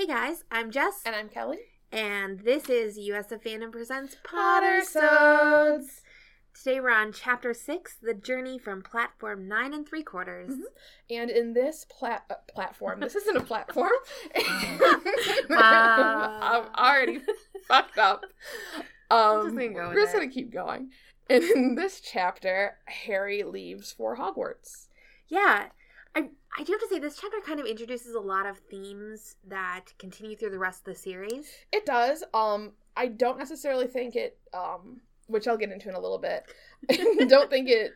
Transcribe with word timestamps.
Hey 0.00 0.06
guys, 0.06 0.44
I'm 0.50 0.70
Jess, 0.70 1.02
And 1.04 1.14
I'm 1.14 1.28
Kelly. 1.28 1.58
and 1.92 2.40
this 2.40 2.70
is 2.70 2.96
US 2.96 3.30
of 3.32 3.42
Fandom 3.42 3.70
Presents 3.70 4.16
Potter 4.24 4.80
Pottersodes. 4.80 6.00
Today 6.54 6.80
we're 6.80 6.88
on 6.88 7.12
Chapter 7.12 7.52
6, 7.52 7.96
The 8.00 8.14
Journey 8.14 8.58
from 8.58 8.80
Platform 8.80 9.46
9 9.46 9.74
and 9.74 9.86
3 9.86 10.02
quarters. 10.02 10.52
Mhm. 10.52 10.62
And 11.10 11.28
in 11.30 11.52
this 11.52 11.84
plat- 11.84 12.24
uh, 12.30 12.36
platform, 12.50 13.00
this 13.00 13.14
isn't 13.14 13.36
a 13.36 13.42
platform. 13.42 13.92
Wow. 15.50 15.50
I'm 15.50 16.74
already 16.74 17.20
fucked 17.68 17.98
up. 17.98 18.24
Um, 19.10 19.42
just 19.42 19.54
gonna 19.54 19.68
go 19.68 19.88
we're 19.90 19.96
just 19.96 20.14
gonna 20.14 20.28
keep 20.28 20.50
going. 20.50 20.92
And 21.28 21.44
in 21.44 21.74
this 21.74 22.00
chapter, 22.00 22.78
Harry 22.86 23.42
leaves 23.42 23.92
for 23.92 24.16
Hogwarts. 24.16 24.86
Yeah, 25.28 25.68
I, 26.58 26.64
do 26.64 26.72
have 26.72 26.80
to 26.80 26.88
say, 26.88 26.98
this 26.98 27.16
chapter 27.20 27.38
kind 27.44 27.60
of 27.60 27.66
introduces 27.66 28.14
a 28.14 28.20
lot 28.20 28.46
of 28.46 28.58
themes 28.70 29.36
that 29.48 29.86
continue 29.98 30.36
through 30.36 30.50
the 30.50 30.58
rest 30.58 30.80
of 30.80 30.94
the 30.94 31.00
series. 31.00 31.48
It 31.72 31.86
does. 31.86 32.24
Um, 32.34 32.72
I 32.96 33.06
don't 33.06 33.38
necessarily 33.38 33.86
think 33.86 34.16
it. 34.16 34.38
Um, 34.52 35.00
which 35.28 35.46
I'll 35.46 35.56
get 35.56 35.70
into 35.70 35.88
in 35.88 35.94
a 35.94 36.00
little 36.00 36.18
bit. 36.18 36.44
don't 37.28 37.48
think 37.48 37.68
it. 37.68 37.92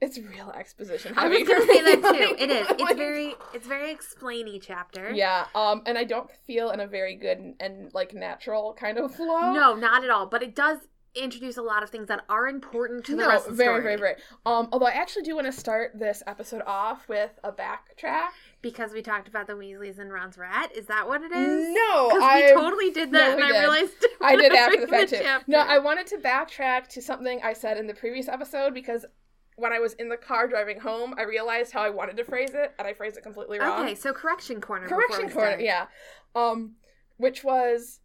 It's 0.00 0.18
real 0.18 0.50
exposition. 0.50 1.14
I 1.16 1.28
was 1.28 1.48
gonna 1.48 1.64
say 1.64 1.82
that 1.82 2.14
too. 2.14 2.36
It 2.38 2.50
is. 2.50 2.66
It's 2.78 2.94
very, 2.94 3.34
it's 3.54 3.66
very 3.66 3.94
explainy 3.94 4.60
chapter. 4.60 5.10
Yeah. 5.10 5.46
Um, 5.54 5.82
and 5.86 5.96
I 5.96 6.04
don't 6.04 6.30
feel 6.46 6.70
in 6.70 6.80
a 6.80 6.86
very 6.86 7.16
good 7.16 7.38
and, 7.38 7.54
and 7.60 7.94
like 7.94 8.12
natural 8.12 8.74
kind 8.78 8.98
of 8.98 9.14
flow. 9.14 9.52
No, 9.52 9.74
not 9.74 10.04
at 10.04 10.10
all. 10.10 10.26
But 10.26 10.42
it 10.42 10.54
does 10.54 10.78
introduce 11.14 11.56
a 11.56 11.62
lot 11.62 11.82
of 11.82 11.90
things 11.90 12.08
that 12.08 12.24
are 12.28 12.46
important 12.48 13.04
to 13.06 13.12
the 13.12 13.18
no, 13.22 13.28
rest 13.28 13.46
of 13.46 13.56
the 13.56 13.64
very, 13.64 13.80
story. 13.80 13.82
very, 13.82 13.96
very. 13.96 14.14
Um, 14.46 14.68
although 14.72 14.86
I 14.86 14.92
actually 14.92 15.22
do 15.22 15.34
want 15.34 15.46
to 15.46 15.52
start 15.52 15.92
this 15.94 16.22
episode 16.26 16.62
off 16.66 17.08
with 17.08 17.30
a 17.44 17.52
backtrack. 17.52 18.28
Because 18.62 18.92
we 18.92 19.02
talked 19.02 19.28
about 19.28 19.46
the 19.46 19.52
Weasleys 19.52 19.98
and 19.98 20.10
Ron's 20.10 20.38
rat. 20.38 20.74
Is 20.74 20.86
that 20.86 21.06
what 21.06 21.20
it 21.22 21.32
is? 21.32 21.74
No, 21.74 22.08
Because 22.08 22.22
I 22.22 22.42
we 22.46 22.52
totally 22.60 22.90
did 22.90 23.12
no, 23.12 23.18
that, 23.18 23.36
we 23.36 23.42
and 23.42 23.52
did. 23.52 23.56
I 23.56 23.60
realized 23.60 23.92
I 24.22 24.36
did 24.36 24.52
after 24.54 24.80
the 24.80 24.86
fact 24.86 25.10
too. 25.10 25.18
chapter. 25.22 25.50
No, 25.50 25.58
I 25.58 25.78
wanted 25.78 26.06
to 26.08 26.16
backtrack 26.16 26.88
to 26.88 27.02
something 27.02 27.40
I 27.42 27.52
said 27.52 27.76
in 27.76 27.86
the 27.86 27.94
previous 27.94 28.26
episode 28.26 28.72
because 28.72 29.04
when 29.56 29.72
I 29.72 29.78
was 29.78 29.92
in 29.94 30.08
the 30.08 30.16
car 30.16 30.48
driving 30.48 30.80
home, 30.80 31.14
I 31.18 31.22
realized 31.24 31.72
how 31.72 31.82
I 31.82 31.90
wanted 31.90 32.16
to 32.16 32.24
phrase 32.24 32.54
it, 32.54 32.72
and 32.78 32.88
I 32.88 32.94
phrased 32.94 33.16
it 33.16 33.22
completely 33.22 33.58
wrong. 33.60 33.84
Okay, 33.84 33.94
so 33.94 34.12
correction 34.12 34.60
corner. 34.60 34.88
correction 34.88 35.30
corner 35.30 35.58
yeah 35.60 35.86
um 36.34 36.72
which 37.18 37.44
was 37.44 38.00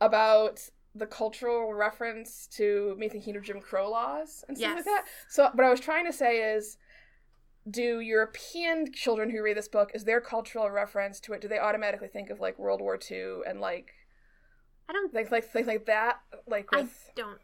about 0.00 0.60
the 0.98 1.06
cultural 1.06 1.72
reference 1.74 2.46
to 2.46 2.94
me 2.98 3.08
thinking 3.08 3.36
of 3.36 3.42
jim 3.42 3.60
crow 3.60 3.90
laws 3.90 4.44
and 4.48 4.56
stuff 4.56 4.68
Yes. 4.70 4.76
like 4.76 4.84
that 4.86 5.04
so 5.28 5.50
what 5.54 5.64
i 5.66 5.70
was 5.70 5.80
trying 5.80 6.06
to 6.06 6.12
say 6.12 6.38
is 6.54 6.78
do 7.68 8.00
european 8.00 8.92
children 8.92 9.30
who 9.30 9.42
read 9.42 9.56
this 9.56 9.68
book 9.68 9.90
is 9.94 10.04
their 10.04 10.20
cultural 10.20 10.70
reference 10.70 11.18
to 11.20 11.32
it 11.32 11.40
do 11.40 11.48
they 11.48 11.58
automatically 11.58 12.08
think 12.08 12.30
of 12.30 12.40
like 12.40 12.58
world 12.58 12.80
war 12.80 12.98
ii 13.10 13.40
and 13.48 13.60
like 13.60 13.92
I 14.88 14.92
don't. 14.92 15.12
like 15.12 15.30
like 15.32 15.52
like, 15.54 15.66
like 15.66 15.86
that 15.86 16.20
like 16.46 16.68
I 16.72 16.82
with 16.82 17.10
don't 17.16 17.38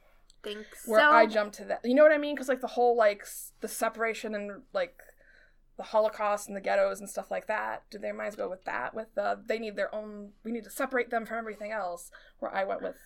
think 0.45 0.65
so. 0.77 0.93
where 0.93 1.09
i 1.11 1.27
jump 1.27 1.53
to 1.55 1.65
that 1.65 1.81
you 1.85 1.95
know 1.95 2.05
what 2.05 2.13
i 2.13 2.19
mean 2.19 2.35
because 2.37 2.49
like 2.49 2.61
the 2.61 2.69
whole 2.69 2.97
like 2.97 3.23
s- 3.23 3.53
the 3.61 3.69
separation 3.69 4.35
and 4.35 4.63
like 4.73 4.95
the 5.79 5.85
Holocaust 5.85 6.49
and 6.49 6.55
the 6.57 6.61
ghettos 6.61 7.01
and 7.01 7.09
stuff 7.09 7.31
like 7.31 7.47
that. 7.47 7.85
Do 7.91 7.99
their 7.99 8.13
minds 8.13 8.37
go 8.37 8.47
with 8.47 8.63
that? 8.67 8.93
With 8.95 9.07
the 9.15 9.41
they 9.47 9.59
need 9.59 9.75
their 9.75 9.93
own. 9.95 10.33
We 10.45 10.53
need 10.53 10.65
to 10.65 10.71
separate 10.71 11.09
them 11.09 11.25
from 11.25 11.39
everything 11.39 11.73
else. 11.73 12.11
Where 12.41 12.55
I 12.55 12.63
went 12.65 12.83
with, 12.83 12.97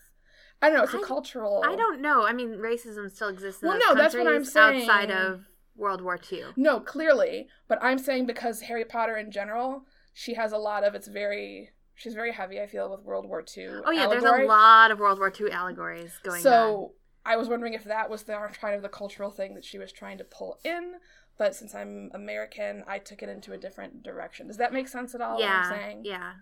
I 0.63 0.69
don't 0.69 0.79
know. 0.79 0.85
It's 0.85 0.95
a 0.95 0.99
cultural. 1.01 1.63
I 1.67 1.77
don't 1.77 2.01
know. 2.01 2.27
I 2.27 2.33
mean, 2.33 2.51
racism 2.57 3.11
still 3.15 3.29
exists 3.29 3.63
in 3.63 3.69
Well, 3.69 3.79
no, 3.79 3.95
that's 3.95 4.15
what 4.15 4.27
I'm 4.27 4.45
saying. 4.45 4.83
outside 4.83 5.11
of 5.11 5.45
World 5.77 6.01
War 6.01 6.19
II. 6.33 6.45
No, 6.57 6.81
clearly, 6.81 7.49
but 7.69 7.79
I'm 7.83 7.99
saying 7.99 8.27
because 8.27 8.63
Harry 8.63 8.85
Potter 8.85 9.17
in 9.17 9.31
general, 9.31 9.85
she 10.15 10.35
has 10.35 10.53
a 10.53 10.59
lot 10.59 10.85
of. 10.85 10.95
It's 10.95 11.09
very. 11.09 11.71
She's 11.95 12.15
very 12.15 12.33
heavy. 12.33 12.61
I 12.61 12.67
feel 12.67 12.91
with 12.91 13.01
World 13.05 13.27
War 13.27 13.43
II. 13.57 13.69
Oh 13.85 13.91
yeah, 13.91 14.07
there's 14.07 14.23
a 14.25 14.45
lot 14.45 14.91
of 14.91 14.99
World 14.99 15.19
War 15.19 15.33
II 15.39 15.51
allegories 15.51 16.19
going 16.23 16.37
on. 16.39 16.43
so 16.43 16.93
I 17.25 17.37
was 17.37 17.49
wondering 17.49 17.73
if 17.75 17.85
that 17.85 18.09
was 18.11 18.25
the 18.25 18.35
kind 18.61 18.75
of 18.77 18.83
the 18.83 18.89
cultural 18.89 19.31
thing 19.31 19.55
that 19.55 19.65
she 19.65 19.79
was 19.79 19.93
trying 19.93 20.19
to 20.19 20.25
pull 20.25 20.59
in. 20.65 20.95
But 21.39 21.55
since 21.55 21.75
I'm 21.75 22.11
American, 22.15 22.83
I 22.87 22.99
took 22.99 23.23
it 23.23 23.29
into 23.29 23.53
a 23.53 23.59
different 23.59 24.03
direction. 24.03 24.47
Does 24.47 24.57
that 24.57 24.73
make 24.73 24.89
sense 24.89 25.15
at 25.15 25.21
all? 25.21 25.39
Yeah, 25.39 25.63
What 25.63 25.73
I'm 25.73 25.81
saying? 25.83 26.01
yeah. 26.05 26.33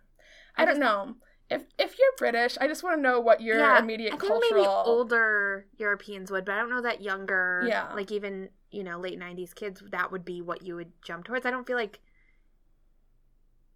I, 0.57 0.63
I 0.63 0.65
don't 0.67 0.79
know. 0.79 1.15
If 1.51 1.63
if 1.79 1.99
you're 1.99 2.09
British, 2.17 2.57
I 2.61 2.67
just 2.67 2.83
want 2.83 2.97
to 2.97 3.03
know 3.03 3.21
what 3.21 3.41
your 3.41 3.59
yeah, 3.59 3.79
immediate 3.79 4.15
I 4.15 4.17
think 4.17 4.33
cultural. 4.33 4.51
maybe 4.63 4.67
older 4.67 5.67
Europeans 5.77 6.31
would, 6.31 6.45
but 6.45 6.53
I 6.55 6.57
don't 6.59 6.71
know 6.71 6.83
that 6.83 7.03
younger, 7.03 7.65
Yeah. 7.69 7.93
like 7.95 8.11
even 8.11 8.49
you 8.71 8.83
know 8.83 8.99
late 8.99 9.19
'90s 9.19 9.55
kids, 9.55 9.83
that 9.91 10.11
would 10.11 10.25
be 10.25 10.41
what 10.41 10.63
you 10.63 10.75
would 10.77 10.93
jump 11.03 11.25
towards. 11.27 11.45
I 11.45 11.51
don't 11.51 11.67
feel 11.67 11.77
like, 11.77 12.01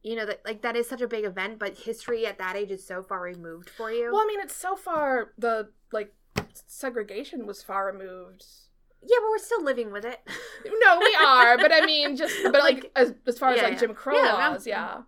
you 0.03 0.17
know, 0.17 0.25
that 0.27 0.41
like 0.47 0.63
that 0.63 0.77
is 0.77 0.89
such 0.89 1.03
a 1.03 1.09
big 1.09 1.25
event, 1.25 1.59
but 1.59 1.77
history 1.77 2.27
at 2.27 2.39
that 2.39 2.57
age 2.57 2.71
is 2.71 2.87
so 2.87 3.03
far 3.03 3.21
removed 3.21 3.69
for 3.69 3.91
you. 3.93 4.11
Well, 4.13 4.23
I 4.23 4.27
mean, 4.27 4.41
it's 4.41 4.55
so 4.57 4.75
far 4.75 5.33
the 5.37 5.69
like 5.93 6.15
segregation 6.67 7.47
was 7.47 7.63
far 7.63 7.87
removed. 7.87 8.45
yeah, 9.03 9.17
but 9.21 9.29
we're 9.31 9.39
still 9.39 9.63
living 9.63 9.93
with 9.93 10.05
it. 10.05 10.21
No, 10.65 10.99
we 10.99 11.17
are, 11.25 11.57
but 11.59 11.73
I 11.73 11.85
mean, 11.85 12.17
just 12.17 12.35
but 12.45 12.55
like, 12.55 12.77
Like- 12.77 12.93
as 12.97 13.15
as 13.27 13.39
far 13.39 13.51
as 13.53 13.63
like 13.63 13.73
yeah. 13.75 13.79
Jim 13.79 13.95
Crow 13.95 14.15
Yeah, 14.17 14.33
laws, 14.33 14.67
yeah. 14.67 15.03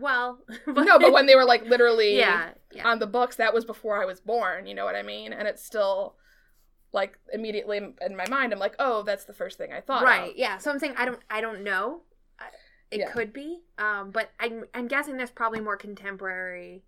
Well, 0.00 0.38
no, 0.66 0.98
but 0.98 1.12
when 1.12 1.26
they 1.26 1.34
were 1.36 1.44
like 1.44 1.64
literally 1.64 2.16
yeah, 2.18 2.50
yeah. 2.72 2.86
on 2.88 2.98
the 2.98 3.06
books, 3.06 3.36
that 3.36 3.52
was 3.54 3.64
before 3.64 4.00
I 4.02 4.06
was 4.06 4.20
born. 4.20 4.66
You 4.66 4.74
know 4.74 4.84
what 4.84 4.96
I 4.96 5.02
mean? 5.02 5.32
And 5.32 5.46
it's 5.48 5.64
still 5.64 6.16
like 6.92 7.18
immediately 7.32 7.76
in 7.78 8.16
my 8.16 8.26
mind, 8.28 8.52
I'm 8.52 8.58
like, 8.58 8.74
oh, 8.78 9.02
that's 9.02 9.24
the 9.24 9.34
first 9.34 9.58
thing 9.58 9.72
I 9.72 9.80
thought. 9.80 10.02
of. 10.02 10.08
right 10.08 10.32
yeah 10.36 10.56
so 10.58 10.70
i'm 10.70 10.78
saying 10.78 10.94
i 10.96 11.04
don't 11.04 11.20
i 11.28 11.40
don't 11.40 11.62
know 11.62 12.02
it 12.90 13.00
Yeah. 13.00 13.10
could 13.10 13.32
be 13.32 13.60
um 13.78 14.12
but 14.12 14.30
i'm 14.40 14.64
i'm 14.72 14.86
guessing 14.88 15.16
there's 15.16 15.30
probably 15.30 15.60
more 15.60 15.76
contemporary 15.76 16.84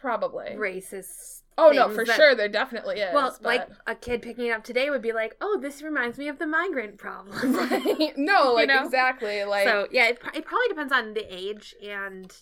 Probably. 0.00 0.50
racist 0.56 1.42
Oh 1.60 1.70
no, 1.70 1.88
for 1.88 2.04
that- 2.04 2.14
sure, 2.14 2.36
there 2.36 2.48
definitely 2.48 3.00
is. 3.00 3.12
well 3.12 3.36
but... 3.42 3.48
like 3.48 3.68
a 3.88 3.94
kid 3.96 4.22
picking 4.22 4.46
it 4.46 4.50
up 4.52 4.62
today 4.62 4.90
would 4.90 5.02
be 5.02 5.12
like 5.12 5.36
oh 5.40 5.58
this 5.60 5.82
reminds 5.82 6.18
me 6.18 6.28
of 6.28 6.38
the 6.38 6.46
migrant 6.46 6.98
problem 6.98 7.56
right? 7.56 8.12
No, 8.16 8.52
like 8.52 8.68
know? 8.68 8.84
exactly. 8.84 9.42
Like 9.44 9.66
so 9.66 9.88
yeah 9.90 10.06
it, 10.08 10.20
it 10.34 10.44
probably 10.44 10.68
depends 10.68 10.92
on 10.92 11.14
the 11.14 11.26
age 11.34 11.74
and 11.84 12.32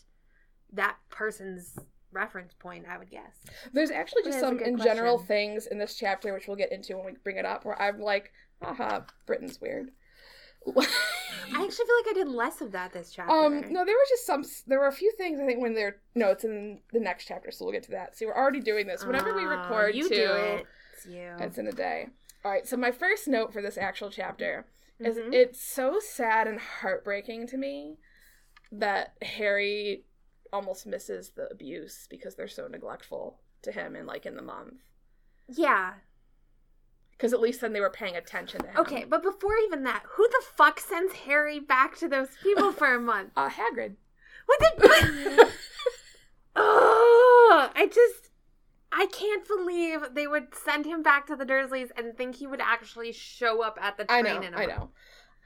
that 0.73 0.97
person's 1.11 1.79
reference 2.13 2.55
point 2.55 2.87
i 2.89 2.97
would 2.97 3.11
guess 3.11 3.37
There's 3.73 3.91
actually 3.91 4.23
just 4.25 4.41
some 4.41 4.59
in 4.61 4.79
general 4.79 5.19
things 5.19 5.67
in 5.67 5.79
this 5.79 5.97
chapter, 5.97 6.33
which 6.33 6.47
we'll 6.49 6.57
get 6.57 6.73
into 6.73 6.97
when 6.97 7.05
we 7.07 7.13
bring 7.23 7.37
it 7.37 7.45
up, 7.45 7.65
where 7.65 7.81
I'm 7.81 8.01
like, 8.01 8.33
haha, 8.63 9.01
Britain's 9.27 9.61
weird. 9.61 9.91
i 10.67 10.71
actually 10.73 11.87
feel 11.87 11.97
like 12.05 12.11
i 12.11 12.13
did 12.15 12.27
less 12.29 12.61
of 12.61 12.73
that 12.73 12.93
this 12.93 13.13
chapter 13.13 13.33
um, 13.33 13.61
no, 13.71 13.85
there 13.85 13.95
were 13.95 14.09
just 14.09 14.27
some. 14.27 14.43
There 14.67 14.81
were 14.81 14.89
a 14.89 14.93
few 14.93 15.13
things 15.17 15.39
I 15.39 15.47
think 15.47 15.61
when 15.61 15.75
they're 15.75 15.97
no, 16.15 16.31
it's 16.31 16.45
in 16.45 16.81
the 16.93 16.99
next 17.01 17.27
chapter, 17.27 17.51
so 17.53 17.65
we'll 17.65 17.73
get 17.73 17.85
to 17.85 17.91
that. 17.93 18.17
See, 18.17 18.27
we're 18.27 18.35
already 18.37 18.61
doing 18.61 18.87
this. 18.87 19.05
Whenever 19.05 19.35
we 19.35 19.45
record, 19.45 19.95
you 19.95 20.09
too, 20.09 20.15
do 20.15 20.33
it 20.33 20.67
it's 20.95 21.07
you 21.07 21.31
it's 21.39 21.59
in 21.59 21.67
a 21.69 21.73
day. 21.73 22.09
All 22.45 22.51
right, 22.51 22.67
so 22.67 22.77
my 22.77 22.91
first 22.91 23.29
note 23.29 23.53
for 23.53 23.61
this 23.63 23.77
actual 23.79 24.11
chapter 24.11 24.67
is 24.99 25.17
Mhm. 25.19 25.33
it's 25.33 25.61
so 25.61 26.01
sad 26.01 26.49
and 26.49 26.59
heartbreaking 26.59 27.47
to 27.49 27.57
me 27.57 27.99
that 28.73 29.13
Harry 29.23 30.05
almost 30.53 30.87
misses 30.87 31.31
the 31.31 31.49
abuse 31.51 32.07
because 32.09 32.35
they're 32.35 32.49
so 32.49 32.67
neglectful 32.69 33.41
to 33.63 33.73
him 33.73 33.97
and 33.97 34.07
like 34.07 34.27
in 34.27 34.37
the 34.37 34.43
month. 34.43 34.75
yeah 35.49 35.95
Because 37.13 37.33
at 37.33 37.41
least 37.41 37.61
then 37.61 37.73
they 37.73 37.81
were 37.81 37.91
paying 37.91 38.17
attention 38.17 38.61
to 38.63 38.69
him. 38.69 38.77
Okay, 38.79 39.05
but 39.05 39.23
before 39.23 39.57
even 39.65 39.85
that, 39.85 40.03
who 40.11 40.29
the 40.29 40.43
fuck 40.57 40.81
sends 40.81 41.13
Harry 41.15 41.59
back 41.61 41.97
to 41.99 42.09
those 42.09 42.29
people 42.43 42.73
for 42.73 42.95
a 42.95 43.01
month? 43.01 43.31
Uh, 43.37 43.49
Hagrid. 43.51 43.97
What 44.47 44.61
the? 44.61 45.51
oh, 46.57 47.71
I 47.75 47.87
just, 47.87 48.31
I 48.93 49.07
can't 49.07 49.47
believe 49.47 50.01
they 50.15 50.27
would 50.27 50.55
send 50.55 50.85
him 50.87 51.03
back 51.03 51.27
to 51.27 51.37
the 51.37 51.45
Dursleys 51.45 51.91
and 51.97 52.17
think 52.17 52.37
he 52.37 52.47
would 52.47 52.61
actually 52.61 53.13
show 53.13 53.63
up 53.63 53.79
at 53.81 53.97
the 53.97 54.11
I 54.11 54.23
know, 54.23 54.41
in 54.41 54.55
a 54.55 54.57
I 54.57 54.67
know. 54.67 54.91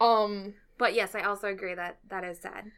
Um, 0.01 0.55
But 0.79 0.95
yes, 0.95 1.15
I 1.15 1.23
also 1.23 1.49
agree 1.49 1.75
that 1.75 1.99
that 2.09 2.25
is 2.25 2.41
sad. 2.41 2.71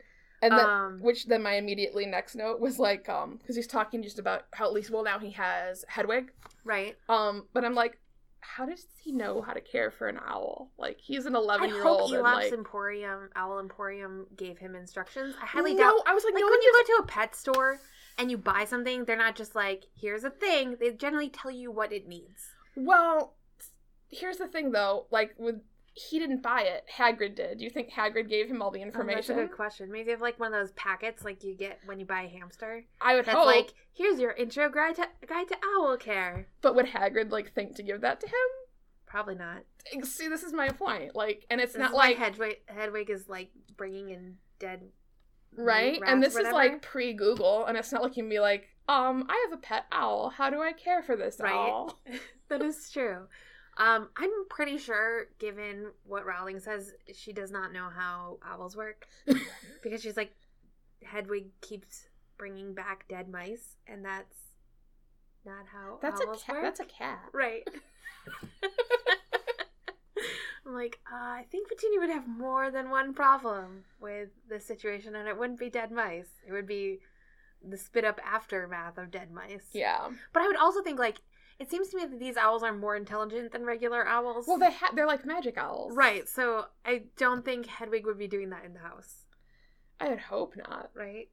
And 0.42 0.52
then, 0.52 0.66
Um, 0.68 0.98
which 1.00 1.26
then 1.26 1.42
my 1.42 1.54
immediately 1.54 2.04
next 2.04 2.34
note 2.34 2.58
was 2.60 2.78
like, 2.78 3.08
um, 3.08 3.36
because 3.36 3.54
he's 3.56 3.66
talking 3.68 4.02
just 4.02 4.18
about 4.18 4.46
how 4.52 4.66
at 4.66 4.72
least 4.72 4.90
well 4.90 5.04
now 5.04 5.18
he 5.20 5.30
has 5.30 5.84
Hedwig. 5.88 6.32
Right? 6.64 6.96
Um, 7.08 7.46
but 7.52 7.64
I'm 7.64 7.74
like, 7.74 7.98
how 8.40 8.66
does 8.66 8.84
he 9.00 9.12
know 9.12 9.40
how 9.40 9.52
to 9.52 9.60
care 9.60 9.92
for 9.92 10.08
an 10.08 10.18
owl? 10.26 10.72
Like 10.76 10.98
he's 11.00 11.26
an 11.26 11.36
11 11.36 11.70
year 11.70 11.82
hope 11.82 12.00
old 12.02 12.12
and 12.12 12.18
Eeylops 12.24 12.44
like. 12.44 12.52
Emporium, 12.52 13.30
Owl 13.36 13.60
Emporium, 13.60 14.26
gave 14.36 14.58
him 14.58 14.74
instructions. 14.74 15.36
I 15.40 15.46
highly 15.46 15.74
no, 15.74 15.78
doubt. 15.84 16.00
I 16.06 16.12
was 16.14 16.24
like, 16.24 16.34
Like 16.34 16.40
no, 16.42 16.46
when 16.48 16.60
you 16.60 16.72
just- 16.76 16.88
go 16.88 16.96
to 16.96 17.02
a 17.04 17.06
pet 17.06 17.36
store 17.36 17.80
and 18.18 18.30
you 18.30 18.36
buy 18.36 18.64
something, 18.64 19.04
they're 19.04 19.16
not 19.16 19.36
just 19.36 19.54
like, 19.54 19.84
"Here's 19.94 20.24
a 20.24 20.30
thing." 20.30 20.76
They 20.80 20.90
generally 20.90 21.30
tell 21.30 21.50
you 21.52 21.70
what 21.70 21.92
it 21.92 22.06
needs. 22.08 22.50
Well, 22.76 23.36
here's 24.08 24.38
the 24.38 24.48
thing 24.48 24.72
though. 24.72 25.06
Like 25.10 25.34
with 25.38 25.60
he 25.94 26.18
didn't 26.18 26.42
buy 26.42 26.62
it. 26.62 26.84
Hagrid 26.96 27.34
did. 27.36 27.58
Do 27.58 27.64
you 27.64 27.70
think 27.70 27.90
Hagrid 27.90 28.28
gave 28.28 28.48
him 28.48 28.62
all 28.62 28.70
the 28.70 28.80
Oh, 28.80 28.84
that's 28.84 28.94
information? 28.96 29.38
a 29.38 29.42
good 29.42 29.52
question. 29.52 29.90
Maybe 29.92 30.04
they 30.04 30.10
have 30.12 30.20
like 30.20 30.40
one 30.40 30.52
of 30.54 30.60
those 30.60 30.72
packets 30.72 31.24
like 31.24 31.44
you 31.44 31.54
get 31.54 31.80
when 31.84 32.00
you 32.00 32.06
buy 32.06 32.22
a 32.22 32.28
hamster. 32.28 32.84
I 33.00 33.14
would 33.14 33.26
That's 33.26 33.36
hope. 33.36 33.46
like, 33.46 33.74
here's 33.92 34.18
your 34.18 34.32
intro 34.32 34.70
guide 34.70 34.96
to 34.96 35.08
guide 35.26 35.48
to 35.48 35.56
owl 35.76 35.96
care. 35.98 36.46
but 36.62 36.74
would 36.74 36.86
Hagrid 36.86 37.30
like 37.30 37.52
think 37.54 37.76
to 37.76 37.82
give 37.82 38.00
that 38.00 38.20
to 38.20 38.26
him? 38.26 38.34
Probably 39.06 39.34
not. 39.34 39.64
See, 40.04 40.28
this 40.28 40.42
is 40.42 40.54
my 40.54 40.70
point. 40.70 41.14
Like, 41.14 41.44
and 41.50 41.60
it's 41.60 41.74
This 41.74 41.80
not 41.80 41.92
like 41.92 42.16
Hedwig, 42.16 42.56
Hedwig 42.66 43.10
is 43.10 43.28
like 43.28 43.50
bringing 43.76 44.08
in 44.08 44.36
dead 44.58 44.82
right? 45.54 46.00
And 46.06 46.22
this 46.22 46.34
is 46.34 46.50
like 46.52 46.80
pre 46.80 47.12
Google, 47.12 47.66
and 47.66 47.76
it's 47.76 47.92
not 47.92 48.02
like 48.02 48.16
you 48.16 48.22
can 48.22 48.30
be 48.30 48.40
like, 48.40 48.68
um, 48.88 49.26
I 49.28 49.46
have 49.48 49.58
a 49.58 49.60
pet 49.62 49.84
owl. 49.92 50.30
How 50.30 50.48
do 50.48 50.62
I 50.62 50.72
care 50.72 51.02
for 51.02 51.16
this 51.16 51.36
Right. 51.38 51.52
owl? 51.52 51.98
that 52.48 52.62
is 52.62 52.90
true. 52.90 53.26
Um, 53.78 54.10
I'm 54.16 54.30
pretty 54.50 54.76
sure, 54.76 55.28
given 55.38 55.86
what 56.04 56.26
Rowling 56.26 56.60
says, 56.60 56.92
she 57.14 57.32
does 57.32 57.50
not 57.50 57.72
know 57.72 57.88
how 57.94 58.38
owls 58.46 58.76
work 58.76 59.06
because 59.82 60.02
she's 60.02 60.16
like, 60.16 60.34
Hedwig 61.02 61.46
keeps 61.62 62.08
bringing 62.38 62.74
back 62.74 63.06
dead 63.08 63.28
mice, 63.30 63.76
and 63.86 64.04
that's 64.04 64.36
not 65.44 65.64
how 65.72 65.98
That's 66.02 66.20
a 66.20 66.26
cat. 66.26 66.48
work. 66.48 66.62
That's 66.62 66.80
a 66.80 66.84
cat. 66.84 67.20
right. 67.32 67.66
I'm 70.64 70.74
like, 70.74 71.00
uh, 71.12 71.16
I 71.16 71.44
think 71.50 71.68
Virginia 71.68 71.98
would 71.98 72.10
have 72.10 72.28
more 72.28 72.70
than 72.70 72.88
one 72.88 73.14
problem 73.14 73.84
with 74.00 74.28
this 74.48 74.64
situation, 74.64 75.16
and 75.16 75.26
it 75.28 75.36
wouldn't 75.36 75.58
be 75.58 75.70
dead 75.70 75.90
mice. 75.90 76.28
It 76.46 76.52
would 76.52 76.66
be 76.68 77.00
the 77.68 77.76
spit 77.76 78.04
up 78.04 78.20
aftermath 78.24 78.96
of 78.98 79.10
dead 79.10 79.32
mice. 79.32 79.64
Yeah. 79.72 80.08
But 80.32 80.42
I 80.42 80.46
would 80.46 80.56
also 80.56 80.82
think 80.82 80.98
like 80.98 81.18
it 81.62 81.70
seems 81.70 81.88
to 81.90 81.96
me 81.96 82.04
that 82.06 82.18
these 82.18 82.36
owls 82.36 82.62
are 82.62 82.72
more 82.72 82.96
intelligent 82.96 83.52
than 83.52 83.64
regular 83.64 84.06
owls. 84.06 84.46
Well, 84.48 84.58
they 84.58 84.72
ha- 84.72 84.90
they're 84.94 85.06
like 85.06 85.24
magic 85.24 85.56
owls, 85.56 85.94
right. 85.96 86.28
So 86.28 86.66
I 86.84 87.04
don't 87.16 87.44
think 87.44 87.66
Hedwig 87.66 88.04
would 88.04 88.18
be 88.18 88.26
doing 88.28 88.50
that 88.50 88.64
in 88.64 88.72
the 88.74 88.80
house, 88.80 89.24
I 90.00 90.08
would 90.08 90.18
hope 90.20 90.54
not. 90.56 90.90
right? 90.94 91.28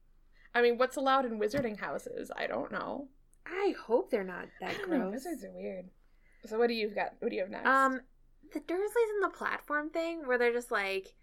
I 0.54 0.62
mean, 0.62 0.78
what's 0.78 0.96
allowed 0.96 1.26
in 1.26 1.38
wizarding 1.40 1.78
houses? 1.78 2.30
I 2.36 2.46
don't 2.46 2.72
know. 2.72 3.08
I 3.46 3.74
hope 3.86 4.10
they're 4.10 4.24
not 4.24 4.46
I 4.62 4.66
that 4.66 4.78
don't 4.78 4.90
know. 4.90 4.98
gross. 5.10 5.12
Wizards 5.24 5.44
are 5.44 5.52
weird. 5.52 5.86
So 6.46 6.58
what 6.58 6.68
do 6.68 6.74
you 6.74 6.88
got? 6.88 7.14
What 7.20 7.30
do 7.30 7.36
you 7.36 7.42
have 7.42 7.50
next? 7.50 7.66
Um, 7.66 8.00
the 8.52 8.60
Dursleys 8.60 9.10
in 9.16 9.20
the 9.22 9.28
platform 9.36 9.90
thing, 9.90 10.26
where 10.26 10.38
they're 10.38 10.52
just 10.52 10.70
like, 10.70 11.14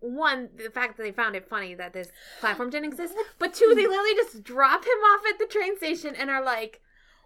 one, 0.00 0.48
the 0.56 0.70
fact 0.70 0.96
that 0.96 1.02
they 1.02 1.12
found 1.12 1.34
it 1.34 1.48
funny 1.48 1.74
that 1.74 1.92
this 1.92 2.08
platform 2.40 2.70
didn't 2.70 2.92
exist, 2.92 3.14
but 3.38 3.52
two, 3.54 3.72
they 3.74 3.86
literally 3.86 4.14
just 4.14 4.42
drop 4.44 4.84
him 4.84 4.90
off 5.12 5.22
at 5.28 5.38
the 5.38 5.46
train 5.46 5.76
station 5.76 6.14
and 6.14 6.30
are 6.30 6.42
like, 6.44 6.80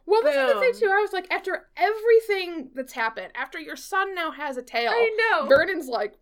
well, 0.06 0.22
this 0.22 0.37
is 0.37 0.54
the 0.54 0.60
thing 0.60 0.72
too. 0.78 0.93
I 0.93 1.00
was 1.00 1.12
like, 1.12 1.31
after 1.32 1.69
everything 1.76 2.70
that's 2.75 2.93
happened, 2.93 3.28
after 3.34 3.58
your 3.58 3.76
son 3.76 4.14
now 4.14 4.31
has 4.31 4.56
a 4.56 4.62
tail, 4.62 4.90
I 4.93 5.16
know. 5.40 5.46
Vernon's 5.49 5.88
like, 5.88 6.14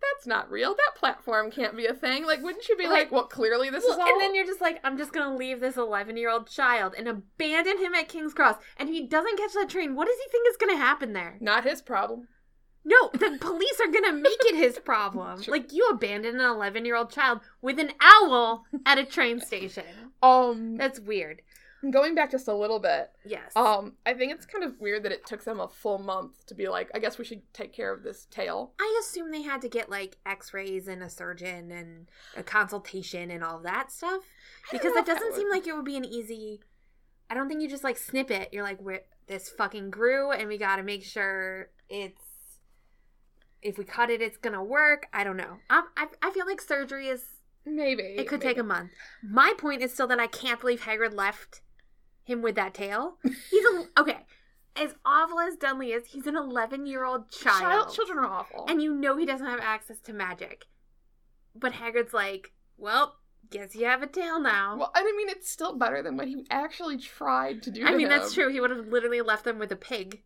that's 0.00 0.26
not 0.26 0.50
real. 0.50 0.70
That 0.74 0.96
platform 0.98 1.50
can't 1.50 1.76
be 1.76 1.86
a 1.86 1.94
thing. 1.94 2.26
Like, 2.26 2.42
wouldn't 2.42 2.68
you 2.68 2.76
be 2.76 2.84
Right. 2.84 2.90
like, 3.04 3.12
well, 3.12 3.26
clearly 3.26 3.70
this 3.70 3.84
Well, 3.84 3.92
is 3.94 3.98
all. 4.00 4.08
and 4.08 4.20
then 4.20 4.34
you're 4.34 4.44
just 4.46 4.60
like, 4.60 4.80
I'm 4.82 4.98
just 4.98 5.12
gonna 5.12 5.36
leave 5.36 5.60
this 5.60 5.76
11 5.76 6.16
year 6.16 6.28
old 6.30 6.48
child 6.48 6.94
and 6.98 7.06
abandon 7.06 7.78
him 7.78 7.94
at 7.94 8.08
King's 8.08 8.34
Cross. 8.34 8.56
And 8.78 8.88
if 8.88 8.94
he 8.94 9.06
doesn't 9.06 9.38
catch 9.38 9.52
that 9.54 9.68
train, 9.68 9.94
what 9.94 10.06
does 10.08 10.16
he 10.24 10.30
think 10.30 10.48
is 10.48 10.56
gonna 10.56 10.76
happen 10.76 11.12
there? 11.12 11.36
not 11.40 11.64
his 11.64 11.80
problem. 11.82 12.26
No, 12.84 13.10
the 13.12 13.38
police 13.40 13.80
are 13.80 13.92
gonna 13.92 14.12
make 14.12 14.40
it 14.46 14.56
his 14.56 14.80
problem. 14.80 15.40
Sure. 15.42 15.54
Like 15.54 15.72
you 15.72 15.86
abandon 15.88 16.40
an 16.40 16.50
11 16.50 16.84
year 16.84 16.96
old 16.96 17.10
child 17.12 17.38
with 17.60 17.78
an 17.78 17.92
owl 18.00 18.64
at 18.84 18.98
a 18.98 19.04
train 19.04 19.38
station. 19.40 19.84
Um, 20.20 20.76
That's 20.76 20.98
weird. 20.98 21.42
Going 21.90 22.14
back 22.14 22.30
just 22.30 22.48
a 22.48 22.54
little 22.54 22.78
bit. 22.78 23.10
Yes. 23.24 23.50
Um, 23.56 23.94
I 24.06 24.14
think 24.14 24.32
it's 24.32 24.46
kind 24.46 24.62
of 24.64 24.78
weird 24.80 25.02
that 25.02 25.12
it 25.12 25.26
took 25.26 25.44
them 25.44 25.58
a 25.60 25.68
full 25.68 25.98
month 25.98 26.46
to 26.46 26.54
be 26.54 26.68
like, 26.68 26.90
I 26.94 26.98
guess 26.98 27.18
we 27.18 27.24
should 27.24 27.42
take 27.52 27.72
care 27.72 27.92
of 27.92 28.02
this 28.02 28.26
tail. 28.30 28.72
I 28.80 29.00
assume 29.00 29.30
they 29.30 29.42
had 29.42 29.60
to 29.62 29.68
get 29.68 29.90
like 29.90 30.16
X-rays 30.24 30.86
and 30.88 31.02
a 31.02 31.10
surgeon 31.10 31.72
and 31.72 32.08
a 32.36 32.42
consultation 32.42 33.30
and 33.30 33.42
all 33.42 33.58
that 33.60 33.90
stuff 33.90 34.22
because 34.70 34.94
it 34.94 35.06
doesn't 35.06 35.32
would- 35.32 35.34
seem 35.36 35.50
like 35.50 35.66
it 35.66 35.74
would 35.74 35.84
be 35.84 35.96
an 35.96 36.04
easy. 36.04 36.60
I 37.28 37.34
don't 37.34 37.48
think 37.48 37.62
you 37.62 37.68
just 37.68 37.84
like 37.84 37.96
snip 37.98 38.30
it. 38.30 38.50
You're 38.52 38.62
like, 38.62 38.78
this 39.26 39.48
fucking 39.48 39.90
grew, 39.90 40.32
and 40.32 40.48
we 40.48 40.58
got 40.58 40.76
to 40.76 40.82
make 40.82 41.02
sure 41.04 41.70
it's. 41.88 42.20
If 43.62 43.78
we 43.78 43.84
cut 43.84 44.10
it, 44.10 44.20
it's 44.20 44.36
gonna 44.36 44.62
work. 44.62 45.06
I 45.12 45.22
don't 45.24 45.36
know. 45.36 45.58
I 45.70 45.84
I, 45.96 46.06
I 46.20 46.30
feel 46.32 46.46
like 46.46 46.60
surgery 46.60 47.06
is. 47.08 47.24
maybe 47.64 48.02
It 48.02 48.26
could 48.28 48.40
maybe. 48.40 48.54
take 48.54 48.58
a 48.58 48.64
month. 48.64 48.90
My 49.22 49.52
point 49.56 49.82
is 49.82 49.92
still 49.94 50.08
that 50.08 50.18
I 50.18 50.26
can't 50.26 50.60
believe 50.60 50.80
Hagrid 50.82 51.14
left 51.14 51.60
him 52.24 52.42
with 52.42 52.54
that 52.56 52.74
tail. 52.74 53.18
He's 53.50 53.64
a 53.64 53.86
okay. 53.98 54.18
As 54.74 54.94
awful 55.04 55.38
as 55.38 55.56
Dudley 55.56 55.92
is, 55.92 56.06
he's 56.06 56.26
an 56.26 56.34
11 56.34 56.86
year 56.86 57.04
old 57.04 57.30
child. 57.30 57.60
Child, 57.60 57.92
children 57.94 58.18
are 58.20 58.26
awful. 58.26 58.64
And 58.70 58.80
you 58.82 58.94
know 58.94 59.18
he 59.18 59.26
doesn't 59.26 59.46
have 59.46 59.60
access 59.60 60.00
to 60.00 60.14
magic. 60.14 60.64
But 61.54 61.74
Hagrid's 61.74 62.14
like, 62.14 62.52
well, 62.78 63.16
guess 63.50 63.74
you 63.74 63.84
have 63.84 64.02
a 64.02 64.06
tail 64.06 64.40
now. 64.40 64.78
well, 64.78 64.90
I 64.94 65.02
mean, 65.02 65.28
it's 65.28 65.50
still 65.50 65.76
better 65.76 66.02
than 66.02 66.16
what 66.16 66.26
he 66.26 66.46
actually 66.50 66.96
tried 66.96 67.62
to 67.64 67.70
do. 67.70 67.84
I 67.86 67.90
to 67.90 67.96
mean, 67.98 68.08
that's 68.08 68.32
true. 68.32 68.50
He 68.50 68.60
would 68.60 68.70
have 68.70 68.86
literally 68.86 69.20
left 69.20 69.44
them 69.44 69.58
with 69.58 69.70
a 69.72 69.76
pig. 69.76 70.22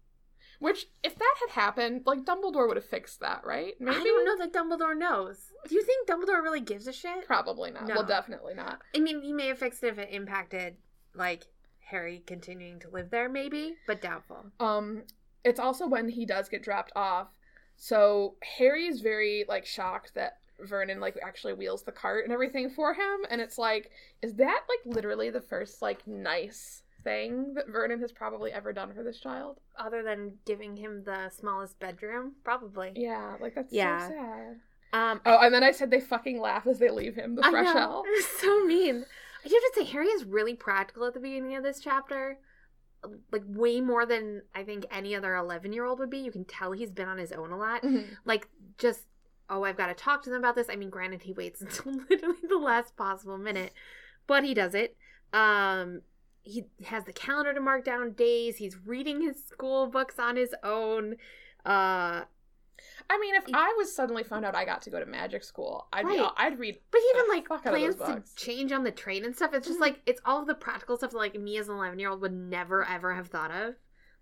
Which, 0.59 0.87
if 1.03 1.19
that 1.19 1.35
had 1.41 1.61
happened, 1.61 2.03
like 2.07 2.25
Dumbledore 2.25 2.67
would 2.69 2.77
have 2.77 2.87
fixed 2.87 3.21
that, 3.21 3.43
right? 3.45 3.75
Maybe. 3.79 3.97
I 3.97 4.05
don't 4.05 4.25
know 4.25 4.45
that 4.45 4.53
Dumbledore 4.55 4.97
knows. 4.97 5.39
Do 5.69 5.75
you 5.75 5.83
think 5.83 6.09
Dumbledore 6.09 6.43
really 6.43 6.61
gives 6.61 6.87
a 6.87 6.93
shit? 6.93 7.27
Probably 7.27 7.73
not. 7.73 7.87
No. 7.87 7.97
Well, 7.97 8.07
definitely 8.07 8.55
not. 8.55 8.81
I 8.95 9.01
mean, 9.01 9.21
he 9.23 9.33
may 9.33 9.49
have 9.49 9.59
fixed 9.59 9.83
it 9.83 9.89
if 9.89 9.99
it 9.99 10.09
impacted, 10.13 10.77
like, 11.15 11.45
Harry 11.87 12.23
continuing 12.27 12.79
to 12.81 12.91
live 12.91 13.11
there, 13.11 13.29
maybe, 13.29 13.75
but 13.87 14.01
doubtful. 14.01 14.47
Um, 14.61 15.03
it's 15.45 15.61
also 15.61 15.87
when 15.87 16.09
he 16.09 16.27
does 16.27 16.49
get 16.49 16.63
dropped 16.63 16.93
off. 16.97 17.29
So 17.77 18.35
Harry's 18.59 19.01
very 19.01 19.45
like 19.49 19.67
shocked 19.67 20.15
that 20.15 20.39
Vernon 20.61 21.01
like 21.01 21.17
actually 21.23 21.53
wheels 21.53 21.83
the 21.83 21.93
cart 21.93 22.25
and 22.25 22.33
everything 22.33 22.71
for 22.71 22.95
him, 22.95 23.19
and 23.31 23.41
it's 23.41 23.59
like, 23.59 23.91
is 24.23 24.35
that 24.35 24.61
like 24.69 24.95
literally 24.95 25.31
the 25.31 25.41
first 25.41 25.83
like 25.83 26.07
nice 26.07 26.83
thing 27.05 27.55
that 27.55 27.69
Vernon 27.69 28.01
has 28.01 28.11
probably 28.11 28.51
ever 28.51 28.73
done 28.73 28.93
for 28.93 29.03
this 29.05 29.21
child? 29.21 29.61
Other 29.79 30.03
than 30.03 30.33
giving 30.45 30.77
him 30.77 31.05
the 31.05 31.31
smallest 31.31 31.79
bedroom, 31.79 32.33
probably. 32.43 32.93
Yeah, 32.97 33.37
like 33.41 33.55
that's 33.55 33.73
Yeah. 33.73 34.09
so 34.09 34.15
sad. 34.15 34.57
Um, 34.93 35.21
Oh, 35.27 35.39
and 35.41 35.53
then 35.55 35.63
I 35.63 35.73
said 35.73 35.91
they 35.91 36.01
fucking 36.01 36.41
laugh 36.41 36.67
as 36.67 36.79
they 36.79 36.91
leave 36.91 37.15
him, 37.15 37.35
the 37.37 37.43
fresh. 37.43 37.67
It's 38.07 38.41
so 38.41 38.65
mean. 38.65 39.05
I 39.47 39.49
do 39.49 39.55
have 39.63 39.73
to 39.75 39.81
say, 39.87 39.93
Harry 39.93 40.09
is 40.09 40.25
really 40.25 40.55
practical 40.55 41.05
at 41.07 41.15
the 41.15 41.21
beginning 41.21 41.55
of 41.55 41.63
this 41.63 41.79
chapter. 41.79 42.39
Like, 43.31 43.43
way 43.47 43.81
more 43.81 44.05
than 44.05 44.43
I 44.57 44.65
think 44.65 44.87
any 44.91 45.15
other 45.15 45.37
11 45.37 45.73
year 45.73 45.85
old 45.85 46.01
would 46.01 46.11
be. 46.11 46.19
You 46.19 46.33
can 46.33 46.45
tell 46.45 46.73
he's 46.73 46.91
been 46.91 47.07
on 47.07 47.19
his 47.19 47.31
own 47.31 47.53
a 47.53 47.57
lot. 47.57 47.83
Mhm. 47.85 48.07
Like, 48.25 48.49
just, 48.77 49.05
oh, 49.49 49.63
I've 49.63 49.77
got 49.77 49.87
to 49.87 49.95
talk 49.95 50.25
to 50.25 50.31
them 50.31 50.41
about 50.41 50.57
this. 50.57 50.69
I 50.69 50.75
mean, 50.75 50.91
granted, 50.91 51.23
he 51.23 51.33
waits 51.33 51.61
until 51.63 51.93
literally 52.11 52.35
the 52.49 52.59
last 52.59 52.97
possible 52.97 53.39
minute, 53.39 53.73
but 54.27 54.43
he 54.43 54.53
does 54.53 54.75
it. 54.75 54.97
Um, 55.33 56.03
he 56.43 56.65
has 56.85 57.05
the 57.05 57.13
calendar 57.13 57.55
to 57.55 57.61
mark 57.61 57.85
down 57.85 58.15
days. 58.15 58.57
He's 58.57 58.77
reading 58.85 59.21
his 59.21 59.45
school 59.45 59.87
books 59.87 60.19
on 60.19 60.35
his 60.35 60.55
own. 60.65 61.17
Uh, 61.65 62.25
I 63.09 63.19
mean, 63.19 63.35
if 63.35 63.45
I 63.55 63.75
was 63.79 63.95
suddenly 63.95 64.23
found 64.23 64.45
out 64.45 64.55
I 64.55 64.65
got 64.65 64.83
to 64.83 64.91
go 64.91 65.01
to 65.01 65.07
magic 65.07 65.45
school, 65.45 65.87
I'd 65.93 66.07
be, 66.07 66.19
I'd 66.37 66.59
read. 66.59 66.79
But 66.91 67.01
even 67.15 67.29
like 67.29 67.49
fuck 67.49 67.67
out 67.67 67.75
of 67.75 67.97
plans 67.99 68.35
to 68.35 68.45
change 68.45 68.73
on 68.73 68.85
the 68.85 68.91
train 68.91 69.25
and 69.25 69.35
stuff. 69.35 69.55
It's 69.55 69.67
just 69.67 69.79
Mhm. 69.79 69.83
like 69.83 70.01
it's 70.07 70.21
all 70.25 70.45
the 70.45 70.55
practical 70.55 70.97
stuff 70.97 71.13
that 71.13 71.17
like 71.19 71.35
me 71.39 71.57
as 71.59 71.69
an 71.69 71.77
eleven 71.77 71.99
year 71.99 72.11
old 72.11 72.21
would 72.21 72.33
never 72.33 72.85
ever 72.85 73.15
have 73.15 73.29
thought 73.29 73.51
of. 73.51 73.75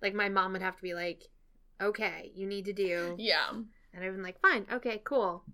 Like 0.02 0.14
my 0.14 0.28
mom 0.28 0.52
would 0.52 0.62
have 0.62 0.76
to 0.76 0.82
be 0.82 0.94
like, 0.94 1.22
"Okay, 1.80 2.30
you 2.34 2.46
need 2.46 2.66
to 2.66 2.72
do," 2.72 3.16
Yeah. 3.18 3.50
and 3.50 4.04
I've 4.04 4.12
been 4.12 4.22
like, 4.22 4.40
"Fine, 4.40 4.66
okay, 4.72 5.00
cool." 5.04 5.44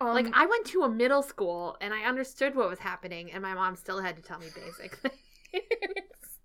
Um, 0.00 0.14
like 0.14 0.26
I 0.32 0.46
went 0.46 0.66
to 0.66 0.82
a 0.82 0.88
middle 0.88 1.22
school 1.22 1.76
and 1.80 1.94
I 1.94 2.04
understood 2.04 2.54
what 2.56 2.68
was 2.68 2.78
happening, 2.80 3.30
and 3.32 3.42
my 3.42 3.54
mom 3.54 3.76
still 3.76 4.00
had 4.00 4.16
to 4.16 4.22
tell 4.22 4.38
me 4.38 4.46
basic 4.54 4.96
things. 5.52 6.40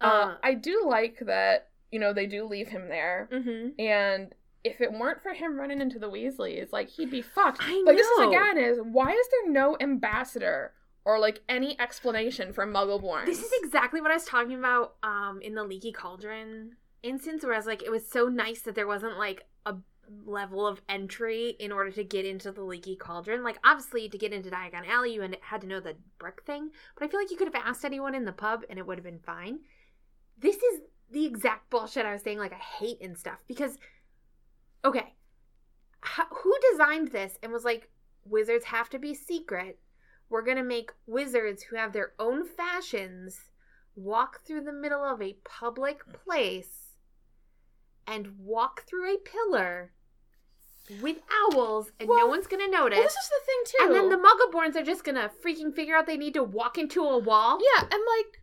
uh, 0.00 0.04
uh, 0.04 0.36
I 0.42 0.54
do 0.54 0.84
like 0.86 1.18
that. 1.20 1.68
You 1.90 2.00
know, 2.00 2.12
they 2.12 2.26
do 2.26 2.44
leave 2.46 2.68
him 2.68 2.88
there, 2.88 3.28
mhm. 3.30 3.78
and 3.78 4.34
if 4.64 4.80
it 4.80 4.92
weren't 4.92 5.22
for 5.22 5.32
him 5.32 5.58
running 5.58 5.80
into 5.80 5.98
the 5.98 6.10
Weasleys, 6.10 6.72
like 6.72 6.88
he'd 6.88 7.10
be 7.10 7.22
fucked. 7.22 7.60
I 7.60 7.82
But 7.84 7.96
this 7.96 8.06
is 8.06 8.26
again 8.26 8.58
is 8.58 8.78
why 8.82 9.10
is 9.10 9.26
there 9.30 9.50
no 9.50 9.76
ambassador 9.80 10.72
or 11.04 11.18
like 11.18 11.40
any 11.48 11.78
explanation 11.80 12.52
for 12.52 12.66
Muggleborn? 12.66 13.26
This 13.26 13.42
is 13.42 13.50
exactly 13.62 14.00
what 14.00 14.10
I 14.10 14.14
was 14.14 14.24
talking 14.24 14.58
about 14.58 14.94
um 15.02 15.40
in 15.42 15.54
the 15.54 15.64
leaky 15.64 15.92
cauldron 15.92 16.76
instance 17.02 17.44
where 17.44 17.54
I 17.54 17.56
was 17.56 17.66
like 17.66 17.82
it 17.82 17.90
was 17.90 18.06
so 18.06 18.26
nice 18.26 18.60
that 18.62 18.74
there 18.74 18.86
wasn't 18.86 19.18
like 19.18 19.44
a 19.66 19.74
level 20.24 20.66
of 20.66 20.80
entry 20.88 21.56
in 21.58 21.72
order 21.72 21.90
to 21.90 22.04
get 22.04 22.24
into 22.24 22.52
the 22.52 22.62
leaky 22.62 22.94
cauldron. 22.94 23.42
Like 23.42 23.58
obviously 23.64 24.08
to 24.08 24.18
get 24.18 24.32
into 24.32 24.50
Diagon 24.50 24.86
Alley 24.86 25.14
you 25.14 25.28
had 25.40 25.60
to 25.62 25.66
know 25.66 25.80
the 25.80 25.96
brick 26.18 26.42
thing, 26.46 26.70
but 26.96 27.04
I 27.04 27.08
feel 27.08 27.18
like 27.18 27.32
you 27.32 27.36
could 27.36 27.52
have 27.52 27.66
asked 27.66 27.84
anyone 27.84 28.14
in 28.14 28.24
the 28.24 28.32
pub 28.32 28.62
and 28.70 28.78
it 28.78 28.86
would 28.86 28.98
have 28.98 29.04
been 29.04 29.18
fine. 29.18 29.60
This 30.38 30.56
is 30.56 30.80
the 31.10 31.26
exact 31.26 31.68
bullshit 31.68 32.06
I 32.06 32.12
was 32.12 32.22
saying 32.22 32.38
like 32.38 32.52
I 32.52 32.56
hate 32.56 33.00
and 33.00 33.18
stuff 33.18 33.38
because 33.46 33.76
okay, 34.84 35.14
how, 36.00 36.26
who 36.30 36.54
designed 36.70 37.08
this 37.08 37.38
and 37.42 37.52
was 37.52 37.64
like 37.64 37.88
wizards 38.24 38.66
have 38.66 38.88
to 38.90 38.98
be 38.98 39.14
secret 39.14 39.78
we're 40.32 40.42
going 40.42 40.56
to 40.56 40.62
make 40.62 40.90
wizards 41.06 41.62
who 41.62 41.76
have 41.76 41.92
their 41.92 42.12
own 42.18 42.46
fashions 42.46 43.38
walk 43.94 44.40
through 44.46 44.62
the 44.62 44.72
middle 44.72 45.04
of 45.04 45.20
a 45.20 45.36
public 45.44 46.00
place 46.24 46.96
and 48.06 48.38
walk 48.38 48.84
through 48.86 49.14
a 49.14 49.18
pillar 49.18 49.92
with 51.02 51.18
owls 51.52 51.92
and 52.00 52.08
no 52.08 52.26
one's 52.26 52.46
going 52.46 52.64
to 52.64 52.70
notice. 52.70 52.96
Well, 52.96 53.06
this 53.06 53.12
is 53.12 53.28
the 53.28 53.46
thing 53.46 53.62
too. 53.66 53.84
and 53.84 53.94
then 53.94 54.08
the 54.08 54.16
muggleborns 54.16 54.74
are 54.74 54.84
just 54.84 55.04
going 55.04 55.16
to 55.16 55.30
freaking 55.44 55.74
figure 55.74 55.94
out 55.94 56.06
they 56.06 56.16
need 56.16 56.34
to 56.34 56.42
walk 56.42 56.78
into 56.78 57.04
a 57.04 57.18
wall. 57.18 57.58
yeah, 57.76 57.82
and 57.82 57.90
like, 57.90 58.42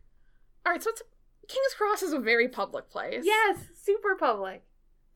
all 0.64 0.72
right, 0.72 0.82
so 0.82 0.90
it's 0.90 1.02
King's 1.48 1.74
Cross 1.76 2.04
is 2.04 2.12
a 2.12 2.20
very 2.20 2.48
public 2.48 2.88
place. 2.88 3.22
Yes, 3.24 3.58
super 3.82 4.14
public. 4.14 4.62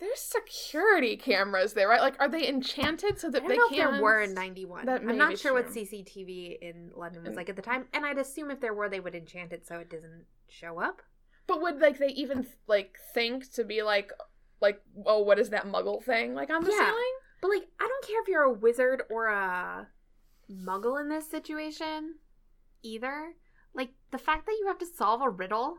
There's 0.00 0.20
security 0.20 1.16
cameras 1.16 1.72
there, 1.72 1.88
right? 1.88 2.00
Like, 2.00 2.20
are 2.20 2.28
they 2.28 2.48
enchanted 2.48 3.18
so 3.18 3.28
I 3.28 3.30
that 3.32 3.40
don't 3.40 3.48
they 3.48 3.56
know 3.56 3.68
can't? 3.68 3.94
if 3.94 3.94
there 3.94 4.02
were 4.02 4.20
in 4.20 4.34
'91. 4.34 4.86
That 4.86 5.02
I'm 5.02 5.16
not 5.16 5.38
sure 5.38 5.52
what. 5.54 5.68
CCTV 5.68 6.58
in 6.60 6.90
London 6.94 7.22
was 7.22 7.32
mm. 7.32 7.36
like 7.36 7.48
at 7.48 7.56
the 7.56 7.62
time, 7.62 7.86
and 7.92 8.04
I'd 8.04 8.18
assume 8.18 8.50
if 8.50 8.60
there 8.60 8.74
were, 8.74 8.88
they 8.88 9.00
would 9.00 9.14
enchant 9.14 9.52
it 9.52 9.66
so 9.66 9.78
it 9.78 9.90
doesn't 9.90 10.24
show 10.48 10.80
up. 10.80 11.02
But 11.46 11.60
would 11.62 11.80
like 11.80 11.98
they 11.98 12.08
even 12.08 12.46
like 12.66 12.98
think 13.12 13.52
to 13.52 13.64
be 13.64 13.82
like, 13.82 14.10
like, 14.60 14.80
oh, 15.06 15.20
what 15.20 15.38
is 15.38 15.50
that 15.50 15.66
Muggle 15.66 16.02
thing 16.02 16.34
like 16.34 16.50
on 16.50 16.64
the 16.64 16.70
Yeah. 16.70 16.86
ceiling? 16.86 17.14
But 17.40 17.48
like, 17.48 17.68
I 17.78 17.86
don't 17.86 18.06
care 18.06 18.22
if 18.22 18.28
you're 18.28 18.42
a 18.42 18.52
wizard 18.52 19.02
or 19.10 19.26
a 19.26 19.88
muggle 20.50 21.00
in 21.00 21.08
this 21.08 21.30
situation, 21.30 22.14
either. 22.82 23.34
Like 23.74 23.90
the 24.10 24.18
fact 24.18 24.46
that 24.46 24.56
you 24.58 24.66
have 24.66 24.78
to 24.78 24.86
solve 24.86 25.20
a 25.20 25.28
riddle. 25.28 25.78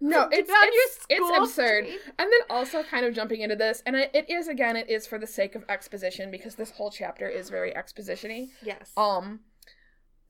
No, 0.00 0.28
it's 0.32 0.50
it's, 0.52 1.06
it's 1.10 1.36
absurd. 1.38 1.84
street. 1.86 2.00
And 2.18 2.30
then 2.30 2.40
also 2.50 2.82
kind 2.82 3.04
of 3.04 3.14
jumping 3.14 3.40
into 3.40 3.56
this, 3.56 3.82
and 3.86 3.96
it, 3.96 4.10
it 4.14 4.30
is 4.30 4.48
again, 4.48 4.76
it 4.76 4.88
is 4.88 5.06
for 5.06 5.18
the 5.18 5.26
sake 5.26 5.54
of 5.54 5.64
exposition 5.68 6.30
because 6.30 6.54
this 6.54 6.70
whole 6.70 6.90
chapter 6.90 7.28
is 7.28 7.50
very 7.50 7.72
expositiony. 7.72 8.50
Yes. 8.62 8.92
Um, 8.96 9.40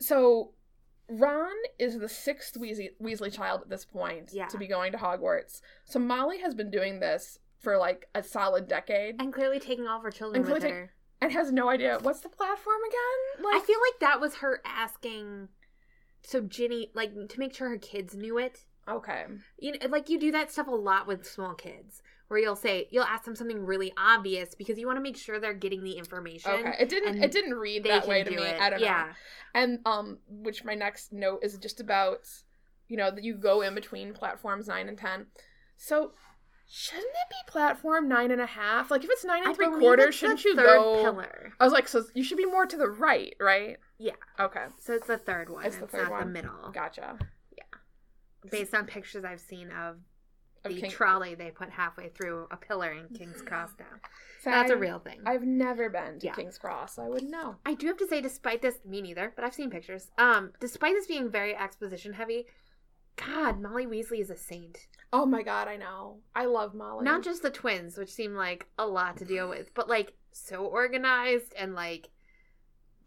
so 0.01 0.53
Ron 1.11 1.53
is 1.79 1.99
the 1.99 2.09
sixth 2.09 2.55
Weasley, 2.59 2.91
Weasley 3.03 3.33
child 3.33 3.63
at 3.63 3.69
this 3.71 3.85
point 3.85 4.31
Yeah. 4.33 4.47
to 4.49 4.59
be 4.59 4.67
going 4.67 4.93
to 4.93 4.99
Hogwarts. 4.99 5.61
So 5.85 5.99
Molly 5.99 6.39
has 6.41 6.55
been 6.55 6.71
doing 6.71 7.01
this 7.01 7.39
for 7.61 7.77
like 7.77 8.07
a 8.15 8.23
solid 8.23 8.69
decade 8.69 9.17
and 9.21 9.33
clearly 9.33 9.59
taking 9.59 9.87
all 9.87 9.97
of 9.99 10.03
her 10.05 10.11
children 10.11 10.45
And 10.45 10.53
with 10.53 10.63
her. 10.63 10.93
and 11.21 11.33
has 11.33 11.51
no 11.51 11.69
idea 11.69 11.99
what's 12.01 12.21
the 12.21 12.29
platform 12.29 12.77
again. 12.89 13.45
Like, 13.45 13.63
I 13.63 13.67
feel 13.67 13.79
like 13.81 14.01
that 14.01 14.21
was 14.21 14.37
her 14.37 14.61
asking, 14.65 15.49
so 16.23 16.41
Ginny, 16.41 16.91
like 16.95 17.13
to 17.29 17.39
make 17.39 17.55
sure 17.55 17.69
her 17.69 17.79
kids 17.79 18.15
knew 18.15 18.39
it. 18.39 18.65
Okay, 18.89 19.25
you 19.59 19.73
know 19.73 19.79
like 19.89 20.09
you 20.09 20.19
do 20.19 20.33
that 20.33 20.51
stuff 20.51 20.67
a 20.67 20.71
lot 20.71 21.07
with 21.07 21.27
small 21.27 21.55
kids 21.55 22.03
where 22.29 22.39
you'll 22.39 22.57
say 22.57 22.87
you'll 22.91 23.05
ask 23.05 23.25
them 23.25 23.35
something 23.35 23.65
really 23.65 23.93
obvious 23.97 24.55
because 24.55 24.79
you 24.79 24.87
want 24.87 24.97
to 24.97 25.03
make 25.03 25.17
sure 25.17 25.41
they're 25.41 25.55
getting 25.55 25.83
the 25.83 25.93
information 25.93 26.51
okay. 26.51 26.75
It 26.79 26.89
didn't 26.89 27.23
it 27.23 27.33
didn't 27.33 27.55
read 27.55 27.85
that 27.85 28.07
way 28.07 28.23
to 28.23 28.31
me. 28.31 28.43
it. 28.43 28.61
I 28.61 28.71
don't 28.71 28.81
know. 28.81 29.07
And 29.55 29.81
um, 29.87 30.19
which 30.29 30.65
my 30.65 30.75
next 30.75 31.13
note 31.13 31.41
is 31.43 31.57
just 31.59 31.81
about, 31.81 32.29
you 32.89 32.97
know, 32.97 33.11
that 33.11 33.25
you 33.25 33.35
go 33.35 33.63
in 33.63 33.75
between 33.75 34.13
platforms 34.13 34.69
nine 34.69 34.89
and 34.89 34.99
ten. 34.99 35.27
So 35.77 36.13
shouldn't 36.69 37.07
it 37.07 37.31
be 37.31 37.51
platform 37.51 38.09
nine 38.09 38.31
and 38.31 38.41
a 38.41 38.47
half? 38.47 38.91
Like 38.91 39.05
if 39.05 39.11
it's 39.11 39.25
nine 39.25 39.43
and 39.43 39.53
I 39.53 39.55
three 39.55 39.69
quarters, 39.69 40.15
shouldn't 40.15 40.45
you 40.45 40.55
go? 40.55 41.03
pillar 41.03 41.53
I 41.59 41.65
was 41.65 41.73
like, 41.73 41.89
so 41.89 42.05
you 42.15 42.23
should 42.23 42.39
be 42.39 42.47
more 42.47 42.67
to 42.67 42.77
the 42.77 42.89
right, 42.89 43.35
right? 43.41 43.79
Yeah. 43.99 44.13
Okay, 44.39 44.67
so 44.79 44.93
it's 44.93 45.07
the 45.07 45.19
third 45.19 45.49
one 45.49 45.65
It's 45.65 45.77
it's, 45.77 45.91
the 45.91 45.99
third 45.99 46.05
not 46.05 46.13
one. 46.13 46.27
the 46.27 46.33
middle 46.33 46.71
gotcha. 46.73 47.19
Based 48.51 48.75
on 48.75 48.87
pictures 48.87 49.25
i've 49.25 49.41
seen 49.41 49.71
of 49.71 49.97
the 50.65 50.81
King- 50.81 50.91
trolley 50.91 51.35
they 51.35 51.51
put 51.51 51.71
halfway 51.71 52.09
through 52.09 52.47
a 52.51 52.57
pillar 52.57 52.93
in 52.93 53.09
king's 53.17 53.41
cross 53.43 53.71
now 53.79 53.87
So 54.43 54.51
that's 54.51 54.71
a 54.71 54.77
real 54.77 54.99
thing 54.99 55.21
I've 55.27 55.43
never 55.45 55.89
been 55.91 56.19
to 56.21 56.27
Yeah. 56.27 56.33
King's 56.35 56.59
Cross. 56.59 56.95
so 56.97 57.03
I 57.03 57.09
wouldn't 57.09 57.31
know. 57.31 57.57
I 57.67 57.75
do 57.75 57.87
have 57.89 57.97
to 57.99 58.07
say, 58.07 58.21
despite 58.21 58.63
this, 58.63 58.77
me 58.87 59.03
neither, 59.03 59.33
but 59.35 59.45
I've 59.45 59.53
seen 59.55 59.69
pictures. 59.69 60.11
Um, 60.17 60.53
despite 60.61 60.95
this 60.95 61.07
being 61.09 61.29
very 61.29 61.57
exposition 61.57 62.13
heavy, 62.13 62.47
God, 63.17 63.61
Molly 63.61 63.85
Weasley 63.87 64.21
is 64.21 64.31
a 64.31 64.37
saint. 64.37 64.87
Oh 65.13 65.27
my 65.27 65.43
god, 65.43 65.67
I 65.67 65.77
know. 65.77 66.19
I 66.37 66.45
love 66.47 66.73
Molly. 66.73 67.05
Not 67.05 67.25
just 67.25 67.43
the 67.43 67.51
twins, 67.51 67.99
which 67.99 68.11
seem 68.13 68.35
like 68.35 68.67
a 68.79 68.87
lot 68.87 69.17
to 69.17 69.25
deal 69.25 69.49
with, 69.49 69.75
but 69.75 69.89
like 69.89 70.13
so 70.33 70.65
organized 70.65 71.53
and 71.59 71.75
like 71.75 72.11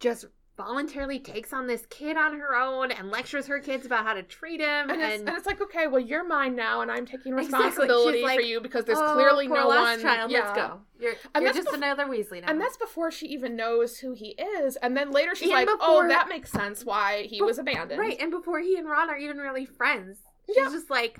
just 0.02 0.26
voluntarily 0.58 1.18
takes 1.20 1.54
on 1.54 1.66
this 1.66 1.86
kid 1.90 2.18
on 2.18 2.38
her 2.38 2.56
own 2.56 2.92
and 2.92 3.10
lectures 3.10 3.48
her 3.48 3.60
kids 3.60 3.86
about 3.86 4.06
how 4.06 4.14
to 4.14 4.22
treat 4.22 4.60
him. 4.60 4.90
And 4.90 4.92
And, 4.92 5.02
it's, 5.02 5.20
and 5.22 5.30
it's 5.30 5.46
like, 5.48 5.62
okay, 5.62 5.88
well, 5.88 6.00
you're 6.02 6.28
mine 6.28 6.56
now, 6.56 6.82
and 6.82 6.92
I'm 6.92 7.06
taking 7.06 7.34
Exactly. 7.38 7.66
Responsibility 7.66 8.22
like, 8.22 8.36
for 8.40 8.42
you 8.46 8.60
because 8.62 8.86
there's 8.86 9.00
"Oh, 9.00 9.14
clearly 9.14 9.48
no 9.48 9.68
last 9.68 9.98
one. 9.98 10.02
child. 10.02 10.30
yeah. 10.32 10.40
Let's 10.42 10.56
go. 10.58 10.80
You're, 11.00 11.14
you're 11.42 11.54
just 11.54 11.70
bef- 11.70 11.74
another 11.76 12.06
Weasley 12.06 12.42
now. 12.42 12.50
And 12.52 12.62
that's 12.62 12.78
before 12.78 13.10
she 13.12 13.28
even 13.28 13.56
knows 13.56 13.98
who 13.98 14.14
he 14.14 14.30
is. 14.62 14.76
And 14.76 14.96
then 14.96 15.12
later 15.12 15.34
she's 15.34 15.44
And 15.50 15.52
like, 15.54 15.66
before- 15.68 15.80
oh, 15.82 16.08
that 16.08 16.28
makes 16.30 16.52
sense 16.52 16.86
why 16.86 17.24
he 17.24 17.42
Bef- 17.42 17.46
was 17.46 17.58
abandoned. 17.58 18.00
right. 18.00 18.18
And 18.20 18.30
before 18.30 18.60
he 18.60 18.78
and 18.78 18.88
Ron 18.88 19.10
are 19.10 19.18
even 19.18 19.38
really 19.38 19.66
friends, 19.66 20.20
she's 20.46 20.58
Yeah. 20.58 20.70
just 20.70 20.90
like, 20.90 21.18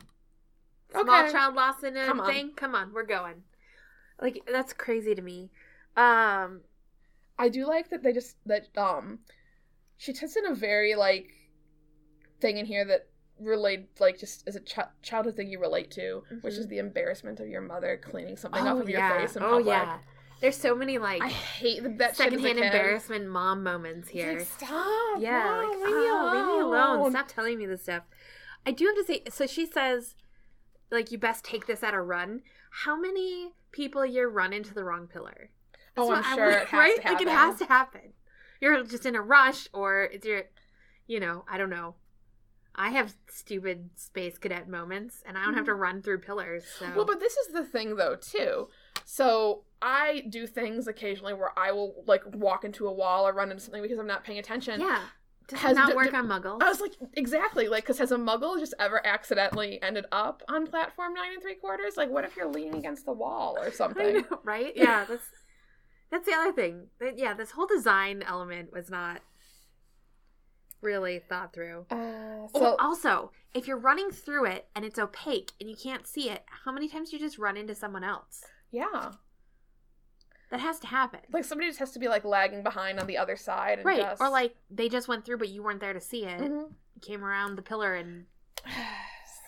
small 0.92 1.04
Okay. 1.04 1.32
child 1.32 1.56
lost 1.56 1.84
in 1.84 1.96
a 1.98 2.06
Come 2.06 2.24
thing. 2.26 2.52
Come 2.56 2.76
on, 2.76 2.92
we're 2.94 3.04
going. 3.06 3.44
Like 4.22 4.44
that's 4.52 4.74
crazy 4.74 5.16
to 5.16 5.22
me. 5.22 5.50
Um, 5.98 6.62
I 7.42 7.50
do 7.50 7.66
like 7.68 7.90
that 7.90 8.04
they 8.04 8.14
just, 8.14 8.38
that, 8.46 8.68
um, 8.78 9.20
she 9.98 10.14
touches 10.14 10.36
in 10.38 10.46
a 10.46 10.56
very, 10.56 10.96
like, 10.96 11.32
thing 12.40 12.58
in 12.58 12.66
here 12.66 12.86
that 12.86 13.08
relate, 13.40 13.90
like, 14.00 14.20
just 14.20 14.48
as 14.48 14.56
a 14.56 14.60
ch- 14.60 14.80
childhood 15.02 15.36
thing 15.36 15.50
you 15.50 15.60
relate 15.60 15.90
to, 15.92 16.24
which 16.42 16.54
is 16.56 16.68
Mhm. 16.68 16.70
the 16.70 16.78
embarrassment 16.78 17.40
of 17.40 17.48
your 17.48 17.62
mother 17.62 17.98
cleaning 17.98 18.38
something 18.38 18.66
oh 18.68 18.76
off 18.76 18.82
of 18.82 18.90
your 18.90 19.02
face 19.10 19.36
in 19.36 19.44
oh 19.44 19.50
public. 19.58 19.66
yeah. 19.68 20.00
There's 20.42 20.58
so 20.58 20.74
many 20.76 20.98
like 20.98 21.22
I 21.22 21.28
hate 21.30 21.84
that, 21.84 21.98
that 22.00 22.16
shit 22.18 22.28
as 22.28 22.32
secondhand 22.42 22.60
embarrassment 22.60 23.28
mom 23.28 23.62
moments 23.64 24.10
here. 24.10 24.40
like, 24.40 24.48
stop. 24.48 25.20
yeah, 25.22 25.44
Mom, 25.46 25.68
like 25.70 25.78
leave 25.78 25.96
me 25.96 26.10
oh, 26.10 26.32
leave 26.34 26.46
me 26.48 26.62
alone. 26.62 27.00
alone. 27.00 27.12
Stop 27.12 27.28
telling 27.28 27.58
me 27.60 27.68
this 27.68 27.84
stuff. 27.84 28.04
I 28.66 28.72
do 28.72 28.86
have 28.88 28.96
to 28.96 29.04
say. 29.04 29.24
So 29.30 29.46
she 29.46 29.66
says, 29.68 30.16
like, 30.90 31.12
you 31.12 31.18
best 31.20 31.44
take 31.46 31.68
this 31.68 31.84
at 31.84 31.94
a 31.94 32.02
run. 32.02 32.42
How 32.86 32.96
many 33.00 33.54
people 33.72 34.02
a 34.02 34.08
year 34.08 34.28
run 34.30 34.52
into 34.52 34.74
the 34.74 34.84
wrong 34.84 35.08
pillar? 35.08 35.52
Oh, 35.98 36.12
I'm 36.12 36.18
what 36.18 36.26
I 36.26 36.36
sure 36.36 36.50
it 36.50 36.68
has 36.68 36.74
right? 36.74 37.02
to 37.02 37.12
Like 37.12 37.22
it 37.22 37.28
has 37.28 37.60
to 37.60 37.66
happen. 37.66 38.14
You're 38.60 38.84
just 38.84 39.06
in 39.06 39.16
a 39.16 39.22
rush, 39.22 39.68
or 39.74 40.04
it's 40.04 40.26
your, 40.26 40.44
you 41.08 41.20
know, 41.20 41.44
I 41.50 41.58
don't 41.58 41.70
know. 41.70 41.96
I 42.76 42.90
have 42.92 43.14
stupid 43.28 43.90
space 43.96 44.38
cadet 44.38 44.70
moments, 44.70 45.24
and 45.26 45.38
I 45.38 45.44
don't 45.44 45.56
have 45.56 45.66
to 45.66 45.72
mm-hmm. 45.72 45.82
run 45.82 46.02
through 46.02 46.20
pillars. 46.20 46.64
So 46.80 46.86
Well, 46.96 47.06
but 47.06 47.20
this 47.20 47.36
is 47.36 47.54
the 47.54 47.66
thing 47.66 47.96
though 47.96 48.16
too. 48.16 48.70
So 49.04 49.64
I 49.82 50.24
do 50.30 50.48
things 50.48 50.88
occasionally 50.88 51.34
where 51.34 51.58
I 51.58 51.72
will 51.72 52.04
like 52.08 52.24
walk 52.34 52.64
into 52.64 52.88
a 52.88 52.94
wall 52.94 53.28
or 53.28 53.34
run 53.34 53.52
into 53.52 53.64
something 53.64 53.82
because 53.82 54.00
I'm 54.00 54.08
not 54.08 54.24
paying 54.24 54.40
attention. 54.40 54.80
yeah, 54.80 55.02
does 55.52 55.60
Has 55.60 55.72
it 55.72 55.76
not 55.76 55.96
work 55.96 56.12
d- 56.12 56.16
on 56.16 56.28
Muggles? 56.28 56.62
I 56.62 56.70
was 56.70 56.80
like, 56.80 56.94
exactly, 57.14 57.68
like, 57.68 57.84
because 57.84 57.98
has 57.98 58.12
a 58.14 58.18
muggle 58.18 58.58
just 58.58 58.74
ever 58.80 59.06
accidentally 59.06 59.82
ended 59.82 60.06
up 60.12 60.44
on 60.48 60.66
platform 60.66 61.14
nine 61.14 61.34
and 61.34 61.42
three 61.42 61.56
quarters? 61.56 61.98
Like, 61.98 62.10
what 62.10 62.24
if 62.24 62.38
you're 62.38 62.48
leaning 62.48 62.76
against 62.76 63.06
the 63.06 63.12
wall 63.12 63.58
or 63.60 63.72
something? 63.74 64.14
know, 64.14 64.40
right? 64.44 64.72
Yeah, 64.76 65.04
that's 65.04 65.26
that's 66.12 66.26
the 66.26 66.34
other 66.34 66.52
thing. 66.52 66.88
That- 67.00 67.18
Yeah, 67.18 67.34
this 67.34 67.52
whole 67.52 67.66
design 67.68 68.22
element 68.22 68.72
was 68.74 68.90
not 68.90 69.22
really 70.82 71.20
thought 71.20 71.54
through. 71.54 71.86
Uh, 71.90 71.96
Oh, 71.96 72.50
so, 72.56 72.76
also, 72.80 73.32
if 73.54 73.68
you're 73.68 73.78
running 73.78 74.10
through 74.12 74.46
it 74.46 74.68
and 74.76 74.84
it's 74.84 74.98
opaque 74.98 75.52
and 75.60 75.70
you 75.70 75.76
can't 75.76 76.08
see 76.08 76.30
it, 76.30 76.44
how 76.66 76.72
many 76.72 76.88
times 76.88 77.12
do 77.12 77.18
you 77.18 77.22
just 77.22 77.38
run 77.38 77.56
into 77.56 77.76
someone 77.76 78.04
else? 78.04 78.44
yeah, 78.72 79.12
That 80.50 80.60
has 80.62 80.80
to 80.80 80.88
happen. 80.88 81.20
like 81.32 81.44
somebody 81.46 81.70
just 81.70 81.80
has 81.80 81.92
to 81.92 82.00
be 82.00 82.08
like 82.08 82.26
lagging 82.26 82.64
behind 82.64 83.00
on 83.00 83.06
the 83.08 83.18
other 83.18 83.36
side, 83.36 83.78
and 83.80 83.86
right. 83.86 84.00
Just... 84.02 84.22
Or 84.22 84.30
like 84.30 84.56
they 84.70 84.90
just 84.90 85.08
went 85.08 85.24
through 85.26 85.38
but 85.38 85.50
you 85.50 85.62
weren't 85.64 85.80
there 85.82 85.94
to 85.94 86.02
see 86.02 86.26
it. 86.26 86.42
Mhm. 86.42 86.74
Came 87.02 87.24
around 87.24 87.56
the 87.58 87.62
pillar 87.62 87.96
and 87.96 88.26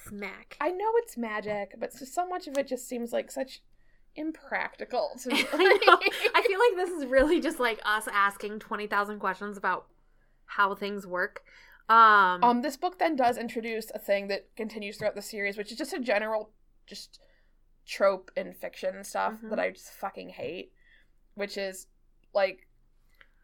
smack. 0.08 0.55
I 0.62 0.72
know 0.72 0.91
it's 0.98 1.17
magic, 1.17 1.75
but 1.79 1.93
so, 1.93 2.05
so 2.05 2.27
much 2.27 2.48
of 2.48 2.58
it 2.58 2.67
just 2.67 2.88
seems 2.88 3.12
like 3.12 3.32
such 3.32 3.62
impractical 4.15 5.12
to 5.24 5.29
me. 5.34 5.46
I 5.53 5.58
know. 5.86 6.00
I 6.36 6.41
feel 6.43 6.60
like 6.60 6.75
this 6.75 6.89
is 6.98 7.05
really 7.05 7.41
just 7.41 7.60
like 7.60 7.79
us 7.86 8.08
asking 8.12 8.60
20,000 8.60 9.20
questions 9.20 9.58
about 9.58 9.88
how 10.46 10.75
things 10.75 11.05
work. 11.08 11.43
Um, 11.89 12.43
Um, 12.43 12.62
this 12.62 12.77
book 12.77 13.00
then 13.00 13.15
does 13.15 13.38
introduce 13.38 13.91
a 13.93 14.00
thing 14.00 14.27
that 14.29 14.48
continues 14.55 14.98
throughout 14.98 15.15
the 15.15 15.22
series, 15.22 15.58
which 15.58 15.72
is 15.72 15.77
just 15.77 15.93
a 15.93 16.00
general, 16.00 16.51
just 16.88 17.20
trope 17.86 18.32
in 18.38 18.53
fiction 18.53 18.96
and 18.96 19.05
stuff 19.05 19.34
Mhm. 19.43 19.50
that 19.50 19.60
I 19.60 19.72
just 19.72 19.91
fucking 19.91 20.29
hate, 20.29 20.72
which 21.36 21.58
is 21.58 21.88
like 22.34 22.67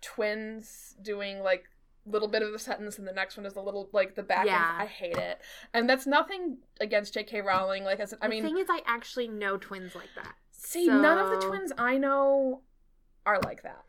twins 0.02 0.96
doing 1.02 1.40
like 1.42 1.66
a 2.06 2.10
little 2.10 2.28
bit 2.30 2.42
of 2.42 2.52
the 2.52 2.60
sentence 2.60 2.98
and 2.98 3.08
the 3.08 3.12
next 3.12 3.36
one 3.38 3.46
is 3.46 3.56
a 3.56 3.62
little 3.62 3.90
like 3.92 4.16
the 4.16 4.24
back. 4.24 4.46
Yeah. 4.46 4.70
End. 4.74 4.82
I 4.82 4.86
hate 4.86 5.18
it, 5.18 5.42
and 5.74 5.90
that's 5.90 6.08
nothing 6.08 6.60
against 6.80 7.14
J.K. 7.14 7.42
Rowling. 7.42 7.84
Like, 7.84 8.00
as 8.00 8.14
I 8.22 8.28
mean, 8.30 8.44
the 8.44 8.50
thing 8.50 8.58
is, 8.58 8.68
I 8.70 8.82
actually 8.86 9.28
know 9.28 9.58
twins 9.58 9.96
like 9.96 10.10
that. 10.16 10.36
See, 10.60 10.88
none 10.88 11.18
of 11.18 11.30
the 11.30 11.48
twins 11.48 11.72
I 11.78 11.98
know 11.98 12.62
are 13.26 13.40
like 13.40 13.64
that. 13.64 13.84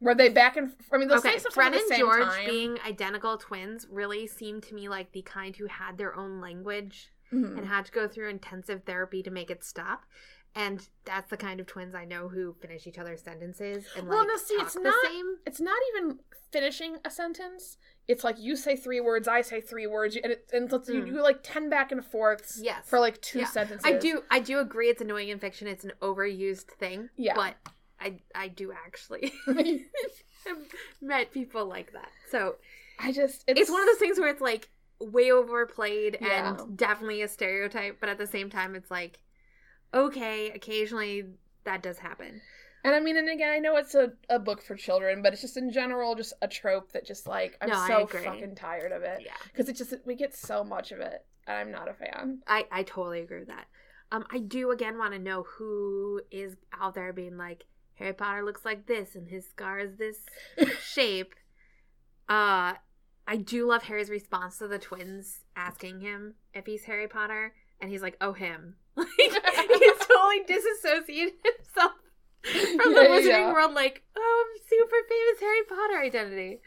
Were 0.00 0.14
they 0.14 0.28
back 0.30 0.56
and? 0.56 0.72
I 0.92 0.96
mean, 0.96 1.08
they'll 1.08 1.18
okay, 1.18 1.32
say 1.32 1.38
something 1.38 1.52
Fred 1.52 1.72
and 1.74 1.82
the 1.82 1.86
same 1.88 1.98
George 2.00 2.22
time. 2.24 2.46
being 2.46 2.78
identical 2.86 3.36
twins 3.36 3.86
really 3.90 4.26
seemed 4.26 4.62
to 4.64 4.74
me 4.74 4.88
like 4.88 5.12
the 5.12 5.22
kind 5.22 5.54
who 5.56 5.66
had 5.66 5.98
their 5.98 6.16
own 6.16 6.40
language 6.40 7.10
Mhm. 7.32 7.58
and 7.58 7.66
had 7.66 7.84
to 7.86 7.92
go 7.92 8.08
through 8.08 8.28
intensive 8.30 8.84
therapy 8.84 9.22
to 9.22 9.30
make 9.30 9.50
it 9.50 9.62
stop. 9.62 10.04
And 10.54 10.86
that's 11.04 11.30
the 11.30 11.36
kind 11.36 11.60
of 11.60 11.66
twins 11.66 11.94
I 11.94 12.04
know 12.04 12.28
who 12.28 12.54
finish 12.60 12.86
each 12.86 12.98
other's 12.98 13.22
sentences 13.22 13.84
and 13.96 14.08
like 14.08 14.16
Well, 14.16 14.26
no, 14.26 14.36
see, 14.36 14.54
it's 14.54 14.74
the 14.74 14.80
not- 14.80 14.94
same. 15.04 15.36
it's 15.46 15.60
not 15.60 15.78
even 15.94 16.18
finishing 16.50 16.96
a 17.04 17.10
sentence. 17.10 17.76
It's 18.08 18.24
like 18.24 18.36
you 18.40 18.56
say 18.56 18.74
three 18.74 19.00
words, 19.00 19.28
I 19.28 19.42
say 19.42 19.60
three 19.60 19.86
words, 19.86 20.16
and 20.16 20.32
it 20.32 20.48
and 20.52 20.72
it's, 20.72 20.88
you 20.88 21.02
Mm. 21.02 21.06
do 21.06 21.22
like 21.22 21.38
ten 21.44 21.70
back 21.70 21.92
and 21.92 22.04
forths 22.04 22.58
Yes. 22.60 22.84
for 22.88 22.98
like 22.98 23.20
two 23.22 23.38
Yeah. 23.40 23.44
sentences. 23.46 23.84
I 23.84 23.96
do 23.98 24.24
I 24.28 24.40
do 24.40 24.58
agree 24.58 24.88
it's 24.88 25.00
annoying 25.00 25.28
in 25.28 25.38
fiction. 25.38 25.68
It's 25.68 25.84
an 25.84 25.92
overused 26.02 26.66
thing. 26.78 27.10
Yeah. 27.16 27.34
But 27.36 27.54
I 28.00 28.18
I 28.34 28.48
do 28.48 28.72
actually 28.72 29.32
met 31.00 31.30
people 31.32 31.66
like 31.66 31.92
that. 31.92 32.08
So 32.30 32.56
I 32.98 33.12
just 33.12 33.44
it's, 33.46 33.60
it's, 33.60 33.70
one 33.70 33.80
of 33.82 33.86
those 33.86 33.98
things 33.98 34.18
where 34.18 34.28
it's 34.28 34.40
like 34.40 34.68
way 35.00 35.30
overplayed 35.30 36.18
Yeah. 36.20 36.56
and 36.58 36.76
definitely 36.76 37.22
a 37.22 37.28
stereotype, 37.28 37.98
but 38.00 38.08
at 38.08 38.18
the 38.18 38.26
same 38.26 38.50
time 38.50 38.74
it's 38.74 38.90
like 38.90 39.20
okay, 39.94 40.50
occasionally 40.50 41.24
that 41.64 41.82
does 41.82 41.98
happen. 41.98 42.40
And 42.82 42.94
I 42.94 43.00
mean, 43.00 43.18
and 43.18 43.28
again, 43.28 43.50
I 43.50 43.58
know 43.58 43.76
it's 43.76 43.94
a, 43.94 44.12
a 44.30 44.38
book 44.38 44.62
for 44.62 44.74
children, 44.74 45.20
but 45.22 45.32
it's 45.34 45.42
just 45.42 45.58
in 45.58 45.70
general 45.70 46.14
just 46.14 46.32
a 46.40 46.48
trope 46.48 46.92
that 46.92 47.04
just 47.06 47.26
like 47.26 47.56
I'm 47.60 47.68
No, 47.68 47.86
so 47.86 48.06
fucking 48.06 48.54
tired 48.54 48.92
of 48.92 49.02
it 49.02 49.20
Yeah. 49.24 49.32
because 49.44 49.68
it 49.68 49.76
just 49.76 49.92
we 50.06 50.14
get 50.14 50.34
so 50.34 50.64
much 50.64 50.90
of 50.90 51.00
it, 51.00 51.24
and 51.46 51.56
I'm 51.58 51.70
not 51.70 51.88
a 51.88 51.94
fan. 51.94 52.40
I, 52.46 52.66
I 52.72 52.82
totally 52.82 53.20
agree 53.20 53.40
with 53.40 53.48
that. 53.48 53.66
Um, 54.12 54.24
I 54.32 54.38
do 54.38 54.70
again 54.70 54.96
want 54.98 55.12
to 55.12 55.18
know 55.18 55.42
who 55.44 56.22
is 56.30 56.56
out 56.80 56.94
there 56.94 57.12
being 57.12 57.36
like 57.36 57.64
Harry 57.96 58.14
Potter 58.14 58.42
looks 58.42 58.64
like 58.64 58.86
this 58.86 59.14
and 59.14 59.28
his 59.28 59.46
scar 59.48 59.78
is 59.78 59.96
this 59.98 60.16
shape. 60.82 61.34
Uh, 62.28 62.74
I 63.26 63.36
do 63.36 63.66
love 63.68 63.82
Harry's 63.84 64.10
response 64.10 64.58
to 64.58 64.68
the 64.68 64.78
twins 64.78 65.40
asking 65.54 66.00
him 66.00 66.34
if 66.54 66.66
he's 66.66 66.84
Harry 66.84 67.06
Potter, 67.08 67.52
and 67.80 67.90
he's 67.90 68.02
like, 68.02 68.16
"Oh, 68.20 68.32
him." 68.32 68.76
Like 68.96 69.08
he's 69.16 70.06
totally 70.06 70.44
disassociated 70.46 71.34
himself 71.44 71.92
from 72.42 72.92
the 72.94 73.00
Wizarding 73.00 73.26
yeah. 73.28 73.52
World. 73.52 73.72
Like, 73.72 74.02
oh, 74.16 74.44
I'm 74.46 74.62
super 74.68 74.96
famous 75.08 75.40
Harry 75.40 75.62
Potter 75.68 75.98
identity. 76.02 76.60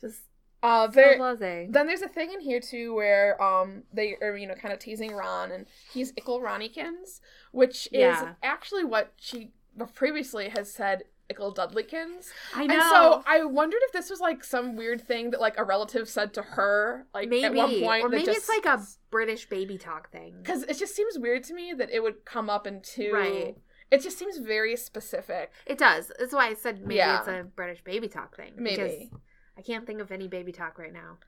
Just 0.00 0.20
Uh, 0.62 0.86
so 0.88 0.92
there. 0.92 1.18
blasé. 1.18 1.72
Then 1.72 1.86
there's 1.86 2.02
a 2.02 2.08
thing 2.08 2.32
in 2.32 2.40
here 2.40 2.60
too 2.60 2.94
where 2.94 3.40
um 3.42 3.84
they 3.92 4.16
are 4.20 4.36
you 4.36 4.46
know 4.46 4.54
kind 4.54 4.72
of 4.74 4.80
teasing 4.80 5.12
Ron 5.14 5.52
and 5.52 5.66
he's 5.92 6.12
Ickle 6.16 6.40
Ronnikins, 6.40 7.20
which 7.52 7.86
is 7.86 7.92
Yeah. 8.00 8.34
actually 8.42 8.84
what 8.84 9.12
she 9.16 9.52
previously 9.94 10.48
has 10.50 10.70
said 10.70 11.04
Ickle 11.30 11.54
Dudleykins. 11.54 12.28
I 12.54 12.66
know. 12.66 12.74
And 12.74 12.82
so 12.82 13.22
I 13.26 13.44
wondered 13.44 13.80
if 13.84 13.92
this 13.92 14.10
was 14.10 14.20
like 14.20 14.44
some 14.44 14.76
weird 14.76 15.00
thing 15.00 15.30
that 15.30 15.40
like 15.40 15.58
a 15.58 15.64
relative 15.64 16.08
said 16.08 16.34
to 16.34 16.42
her 16.42 17.06
like 17.14 17.28
maybe, 17.28 17.44
at 17.44 17.54
one 17.54 17.80
point 17.80 18.04
or 18.04 18.08
maybe 18.08 18.26
just, 18.26 18.38
it's 18.38 18.48
like 18.48 18.66
a 18.66 18.82
British 19.10 19.48
baby 19.48 19.78
talk 19.78 20.10
thing. 20.10 20.34
because 20.42 20.64
it 20.64 20.78
just 20.78 20.94
seems 20.94 21.18
weird 21.18 21.44
to 21.44 21.54
me 21.54 21.72
that 21.72 21.90
it 21.90 22.02
would 22.02 22.24
come 22.24 22.50
up 22.50 22.66
in 22.66 22.82
two. 22.82 23.12
Right. 23.12 23.56
It 23.90 24.02
just 24.02 24.18
seems 24.18 24.38
very 24.38 24.76
specific. 24.76 25.52
It 25.66 25.78
does. 25.78 26.10
That's 26.18 26.32
why 26.32 26.48
I 26.48 26.54
said 26.54 26.80
maybe 26.82 26.96
Yeah. 26.96 27.20
it's 27.20 27.28
a 27.28 27.44
British 27.44 27.82
baby 27.84 28.08
talk 28.08 28.36
thing. 28.36 28.52
Maybe. 28.56 29.10
I 29.56 29.62
can't 29.62 29.86
think 29.86 30.00
of 30.00 30.10
any 30.10 30.26
baby 30.28 30.52
talk 30.52 30.78
right 30.78 30.92
now. 30.92 31.18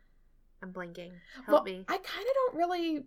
I'm 0.62 0.72
blinking. 0.72 1.12
Help 1.46 1.48
well, 1.48 1.62
me. 1.64 1.84
I 1.88 1.96
kind 1.96 2.26
of 2.26 2.34
don't 2.34 2.56
really. 2.56 3.04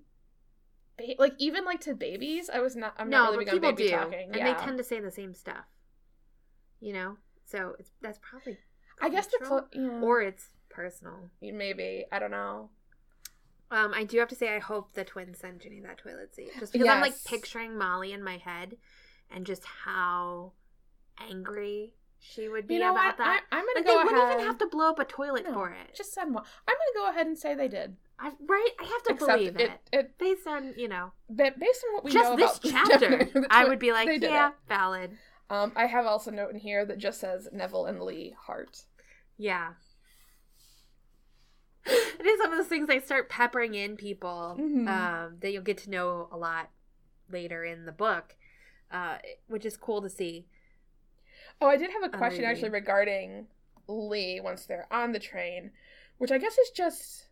Ba- 0.98 1.15
like 1.17 1.34
even 1.39 1.65
like 1.65 1.81
to 1.81 1.93
babies, 1.93 2.50
I 2.50 2.60
was 2.60 2.75
not. 2.75 2.93
I'm 2.98 3.10
no, 3.10 3.25
not 3.25 3.31
really 3.31 3.46
but 3.46 3.51
big 3.51 3.63
on 3.63 3.75
people 3.75 3.75
baby 3.75 3.89
do, 3.89 3.96
talking. 3.96 4.27
and 4.31 4.36
yeah. 4.36 4.53
they 4.53 4.63
tend 4.63 4.77
to 4.77 4.84
say 4.84 5.00
the 5.00 5.12
same 5.12 5.34
stuff. 5.34 5.65
You 6.79 6.93
know, 6.93 7.17
so 7.45 7.75
it's 7.79 7.91
that's 8.01 8.19
probably 8.21 8.57
I 9.01 9.09
guess 9.09 9.27
the 9.27 9.38
cultural, 9.39 9.67
cl- 9.74 9.86
yeah. 9.86 10.01
or 10.01 10.21
it's 10.21 10.48
personal. 10.69 11.29
maybe 11.41 12.05
I 12.12 12.19
don't 12.19 12.31
know. 12.31 12.69
Um, 13.71 13.93
I 13.93 14.03
do 14.03 14.17
have 14.17 14.29
to 14.29 14.36
say, 14.36 14.55
I 14.55 14.59
hope 14.59 14.93
the 14.93 15.03
twins 15.03 15.38
send 15.39 15.59
Ginny 15.62 15.79
that 15.81 16.00
toilet 16.00 16.33
seat, 16.33 16.50
just 16.59 16.74
because 16.74 16.88
I'm 16.88 17.01
like 17.01 17.13
picturing 17.25 17.77
Molly 17.77 18.13
in 18.13 18.24
my 18.24 18.38
head, 18.38 18.77
and 19.29 19.45
just 19.45 19.63
how 19.86 20.53
angry 21.29 21.93
she 22.19 22.50
would 22.50 22.67
be 22.67 22.75
You 22.75 22.79
know 22.81 22.91
about 22.91 23.05
what? 23.05 23.17
that. 23.19 23.43
I, 23.51 23.55
I'm 23.57 23.65
gonna 23.65 23.71
like 23.75 23.86
go 23.86 23.91
they 23.91 24.03
wouldn't 24.03 24.24
ahead. 24.24 24.33
even 24.39 24.45
have 24.48 24.57
to 24.59 24.67
blow 24.67 24.89
up 24.89 25.00
a 25.00 25.05
toilet 25.05 25.45
No, 25.45 25.53
for 25.53 25.69
it. 25.69 25.93
Just 25.95 26.13
send 26.13 26.33
one. 26.33 26.43
I'm 26.67 26.75
gonna 26.75 27.05
go 27.05 27.12
ahead 27.12 27.27
and 27.27 27.38
say 27.38 27.53
they 27.55 27.67
did. 27.67 27.95
I, 28.19 28.31
right? 28.48 28.69
I 28.79 28.83
have 28.83 29.03
to 29.03 29.13
Except 29.13 29.31
believe 29.38 29.55
it. 29.57 29.62
it, 29.62 29.79
it 29.93 30.17
based 30.17 30.45
on 30.48 30.74
you 30.75 30.88
know 30.88 31.12
ba- 31.29 31.53
based 31.57 31.83
on 31.88 31.93
what 31.93 32.03
we 32.03 32.12
just 32.12 32.31
know 32.31 32.36
this 32.38 32.57
about 32.71 32.89
chapter. 32.89 33.09
the 33.33 33.48
I 33.50 33.62
twi- 33.62 33.69
would 33.69 33.79
be 33.79 33.91
like, 33.93 34.21
yeah, 34.21 34.51
valid. 34.67 35.12
Um, 35.50 35.72
I 35.75 35.88
have 35.88 36.06
also 36.06 36.32
a 36.32 36.34
note 36.36 36.51
in 36.51 36.60
here 36.60 36.86
that 36.86 36.98
just 37.00 37.20
says 37.20 37.48
Neville 37.51 37.86
and 37.86 38.01
Lee 38.01 38.36
Hart. 38.46 38.84
Yeah. 39.38 39.74
It 41.86 42.25
is 42.25 42.39
one 42.39 42.51
of 42.51 42.58
those 42.58 42.68
things 42.68 42.88
they 42.88 43.00
start 43.00 43.29
peppering 43.29 43.74
in 43.74 43.96
people 43.96 44.56
Mhm. 44.60 44.88
um, 44.88 45.39
that 45.39 45.51
you'll 45.51 45.63
get 45.63 45.77
to 45.79 45.89
know 45.89 46.27
a 46.32 46.38
lot 46.38 46.70
later 47.29 47.63
in 47.63 47.86
the 47.86 47.91
book, 47.91 48.36
uh, 48.91 49.18
which 49.48 49.65
is 49.65 49.77
cool 49.77 50.01
to 50.01 50.10
see. 50.10 50.46
Oh, 51.62 51.68
I 51.68 51.77
did 51.77 51.91
have 51.91 52.03
a 52.03 52.10
question 52.10 52.44
actually 52.44 52.70
regarding 52.70 53.48
Lee 53.88 54.39
once 54.39 54.65
they're 54.65 54.88
on 54.91 55.13
the 55.13 55.20
train, 55.20 55.72
which 56.18 56.32
I 56.32 56.38
guess 56.38 56.58
is 56.58 56.70
just. 56.70 57.27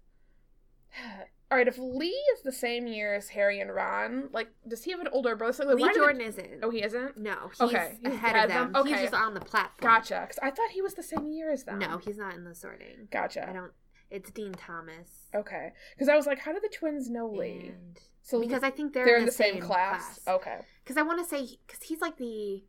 All 1.49 1.57
right, 1.57 1.67
if 1.67 1.77
Lee 1.77 2.07
is 2.35 2.41
the 2.43 2.51
same 2.51 2.87
year 2.87 3.15
as 3.15 3.29
Harry 3.29 3.61
and 3.61 3.73
Ron, 3.73 4.27
like, 4.33 4.49
does 4.67 4.83
he 4.83 4.91
have 4.91 4.99
an 4.99 5.07
older 5.13 5.33
brother? 5.37 5.53
So, 5.53 5.63
like, 5.65 5.77
Lee 5.77 5.93
Jordan 5.95 6.19
it- 6.19 6.27
isn't. 6.27 6.59
Oh, 6.61 6.69
he 6.69 6.83
isn't. 6.83 7.15
no, 7.17 7.49
he's 7.51 7.61
Okay, 7.61 7.97
he's 8.03 8.13
ahead 8.13 8.35
of 8.43 8.49
them. 8.49 8.73
them? 8.73 8.85
He's 8.85 8.99
just 8.99 9.13
on 9.13 9.33
the 9.33 9.39
platform. 9.39 9.93
Gotcha. 9.93 10.25
Because 10.27 10.39
I 10.43 10.51
thought 10.51 10.71
he 10.73 10.81
was 10.81 10.95
the 10.95 11.03
same 11.03 11.31
year 11.31 11.49
as 11.49 11.63
them. 11.63 11.79
No, 11.79 11.99
he's 11.99 12.17
not 12.17 12.33
in 12.35 12.43
the 12.43 12.53
sorting. 12.53 13.07
Gotcha. 13.11 13.49
I 13.49 13.53
don't. 13.53 13.71
It's 14.09 14.29
Dean 14.31 14.53
Thomas. 14.53 15.27
Okay. 15.33 15.71
Because 15.95 16.09
I 16.09 16.15
was 16.17 16.25
like, 16.25 16.39
how 16.39 16.51
do 16.53 16.59
the 16.61 16.69
twins 16.73 17.09
know 17.09 17.27
Lee? 17.27 17.71
And 17.73 17.97
So 18.23 18.39
because 18.41 18.63
I 18.63 18.69
think 18.69 18.93
they're, 18.93 19.05
they're 19.05 19.17
in 19.17 19.25
the, 19.25 19.31
same, 19.31 19.61
class. 19.61 20.19
Okay. 20.27 20.59
Because 20.83 20.97
I 20.97 21.01
want 21.01 21.19
to 21.19 21.25
say, 21.25 21.57
because 21.65 21.83
he's 21.83 22.01
like 22.01 22.17
the. 22.17 22.63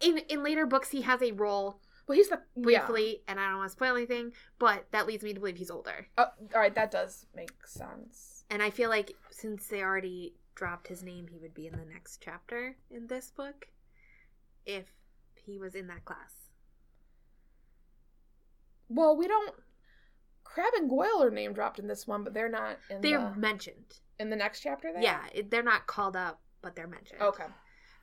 In 0.00 0.18
in 0.28 0.42
later 0.42 0.66
books, 0.66 0.90
he 0.90 1.02
has 1.02 1.22
a 1.22 1.32
role 1.32 1.80
Well, 2.06 2.16
he's 2.16 2.28
the 2.28 2.40
yeah. 2.56 2.86
briefly, 2.86 3.22
and 3.26 3.40
I 3.40 3.48
don't 3.48 3.58
want 3.58 3.70
to 3.70 3.72
spoil 3.72 3.96
anything, 3.96 4.32
but 4.58 4.86
that 4.92 5.06
leads 5.06 5.24
me 5.24 5.34
to 5.34 5.40
believe 5.40 5.56
he's 5.56 5.70
older. 5.70 6.06
Oh, 6.16 6.26
all 6.54 6.60
right, 6.60 6.74
that 6.74 6.90
does 6.90 7.26
make 7.34 7.66
sense. 7.66 8.44
And 8.48 8.62
I 8.62 8.70
feel 8.70 8.90
like 8.90 9.12
since 9.30 9.66
they 9.66 9.82
already 9.82 10.34
dropped 10.54 10.86
his 10.86 11.02
name, 11.02 11.26
he 11.28 11.38
would 11.38 11.54
be 11.54 11.66
in 11.66 11.72
the 11.72 11.84
next 11.84 12.22
chapter 12.22 12.76
in 12.90 13.08
this 13.08 13.32
book 13.32 13.66
if 14.64 14.86
he 15.34 15.58
was 15.58 15.74
in 15.74 15.88
that 15.88 16.04
class. 16.04 16.32
Well, 18.88 19.16
we 19.16 19.26
don't. 19.26 19.54
Crabbe 20.44 20.74
and 20.76 20.88
Goyle 20.88 21.22
are 21.22 21.30
name 21.30 21.52
dropped 21.52 21.80
in 21.80 21.88
this 21.88 22.06
one, 22.06 22.22
but 22.22 22.32
they're 22.32 22.48
not 22.48 22.78
in 22.88 23.00
They're 23.00 23.18
the 23.34 23.38
mentioned. 23.38 23.98
in 24.20 24.30
the 24.30 24.36
next 24.36 24.60
chapter. 24.60 24.92
There? 24.92 25.02
Yeah, 25.02 25.22
they're 25.50 25.62
not 25.62 25.88
called 25.88 26.16
up, 26.16 26.40
but 26.62 26.76
they're 26.76 26.86
mentioned. 26.86 27.20
Okay. 27.20 27.46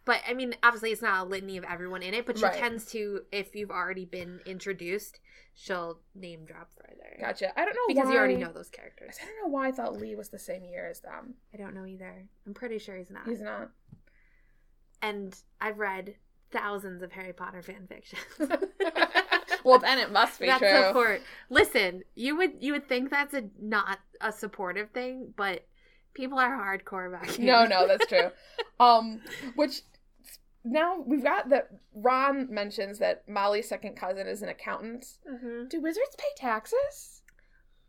But 0.05 0.19
I 0.27 0.33
mean, 0.33 0.53
obviously, 0.63 0.91
it's 0.91 1.01
not 1.01 1.25
a 1.25 1.29
litany 1.29 1.57
of 1.57 1.63
everyone 1.63 2.01
in 2.03 2.13
it, 2.13 2.25
but 2.25 2.37
she 2.37 2.43
Right. 2.43 2.53
tends 2.53 2.85
to, 2.91 3.21
if 3.31 3.55
you've 3.55 3.71
already 3.71 4.03
been 4.05 4.41
introduced, 4.45 5.19
she'll 5.55 5.99
name 6.13 6.43
drop 6.45 6.71
further. 6.75 7.15
Gotcha. 7.19 7.57
I 7.57 7.63
don't 7.63 7.73
know 7.73 7.87
Because 7.87 8.07
why, 8.07 8.13
you 8.13 8.17
already 8.19 8.35
know 8.37 8.51
those 8.51 8.69
characters. 8.69 9.17
I 9.21 9.25
don't 9.25 9.41
know 9.43 9.47
why 9.53 9.69
I 9.69 9.71
thought 9.71 9.95
Lee 9.95 10.15
was 10.15 10.29
the 10.29 10.39
same 10.39 10.65
year 10.65 10.89
as 10.89 10.99
them. 10.99 11.35
I 11.53 11.57
don't 11.57 11.73
know 11.73 11.85
either. 11.85 12.25
I'm 12.45 12.53
pretty 12.53 12.79
sure 12.79 12.97
he's 12.97 13.09
not. 13.11 13.27
He's 13.27 13.39
not. 13.41 13.69
and 15.01 15.35
I've 15.61 15.79
read 15.79 16.15
thousands 16.51 17.01
of 17.01 17.11
Harry 17.13 17.33
Potter 17.33 17.61
fan 17.61 17.87
fiction. 17.87 18.19
well, 19.63 19.79
then 19.79 19.99
it 19.99 20.11
must 20.11 20.39
be 20.39 20.47
that's 20.47 20.59
true. 20.59 20.83
support. 20.87 21.21
Listen, 21.49 22.03
you 22.15 22.35
would 22.37 22.53
you 22.59 22.73
would 22.73 22.87
think 22.87 23.09
that's 23.09 23.33
a 23.33 23.43
not 23.61 23.99
a 24.21 24.31
supportive 24.31 24.89
thing, 24.91 25.33
but 25.35 25.65
people 26.13 26.37
are 26.39 26.51
hardcore 26.51 27.11
back 27.11 27.29
here. 27.31 27.45
No, 27.45 27.65
no, 27.65 27.87
that's 27.87 28.05
true. 28.07 28.29
um, 28.79 29.21
which 29.55 29.81
now 30.63 31.03
we've 31.05 31.23
got 31.23 31.49
that 31.49 31.69
Ron 31.93 32.47
mentions 32.53 32.99
that 32.99 33.27
Molly's 33.27 33.67
second 33.67 33.95
cousin 33.95 34.27
is 34.27 34.41
an 34.41 34.49
accountant. 34.49 35.05
Mhm. 35.29 35.69
Do 35.69 35.81
wizards 35.81 36.15
pay 36.17 36.27
taxes? 36.35 37.21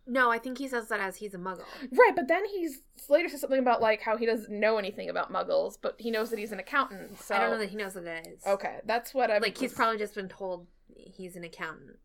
No, 0.06 0.30
I 0.30 0.38
think 0.38 0.58
he 0.58 0.68
says 0.68 0.88
that 0.88 1.00
as 1.00 1.16
he's 1.16 1.32
a 1.34 1.38
muggle. 1.38 1.64
Right, 1.90 2.12
but 2.14 2.28
then 2.28 2.44
he's 2.44 2.82
later 3.08 3.28
says 3.28 3.40
something 3.40 3.58
about 3.58 3.80
like 3.80 4.02
how 4.02 4.16
he 4.16 4.26
doesn't 4.26 4.50
know 4.50 4.76
anything 4.76 5.08
about 5.08 5.32
muggles, 5.32 5.78
but 5.80 5.94
he 5.98 6.10
knows 6.10 6.30
that 6.30 6.38
he's 6.38 6.52
an 6.52 6.58
accountant. 6.58 7.18
So 7.20 7.34
I 7.34 7.38
don't 7.38 7.50
know 7.52 7.58
that 7.58 7.70
he 7.70 7.76
knows 7.76 7.94
what 7.94 8.04
it 8.04 8.26
is. 8.26 8.46
Okay, 8.46 8.80
that's 8.84 9.14
what 9.14 9.30
I'm 9.30 9.40
Like 9.40 9.56
he's 9.56 9.72
probably 9.72 9.98
just 9.98 10.14
been 10.14 10.28
told 10.28 10.66
he's 10.94 11.37
an 11.37 11.44
accountant. 11.44 11.98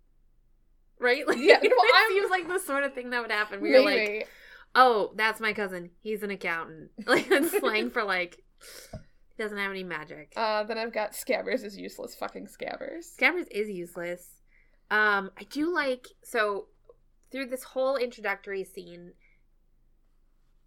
Right? 0.97 1.23
Like 1.27 1.39
Yeah, 1.39 1.59
well, 1.61 1.71
it 1.71 2.09
seems 2.09 2.29
like 2.31 2.47
the 2.47 2.59
sort 2.59 2.83
of 2.83 2.93
thing 2.93 3.09
that 3.09 3.21
would 3.21 3.31
happen. 3.31 3.61
We 3.61 3.71
were 3.71 3.81
like. 3.81 4.27
Oh, 4.75 5.13
that's 5.15 5.39
my 5.39 5.51
cousin. 5.51 5.89
He's 6.01 6.21
an 6.23 6.29
accountant. 6.31 6.91
Like 7.07 7.27
that's 7.27 7.57
slang 7.59 7.89
for 7.89 8.03
like 8.03 8.43
doesn't 9.39 9.57
have 9.57 9.71
any 9.71 9.83
magic. 9.83 10.33
Uh, 10.35 10.63
then 10.63 10.77
I've 10.77 10.93
got 10.93 11.13
Scabbers 11.13 11.63
is 11.63 11.77
useless. 11.77 12.13
Fucking 12.15 12.47
Scabbers. 12.47 13.15
Scabbers 13.19 13.47
is 13.49 13.69
useless. 13.69 14.27
Um, 14.91 15.31
I 15.39 15.43
do 15.49 15.73
like 15.73 16.07
so 16.23 16.67
through 17.31 17.47
this 17.47 17.63
whole 17.63 17.95
introductory 17.97 18.63
scene, 18.63 19.13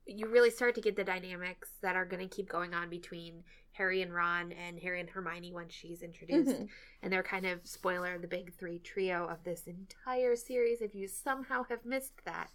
you 0.07 0.27
really 0.29 0.51
start 0.51 0.75
to 0.75 0.81
get 0.81 0.97
the 0.97 1.05
dynamics 1.05 1.71
that 1.83 1.95
are 1.97 2.05
going 2.05 2.27
to 2.29 2.35
keep 2.35 2.49
going 2.49 2.75
on 2.75 2.89
between 2.91 3.45
Harry 3.73 4.03
and 4.03 4.13
Ron 4.13 4.53
and 4.53 4.79
Harry 4.81 5.01
and 5.01 5.09
Hermione 5.09 5.53
when 5.53 5.69
she's 5.69 6.03
introduced, 6.03 6.51
Mhm. 6.51 6.69
and 7.03 7.13
they're 7.13 7.23
kind 7.23 7.47
of 7.47 7.67
spoiler 7.67 8.19
the 8.19 8.27
big 8.29 8.53
three 8.55 8.79
trio 8.79 9.27
of 9.27 9.45
this 9.45 9.67
entire 9.67 10.37
series. 10.37 10.83
If 10.83 10.95
you 10.95 11.09
somehow 11.09 11.65
have 11.65 11.85
missed 11.85 12.25
that, 12.25 12.51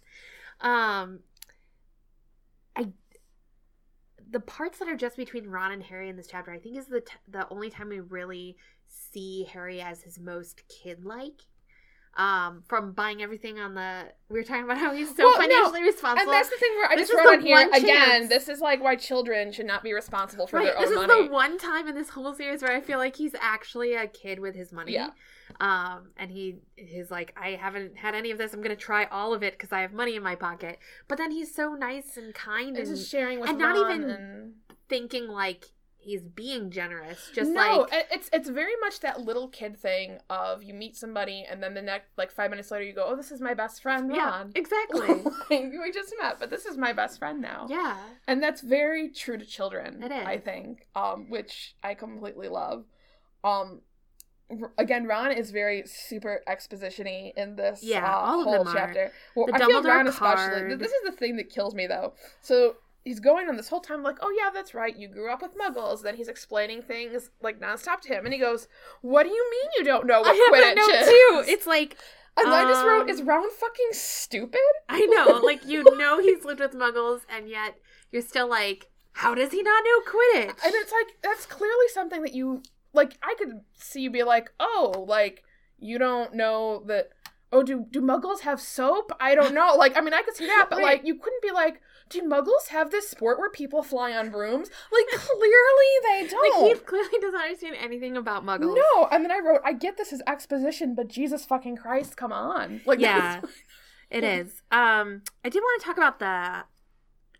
um, 0.60 1.20
the 4.30 4.40
parts 4.40 4.78
that 4.78 4.88
are 4.88 4.96
just 4.96 5.16
between 5.16 5.48
Ron 5.48 5.72
and 5.72 5.82
Harry 5.82 6.08
in 6.08 6.16
this 6.16 6.26
chapter, 6.26 6.52
I 6.52 6.58
think, 6.58 6.76
is 6.76 6.86
the 6.86 7.00
t- 7.00 7.12
the 7.28 7.48
only 7.50 7.70
time 7.70 7.88
we 7.88 8.00
really 8.00 8.56
see 8.86 9.44
Harry 9.52 9.80
as 9.80 10.02
his 10.02 10.18
most 10.18 10.62
kid 10.68 11.04
like. 11.04 11.42
Um, 12.18 12.64
from 12.66 12.94
buying 12.94 13.22
everything 13.22 13.60
on 13.60 13.74
the, 13.74 14.06
we 14.28 14.40
were 14.40 14.44
talking 14.44 14.64
about 14.64 14.78
how 14.78 14.92
he's 14.92 15.14
so 15.16 15.22
Well, 15.22 15.38
no, 15.38 15.46
financially 15.46 15.82
responsible. 15.84 16.22
And 16.22 16.32
that's 16.36 16.50
the 16.50 16.56
thing 16.56 16.72
where 16.74 16.90
I 16.90 16.96
This 16.96 17.08
just 17.10 17.16
wrote 17.24 17.34
on 17.34 17.40
here 17.42 17.68
again. 17.72 17.86
chance. 17.86 18.28
This 18.28 18.48
is 18.48 18.60
like 18.60 18.82
why 18.82 18.96
children 18.96 19.52
should 19.52 19.66
not 19.66 19.84
be 19.84 19.92
responsible 19.92 20.48
for 20.48 20.56
right, 20.56 20.64
their 20.64 20.74
own 20.78 20.82
money. 20.96 21.06
this 21.06 21.16
is 21.16 21.26
the 21.28 21.32
one 21.32 21.58
time 21.58 21.86
in 21.86 21.94
this 21.94 22.08
whole 22.10 22.34
series 22.34 22.60
where 22.60 22.72
I 22.72 22.80
feel 22.80 22.98
like 22.98 23.14
he's 23.14 23.36
actually 23.40 23.94
a 23.94 24.08
kid 24.08 24.40
with 24.40 24.56
his 24.56 24.72
money. 24.72 24.94
Yeah. 24.94 25.10
Um, 25.60 26.08
and 26.16 26.30
he 26.32 26.56
he's 26.74 27.08
like, 27.08 27.34
I 27.40 27.50
haven't 27.50 27.96
had 27.96 28.16
any 28.16 28.32
of 28.32 28.38
this. 28.38 28.52
I'm 28.52 28.62
gonna 28.62 28.74
try 28.74 29.04
all 29.04 29.32
of 29.32 29.44
it 29.44 29.52
because 29.54 29.70
I 29.72 29.82
have 29.82 29.92
money 29.92 30.16
in 30.16 30.22
my 30.24 30.34
pocket. 30.34 30.80
But 31.06 31.18
then 31.18 31.30
he's 31.30 31.54
so 31.54 31.74
nice 31.74 32.16
and 32.16 32.34
kind 32.34 32.76
It's 32.76 32.88
and 32.88 32.98
just 32.98 33.10
sharing 33.12 33.38
with 33.38 33.48
and 33.50 33.58
not 33.60 33.76
even- 33.76 34.10
and 34.10 34.52
thinking 34.88 35.28
like 35.28 35.66
he's 36.08 36.22
being 36.22 36.70
generous. 36.70 37.30
Just 37.34 37.50
no, 37.50 37.60
like 37.60 37.92
it- 37.92 38.06
it's 38.10 38.30
it's 38.32 38.48
very 38.48 38.74
much 38.80 39.00
that 39.00 39.20
little 39.20 39.48
kid 39.48 39.76
thing 39.76 40.18
of 40.30 40.62
you 40.62 40.72
meet 40.74 40.96
somebody 40.96 41.44
and 41.48 41.62
then 41.62 41.74
the 41.74 41.82
next 41.82 42.08
like 42.16 42.30
five 42.32 42.50
minutes 42.50 42.70
later 42.70 42.84
you 42.84 42.92
go, 42.94 43.04
oh, 43.06 43.14
this 43.16 43.30
is 43.30 43.40
my 43.40 43.54
best 43.54 43.82
friend, 43.82 44.10
yeah, 44.14 44.44
exactly. 44.54 45.06
like, 45.08 45.50
we 45.50 45.92
just 45.92 46.14
met, 46.20 46.38
but 46.40 46.50
this 46.50 46.64
is 46.66 46.76
my 46.76 46.92
best 46.92 47.18
friend 47.18 47.40
now. 47.40 47.66
yeah, 47.68 47.96
And 48.26 48.42
that's 48.42 48.60
very 48.62 49.08
true 49.10 49.36
to 49.38 49.44
children. 49.44 50.02
It 50.02 50.10
is. 50.12 50.26
I 50.26 50.38
think, 50.38 50.86
um, 50.96 51.28
which 51.28 51.76
I 51.82 51.94
completely 51.94 52.48
love. 52.48 52.84
Um, 53.44 53.82
again, 54.78 55.06
Ron 55.06 55.32
is 55.32 55.50
very 55.50 55.82
super 55.86 56.40
exposition-y 56.46 57.32
in 57.36 57.56
this 57.56 57.82
Yeah, 57.82 58.04
uh, 58.06 58.16
all 58.18 58.40
of 58.40 58.44
whole 58.46 58.64
them 58.64 58.68
are. 58.68 58.74
chapter. 58.74 59.12
Well, 59.36 59.46
The 59.46 59.54
I 59.54 59.58
feel 59.58 59.82
Dumbledore 59.82 59.84
Ron 59.84 60.06
especially. 60.08 60.74
This 60.76 60.92
is 60.92 61.02
the 61.04 61.12
thing 61.12 61.36
that 61.36 61.50
kills 61.50 61.74
me 61.74 61.86
though. 61.86 62.14
So 62.40 62.76
he's 63.08 63.20
going 63.20 63.48
on 63.48 63.56
this 63.56 63.68
whole 63.68 63.80
time 63.80 64.02
like, 64.02 64.18
oh 64.20 64.30
yeah, 64.38 64.50
that's 64.52 64.74
right. 64.74 64.94
You 64.94 65.08
grew 65.08 65.32
up 65.32 65.40
with 65.40 65.56
Muggles. 65.56 66.02
Then 66.02 66.14
he's 66.14 66.28
explaining 66.28 66.82
things 66.82 67.30
like 67.40 67.58
nonstop 67.58 68.00
to 68.02 68.14
him, 68.14 68.26
and 68.26 68.34
he 68.34 68.38
goes, 68.38 68.68
"What 69.00 69.22
do 69.22 69.30
you 69.30 69.50
mean 69.50 69.70
you 69.78 69.84
don't 69.84 70.06
know 70.06 70.20
what 70.20 70.28
I 70.28 70.34
have 70.34 70.76
that 70.76 70.76
Quidditch 70.76 70.88
note 70.88 71.00
is?" 71.00 71.08
too. 71.08 71.52
It's 71.52 71.66
like 71.66 71.96
and 72.36 72.48
I 72.54 72.64
just 72.64 72.84
wrote, 72.84 73.02
um, 73.02 73.08
"Is 73.08 73.22
Ron 73.22 73.50
fucking 73.50 73.92
stupid?" 73.92 74.60
I 74.88 75.00
know, 75.06 75.40
like 75.44 75.64
you 75.66 75.96
know 75.96 76.20
he's 76.20 76.44
lived 76.44 76.60
with 76.60 76.74
Muggles, 76.74 77.22
and 77.34 77.48
yet 77.48 77.76
you're 78.12 78.22
still 78.22 78.48
like, 78.48 78.90
how 79.12 79.34
does 79.34 79.52
he 79.52 79.62
not 79.62 79.82
know 79.84 80.12
Quidditch? 80.12 80.64
And 80.64 80.74
it's 80.74 80.92
like 80.92 81.16
that's 81.22 81.46
clearly 81.46 81.88
something 81.92 82.22
that 82.22 82.34
you 82.34 82.62
like. 82.92 83.16
I 83.22 83.34
could 83.38 83.62
see 83.72 84.02
you 84.02 84.10
be 84.10 84.22
like, 84.22 84.52
oh, 84.60 85.06
like 85.08 85.44
you 85.78 85.98
don't 85.98 86.34
know 86.34 86.82
that. 86.86 87.08
Oh, 87.50 87.62
do 87.62 87.86
do 87.90 88.00
Muggles 88.02 88.40
have 88.40 88.60
soap? 88.60 89.10
I 89.20 89.34
don't 89.34 89.54
know. 89.54 89.74
Like, 89.74 89.96
I 89.96 90.00
mean, 90.02 90.12
I 90.12 90.22
could 90.22 90.36
see 90.36 90.46
that, 90.46 90.66
but 90.68 90.76
Right. 90.78 90.84
like, 90.98 91.06
you 91.06 91.14
couldn't 91.14 91.40
be 91.42 91.50
like, 91.50 91.80
do 92.10 92.20
Muggles 92.22 92.68
have 92.68 92.90
this 92.90 93.08
sport 93.08 93.38
where 93.38 93.48
people 93.50 93.82
fly 93.82 94.12
on 94.12 94.30
brooms? 94.30 94.68
Like, 94.92 95.06
clearly 95.20 95.92
they 96.02 96.26
don't. 96.28 96.62
like 96.62 96.78
he 96.78 96.84
clearly 96.84 97.18
doesn't 97.20 97.40
understand 97.40 97.76
anything 97.80 98.16
about 98.18 98.44
Muggles. 98.44 98.76
no, 98.76 99.06
and 99.10 99.24
then 99.24 99.32
I 99.32 99.38
wrote, 99.38 99.60
I 99.64 99.72
get 99.72 99.96
this 99.96 100.12
is 100.12 100.22
exposition, 100.26 100.94
but 100.94 101.08
Jesus 101.08 101.44
fucking 101.46 101.76
Christ, 101.76 102.16
come 102.16 102.32
on. 102.32 102.82
Like, 102.86 103.00
Yeah, 103.00 103.40
it 104.10 104.24
is. 104.24 104.62
Um, 104.70 105.22
I 105.44 105.48
did 105.48 105.60
want 105.60 105.80
to 105.80 105.86
talk 105.86 105.96
about 105.96 106.18
the 106.18 106.64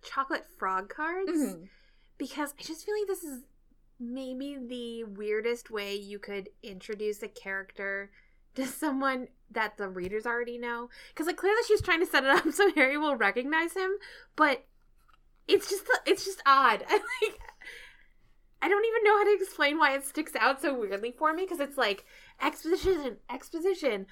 chocolate 0.02 0.46
frog 0.58 0.88
cards 0.88 1.30
Mhm. 1.32 1.68
because 2.16 2.54
I 2.58 2.62
just 2.62 2.84
feel 2.86 2.94
like 2.98 3.08
this 3.08 3.24
is 3.24 3.42
maybe 4.00 4.56
the 4.58 5.04
weirdest 5.04 5.70
way 5.70 5.94
you 5.96 6.18
could 6.18 6.48
introduce 6.62 7.22
a 7.22 7.28
character 7.28 8.10
to 8.58 8.66
someone 8.66 9.28
that 9.50 9.76
the 9.76 9.88
readers 9.88 10.26
already 10.26 10.58
know. 10.58 10.90
Because 11.08 11.26
like 11.26 11.36
clearly 11.36 11.62
she's 11.66 11.80
trying 11.82 12.00
to 12.00 12.06
set 12.06 12.24
it 12.24 12.30
up 12.30 12.50
so 12.52 12.72
Harry 12.74 12.98
will 12.98 13.16
recognize 13.16 13.74
him, 13.74 13.92
but 14.36 14.66
it's 15.46 15.70
just 15.70 15.84
it's 16.06 16.24
just 16.24 16.42
odd. 16.46 16.84
I 16.88 16.94
like 16.94 17.40
I 18.60 18.68
don't 18.68 18.84
even 18.84 19.04
know 19.04 19.18
how 19.18 19.24
to 19.24 19.36
explain 19.40 19.78
why 19.78 19.94
it 19.94 20.04
sticks 20.04 20.34
out 20.38 20.60
so 20.60 20.74
weirdly 20.74 21.14
for 21.16 21.32
me 21.32 21.44
because 21.44 21.60
it's 21.60 21.78
like 21.78 22.04
exposition, 22.42 23.18
exposition. 23.30 24.06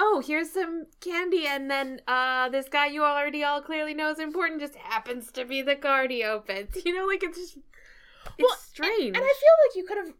Oh, 0.00 0.22
here's 0.24 0.52
some 0.52 0.86
candy, 1.00 1.44
and 1.48 1.68
then 1.68 2.00
uh, 2.06 2.48
this 2.50 2.68
guy 2.68 2.86
you 2.86 3.02
already 3.02 3.42
all 3.42 3.60
clearly 3.60 3.94
know 3.94 4.12
is 4.12 4.20
important 4.20 4.60
just 4.60 4.76
happens 4.76 5.32
to 5.32 5.44
be 5.44 5.60
the 5.60 5.74
card 5.74 6.12
he 6.12 6.22
opens. 6.22 6.76
You 6.86 6.94
know, 6.94 7.04
like 7.06 7.24
it's 7.24 7.36
just 7.36 7.56
it's 7.56 8.48
Well, 8.48 8.56
strange. 8.56 9.16
And 9.16 9.16
I 9.16 9.20
feel 9.20 9.56
like 9.66 9.76
you 9.76 9.84
could 9.84 9.98
have 9.98 10.14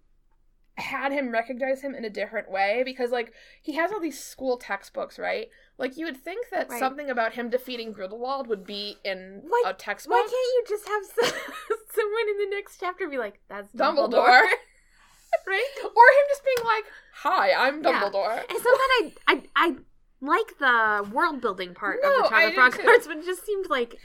had 0.80 1.12
him 1.12 1.30
recognize 1.30 1.80
him 1.82 1.94
in 1.94 2.04
a 2.04 2.10
different 2.10 2.50
way 2.50 2.82
because, 2.84 3.10
like, 3.10 3.32
he 3.62 3.74
has 3.74 3.90
all 3.92 4.00
these 4.00 4.18
school 4.22 4.56
textbooks, 4.56 5.18
right? 5.18 5.48
Like, 5.76 5.96
you 5.96 6.06
would 6.06 6.16
think 6.16 6.46
that 6.50 6.68
Right. 6.70 6.78
something 6.78 7.10
about 7.10 7.32
him 7.34 7.50
defeating 7.50 7.92
Grindelwald 7.92 8.46
would 8.46 8.64
be 8.64 8.96
in 9.04 9.42
Why- 9.46 9.62
a 9.66 9.74
textbook. 9.74 10.14
Why 10.16 10.22
can't 10.22 10.32
you 10.32 10.64
just 10.68 10.88
have 10.88 11.04
some, 11.04 11.40
someone 11.94 12.28
in 12.30 12.38
the 12.38 12.56
next 12.56 12.78
chapter 12.78 13.08
be 13.08 13.18
like, 13.18 13.40
"That's 13.48 13.72
Dumbledore,", 13.72 14.10
Dumbledore. 14.10 14.48
right? 15.46 15.68
or 15.84 15.86
him 15.88 16.26
just 16.28 16.44
being 16.44 16.64
like, 16.66 16.84
"Hi, 17.16 17.52
I'm 17.52 17.82
Yeah. 17.82 18.00
Dumbledore." 18.02 18.44
And 18.48 18.58
so 18.58 18.70
then 18.70 18.90
I, 18.90 19.12
I, 19.26 19.42
I 19.56 19.76
like 20.20 20.58
the 20.58 21.10
world 21.12 21.40
building 21.40 21.74
part 21.74 21.98
No, 22.02 22.20
of 22.24 22.30
the 22.30 22.36
I 22.36 22.42
of 22.44 22.54
Frog 22.54 22.72
cards, 22.78 23.06
but 23.06 23.18
it 23.18 23.24
just 23.24 23.44
seemed 23.46 23.68
like 23.70 23.96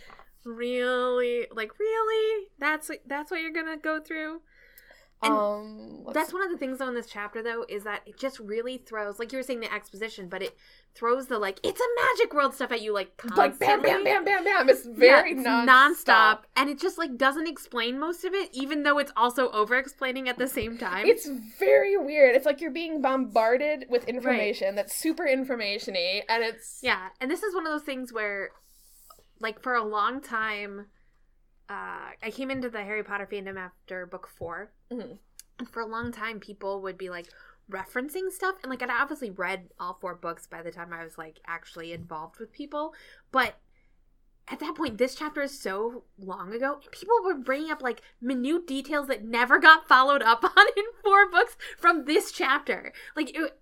really, 0.45 1.47
like 1.51 1.77
really, 1.79 2.47
that's 2.59 2.91
that's 3.05 3.31
what 3.31 3.41
you're 3.41 3.51
gonna 3.53 3.77
go 3.77 3.99
through. 4.01 4.41
And 5.23 5.33
um, 5.33 6.05
That's 6.13 6.33
one 6.33 6.43
of 6.43 6.51
the 6.51 6.57
things 6.57 6.79
though 6.79 6.87
in 6.87 6.95
this 6.95 7.07
chapter 7.07 7.41
though 7.41 7.65
is 7.69 7.83
that 7.83 8.01
it 8.05 8.17
just 8.17 8.39
really 8.39 8.77
throws, 8.77 9.19
like 9.19 9.31
you 9.31 9.37
were 9.39 9.43
saying, 9.43 9.61
the 9.61 9.73
exposition, 9.73 10.27
but 10.27 10.41
it 10.41 10.55
throws 10.95 11.27
the 11.27 11.39
like 11.39 11.59
it's 11.63 11.79
a 11.79 12.19
magic 12.19 12.33
world 12.33 12.53
stuff 12.53 12.71
at 12.71 12.81
you 12.81 12.93
like 12.93 13.11
like 13.35 13.57
bam, 13.57 13.81
bam, 13.81 14.03
bam, 14.03 14.23
bam, 14.23 14.43
bam. 14.43 14.69
It's 14.69 14.85
very 14.85 15.31
yeah, 15.31 15.39
it's 15.39 15.47
nonstop. 15.47 16.39
and 16.55 16.69
it 16.69 16.79
just 16.79 16.97
like 16.97 17.17
doesn't 17.17 17.47
explain 17.47 17.99
most 17.99 18.23
of 18.25 18.33
it, 18.33 18.49
even 18.53 18.83
though 18.83 18.99
it's 18.99 19.11
also 19.15 19.49
over 19.51 19.75
explaining 19.75 20.29
at 20.29 20.37
the 20.37 20.47
same 20.47 20.77
time. 20.77 21.05
It's 21.05 21.27
very 21.59 21.97
weird. 21.97 22.35
It's 22.35 22.45
like 22.45 22.61
you're 22.61 22.71
being 22.71 23.01
bombarded 23.01 23.85
with 23.89 24.07
information 24.07 24.75
that's 24.75 24.95
super 24.95 25.25
information-y, 25.25 26.23
and 26.29 26.43
it's 26.43 26.79
Yeah, 26.81 27.09
and 27.19 27.29
this 27.31 27.43
is 27.43 27.55
one 27.55 27.65
of 27.65 27.71
those 27.71 27.83
things 27.83 28.13
where, 28.13 28.51
like, 29.39 29.61
for 29.61 29.73
a 29.73 29.83
long 29.83 30.21
time, 30.21 30.87
uh, 31.69 32.11
I 32.21 32.31
came 32.31 32.51
into 32.51 32.69
the 32.69 32.83
Harry 32.83 33.03
Potter 33.03 33.27
fandom 33.31 33.57
after 33.57 34.05
book 34.05 34.27
4 34.27 34.71
Mhm. 34.91 35.17
and 35.59 35.69
for 35.69 35.81
a 35.81 35.85
long 35.85 36.11
time, 36.11 36.39
people 36.39 36.81
would 36.81 36.97
be 36.97 37.09
like 37.09 37.27
referencing 37.69 38.31
stuff, 38.31 38.55
and 38.61 38.69
like 38.69 38.81
I'd 38.81 38.89
obviously 38.89 39.29
read 39.29 39.69
all 39.79 39.97
four 40.01 40.15
books 40.15 40.45
by 40.47 40.61
the 40.61 40.71
time 40.71 40.91
I 40.91 41.03
was 41.03 41.17
like 41.17 41.39
actually 41.45 41.93
involved 41.93 42.39
with 42.39 42.51
people, 42.51 42.93
but. 43.31 43.55
At 44.49 44.59
that 44.59 44.75
point, 44.75 44.97
this 44.97 45.15
chapter 45.15 45.41
is 45.41 45.57
so 45.57 46.03
long 46.19 46.53
ago, 46.53 46.73
and 46.83 46.91
people 46.91 47.15
were 47.23 47.33
bringing 47.33 47.71
up 47.71 47.81
like 47.81 48.01
minute 48.19 48.67
details 48.67 49.07
that 49.07 49.23
never 49.23 49.57
got 49.57 49.87
followed 49.87 50.21
up 50.21 50.43
on 50.57 50.65
in 50.75 50.83
four 51.01 51.29
books 51.31 51.55
from 51.77 52.03
this 52.03 52.29
chapter. 52.29 52.91
Like 53.15 53.33
it, 53.33 53.57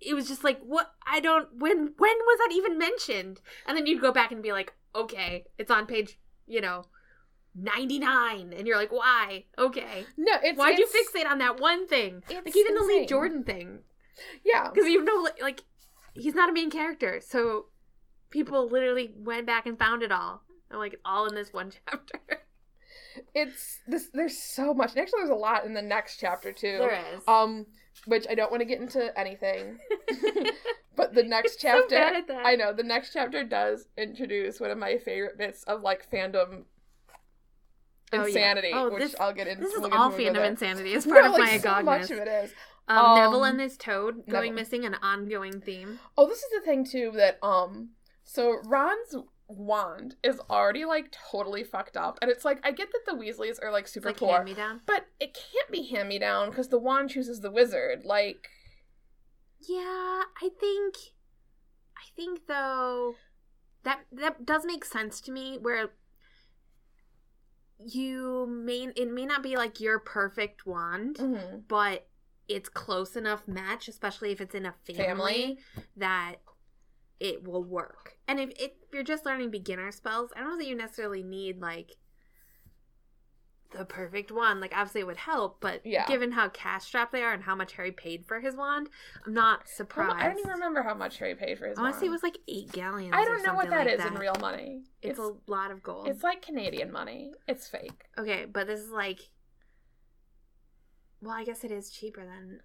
it 0.00 0.14
was 0.14 0.26
just 0.26 0.42
like 0.42 0.60
what 0.62 0.94
I 1.06 1.20
don't 1.20 1.54
when 1.58 1.92
when 1.98 2.16
was 2.16 2.38
that 2.38 2.54
even 2.54 2.78
mentioned? 2.78 3.42
And 3.66 3.76
then 3.76 3.86
you'd 3.86 4.00
go 4.00 4.12
back 4.12 4.32
and 4.32 4.42
be 4.42 4.50
like, 4.50 4.72
okay, 4.94 5.44
it's 5.58 5.70
on 5.70 5.84
page 5.84 6.18
you 6.46 6.62
know 6.62 6.86
ninety 7.54 7.98
nine, 7.98 8.52
and 8.56 8.66
you're 8.66 8.76
like, 8.76 8.92
why? 8.92 9.44
Okay, 9.58 10.04
no. 10.16 10.32
It's 10.42 10.58
why'd 10.58 10.78
you 10.78 10.86
fixate 10.86 11.26
on 11.28 11.38
that 11.38 11.60
one 11.60 11.86
thing? 11.86 12.22
It's 12.28 12.44
Like 12.46 12.56
even 12.56 12.74
the 12.74 12.82
Lee. 12.82 13.06
Jordan 13.06 13.44
thing, 13.44 13.80
Yeah, 14.44 14.70
because 14.72 14.88
you 14.88 15.04
know 15.04 15.28
like 15.40 15.62
he's 16.14 16.34
not 16.34 16.48
a 16.48 16.52
main 16.52 16.70
character, 16.70 17.20
so 17.24 17.66
people 18.30 18.68
literally 18.68 19.12
went 19.16 19.46
back 19.46 19.66
and 19.66 19.78
found 19.78 20.02
it 20.02 20.12
all. 20.12 20.42
And 20.70 20.78
like 20.78 20.94
it's 20.94 21.02
all 21.04 21.26
in 21.26 21.34
this 21.34 21.52
one 21.52 21.70
chapter. 21.88 22.18
it's 23.34 23.80
this. 23.86 24.08
There's 24.12 24.36
so 24.38 24.74
much. 24.74 24.90
And 24.90 25.00
actually, 25.00 25.20
there's 25.20 25.30
a 25.30 25.34
lot 25.34 25.64
in 25.64 25.74
the 25.74 25.82
next 25.82 26.18
chapter 26.18 26.52
too. 26.52 26.78
there 26.78 27.00
is. 27.14 27.22
Um, 27.28 27.66
which 28.06 28.26
I 28.28 28.34
don't 28.34 28.50
want 28.50 28.60
to 28.60 28.66
get 28.66 28.80
into 28.80 29.16
anything. 29.18 29.78
But 30.96 31.12
the 31.14 31.24
next 31.24 31.60
so 31.60 31.68
chapter, 31.68 32.22
that. 32.28 32.46
I 32.46 32.54
know 32.54 32.72
the 32.72 32.84
next 32.84 33.12
chapter 33.12 33.42
does 33.42 33.88
introduce 33.98 34.60
one 34.60 34.70
of 34.70 34.78
my 34.78 34.96
favorite 34.98 35.36
bits 35.36 35.64
of 35.64 35.82
like 35.82 36.08
fandom 36.10 36.66
Oh, 38.20 38.26
yeah. 38.26 38.28
insanity, 38.28 38.70
Oh, 38.74 38.90
which 38.90 39.02
this- 39.02 39.16
I'll 39.20 39.32
get 39.32 39.46
into. 39.48 39.62
this 39.64 39.74
is 39.74 39.80
we'll 39.80 39.92
all 39.94 40.10
into 40.12 40.24
it 40.24 40.36
a 40.36 40.38
fandom 40.40 40.46
insanity 40.48 40.94
No, 40.94 41.00
part 41.12 41.24
of 41.26 41.32
like, 41.32 41.40
my 41.40 41.58
so 41.58 41.68
agogness. 41.70 41.84
much 41.84 42.10
of 42.10 42.18
it 42.18 42.28
is. 42.28 42.52
Um, 42.86 42.98
Um, 42.98 43.18
Neville 43.18 43.44
and 43.44 43.60
his 43.60 43.76
toad 43.78 44.26
going 44.28 44.50
Neville. 44.50 44.52
missing, 44.54 44.84
an 44.84 44.94
ongoing 44.96 45.60
theme. 45.60 46.00
Oh, 46.18 46.26
this 46.28 46.38
is 46.42 46.50
the 46.52 46.60
thing 46.60 46.84
too 46.84 47.12
that 47.16 47.38
um, 47.42 47.90
so 48.24 48.58
Ron's 48.64 49.16
wand 49.48 50.16
is 50.22 50.40
already 50.50 50.84
like 50.84 51.14
totally 51.30 51.64
fucked 51.64 51.96
up, 51.96 52.18
and 52.22 52.30
it's 52.30 52.44
like 52.44 52.58
I 52.62 52.72
get 52.72 52.88
that 52.92 53.00
the 53.06 53.12
Weasleys 53.18 53.58
are 53.62 53.70
like 53.72 53.84
It's 53.84 53.92
super 53.94 54.08
like 54.08 54.18
poor, 54.18 54.32
hand 54.32 54.44
me 54.44 54.54
down. 54.54 54.80
but 54.86 55.06
it 55.20 55.34
can't 55.34 55.70
be 55.70 55.86
hand 55.86 56.08
me 56.08 56.18
down 56.18 56.50
because 56.50 56.68
the 56.68 56.78
wand 56.78 57.10
chooses 57.10 57.40
the 57.40 57.50
wizard. 57.50 58.04
Like, 58.04 58.48
Yeah, 59.60 60.22
I 60.42 60.50
think 60.60 60.94
I 61.96 62.04
think 62.16 62.40
though 62.48 63.14
that 63.82 64.00
that 64.12 64.44
does 64.44 64.64
make 64.66 64.84
sense 64.84 65.20
to 65.22 65.32
me 65.32 65.58
where 65.60 65.90
you 67.78 68.46
may 68.46 68.88
it 68.96 69.10
may 69.10 69.26
not 69.26 69.42
be 69.42 69.56
like 69.56 69.80
your 69.80 69.98
perfect 69.98 70.66
wand, 70.66 71.16
mm-hmm. 71.16 71.58
but 71.68 72.06
it's 72.48 72.68
close 72.68 73.16
enough 73.16 73.46
match, 73.48 73.88
especially 73.88 74.30
if 74.30 74.40
it's 74.40 74.54
in 74.54 74.66
a 74.66 74.74
family, 74.86 75.04
Family. 75.04 75.58
that 75.96 76.36
it 77.20 77.46
will 77.46 77.64
work. 77.64 78.18
And 78.28 78.38
if, 78.38 78.50
if 78.58 78.72
you're 78.92 79.02
just 79.02 79.24
learning 79.24 79.50
beginner 79.50 79.90
spells, 79.92 80.30
I 80.36 80.40
don't 80.40 80.50
know 80.50 80.58
that 80.58 80.66
you 80.66 80.76
necessarily 80.76 81.22
need 81.22 81.60
like 81.60 81.92
the 83.76 83.84
perfect 83.84 84.30
one. 84.30 84.60
Like 84.60 84.72
obviously 84.74 85.00
it 85.02 85.06
would 85.06 85.16
help, 85.16 85.60
but 85.60 85.84
Yeah. 85.84 86.06
given 86.06 86.32
how 86.32 86.48
cash 86.48 86.84
strapped 86.86 87.12
they 87.12 87.22
are 87.22 87.32
and 87.32 87.42
how 87.42 87.54
much 87.54 87.72
Harry 87.74 87.92
paid 87.92 88.24
for 88.26 88.40
his 88.40 88.54
wand, 88.56 88.88
I'm 89.26 89.34
not 89.34 89.68
surprised. 89.68 90.14
I 90.16 90.28
don't 90.28 90.38
even 90.38 90.50
remember 90.52 90.82
how 90.82 90.94
much 90.94 91.18
Harry 91.18 91.34
paid 91.34 91.58
for 91.58 91.66
his. 91.66 91.78
Honestly, 91.78 91.82
want 91.82 91.94
to 91.94 92.00
say 92.00 92.06
it 92.06 92.10
was 92.10 92.22
like 92.22 92.38
eight 92.48 92.72
galleons. 92.72 93.14
I 93.14 93.24
don't 93.24 93.42
know 93.44 93.54
what 93.54 93.70
that 93.70 93.86
like 93.86 93.98
is 93.98 94.04
in 94.04 94.14
real 94.14 94.36
money. 94.40 94.82
It's, 95.02 95.18
a 95.18 95.32
lot 95.46 95.70
of 95.70 95.82
gold. 95.82 96.08
It's 96.08 96.22
like 96.22 96.40
Canadian 96.42 96.90
money. 96.90 97.32
It's 97.46 97.66
fake. 97.66 98.04
okay, 98.18 98.46
but 98.46 98.66
this 98.66 98.80
is 98.80 98.90
like, 98.90 99.28
well, 101.20 101.34
I 101.34 101.44
guess 101.44 101.64
it 101.64 101.70
is 101.70 101.90
cheaper 101.90 102.24
than 102.24 102.60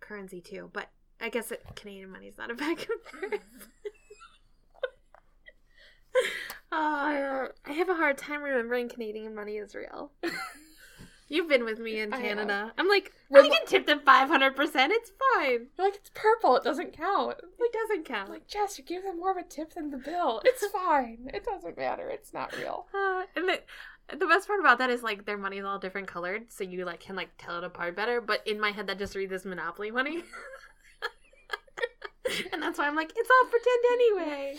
currency 0.00 0.40
too. 0.40 0.70
But 0.72 0.88
I 1.20 1.28
guess 1.28 1.50
it, 1.50 1.64
Canadian 1.76 2.10
money 2.10 2.26
is 2.26 2.38
not 2.38 2.50
a 2.50 2.54
bad 2.54 2.78
comparison. 3.10 3.40
Uh, 6.70 7.48
I 7.66 7.72
have 7.72 7.88
a 7.88 7.94
hard 7.94 8.18
time 8.18 8.42
remembering 8.42 8.88
Canadian 8.88 9.34
money 9.34 9.56
is 9.56 9.74
real. 9.74 10.12
You've 11.30 11.48
been 11.48 11.64
with 11.64 11.78
me 11.78 12.00
in 12.00 12.12
I 12.12 12.22
Canada. 12.22 12.72
I'm 12.78 12.88
like, 12.88 13.12
We're 13.28 13.42
I 13.42 13.48
can 13.48 13.66
tip 13.66 13.86
them 13.86 14.00
500%. 14.00 14.54
It's 14.56 15.12
fine. 15.34 15.66
You're 15.76 15.86
like, 15.86 15.96
it's 15.96 16.10
purple. 16.14 16.56
It 16.56 16.64
doesn't 16.64 16.96
count. 16.96 17.36
It 17.58 17.72
doesn't 17.72 18.06
count. 18.06 18.28
I'm 18.28 18.32
like, 18.32 18.46
Jess, 18.46 18.78
you 18.78 18.84
give 18.84 19.02
them 19.02 19.18
more 19.18 19.30
of 19.30 19.36
a 19.36 19.42
tip 19.42 19.74
than 19.74 19.90
the 19.90 19.98
bill. 19.98 20.40
It's 20.44 20.64
fine. 20.66 21.30
It 21.34 21.44
doesn't 21.44 21.76
matter. 21.76 22.08
It's 22.08 22.32
not 22.32 22.56
real. 22.56 22.86
Uh, 22.94 23.24
and 23.36 23.48
the, 23.48 23.60
the 24.16 24.26
best 24.26 24.46
part 24.46 24.60
about 24.60 24.78
that 24.78 24.88
is 24.88 25.02
like 25.02 25.26
their 25.26 25.36
money's 25.36 25.64
all 25.64 25.78
different 25.78 26.08
colored, 26.08 26.50
so 26.50 26.64
you 26.64 26.86
like 26.86 27.00
can 27.00 27.14
like 27.14 27.28
tell 27.36 27.58
it 27.58 27.64
apart 27.64 27.94
better. 27.94 28.22
But 28.22 28.46
in 28.46 28.58
my 28.58 28.70
head, 28.70 28.86
that 28.86 28.98
just 28.98 29.14
reads 29.14 29.32
as 29.32 29.44
Monopoly 29.44 29.90
money, 29.90 30.22
and 32.52 32.62
that's 32.62 32.78
why 32.78 32.86
I'm 32.86 32.96
like, 32.96 33.12
it's 33.14 33.28
all 33.30 33.50
pretend 33.50 33.84
anyway. 33.92 34.54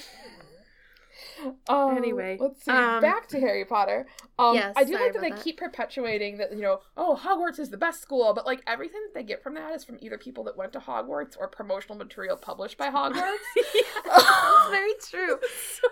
Um, 1.67 1.97
Anyway, 1.97 2.37
let's 2.39 2.63
see. 2.63 2.71
um, 2.71 3.01
Back 3.01 3.27
to 3.29 3.39
Harry 3.39 3.65
Potter. 3.65 4.07
Um, 4.37 4.55
yes, 4.55 4.73
I 4.77 4.83
do 4.83 4.93
like 4.93 5.13
that 5.13 5.21
they 5.21 5.29
that. 5.31 5.43
keep 5.43 5.57
perpetuating 5.57 6.37
that. 6.37 6.51
You 6.53 6.61
know, 6.61 6.79
oh, 6.97 7.19
Hogwarts 7.21 7.59
is 7.59 7.69
the 7.69 7.77
best 7.77 8.01
school, 8.01 8.33
but 8.33 8.45
like 8.45 8.61
everything 8.67 9.01
that 9.07 9.13
they 9.19 9.23
get 9.23 9.41
from 9.43 9.53
that 9.55 9.73
is 9.73 9.83
from 9.83 9.97
either 10.01 10.17
people 10.17 10.43
that 10.45 10.57
went 10.57 10.73
to 10.73 10.79
Hogwarts 10.79 11.35
or 11.39 11.47
promotional 11.47 11.97
material 11.97 12.37
published 12.37 12.77
by 12.77 12.89
Hogwarts. 12.89 13.37
It's 14.11 14.69
very 14.71 14.93
true. 15.09 15.37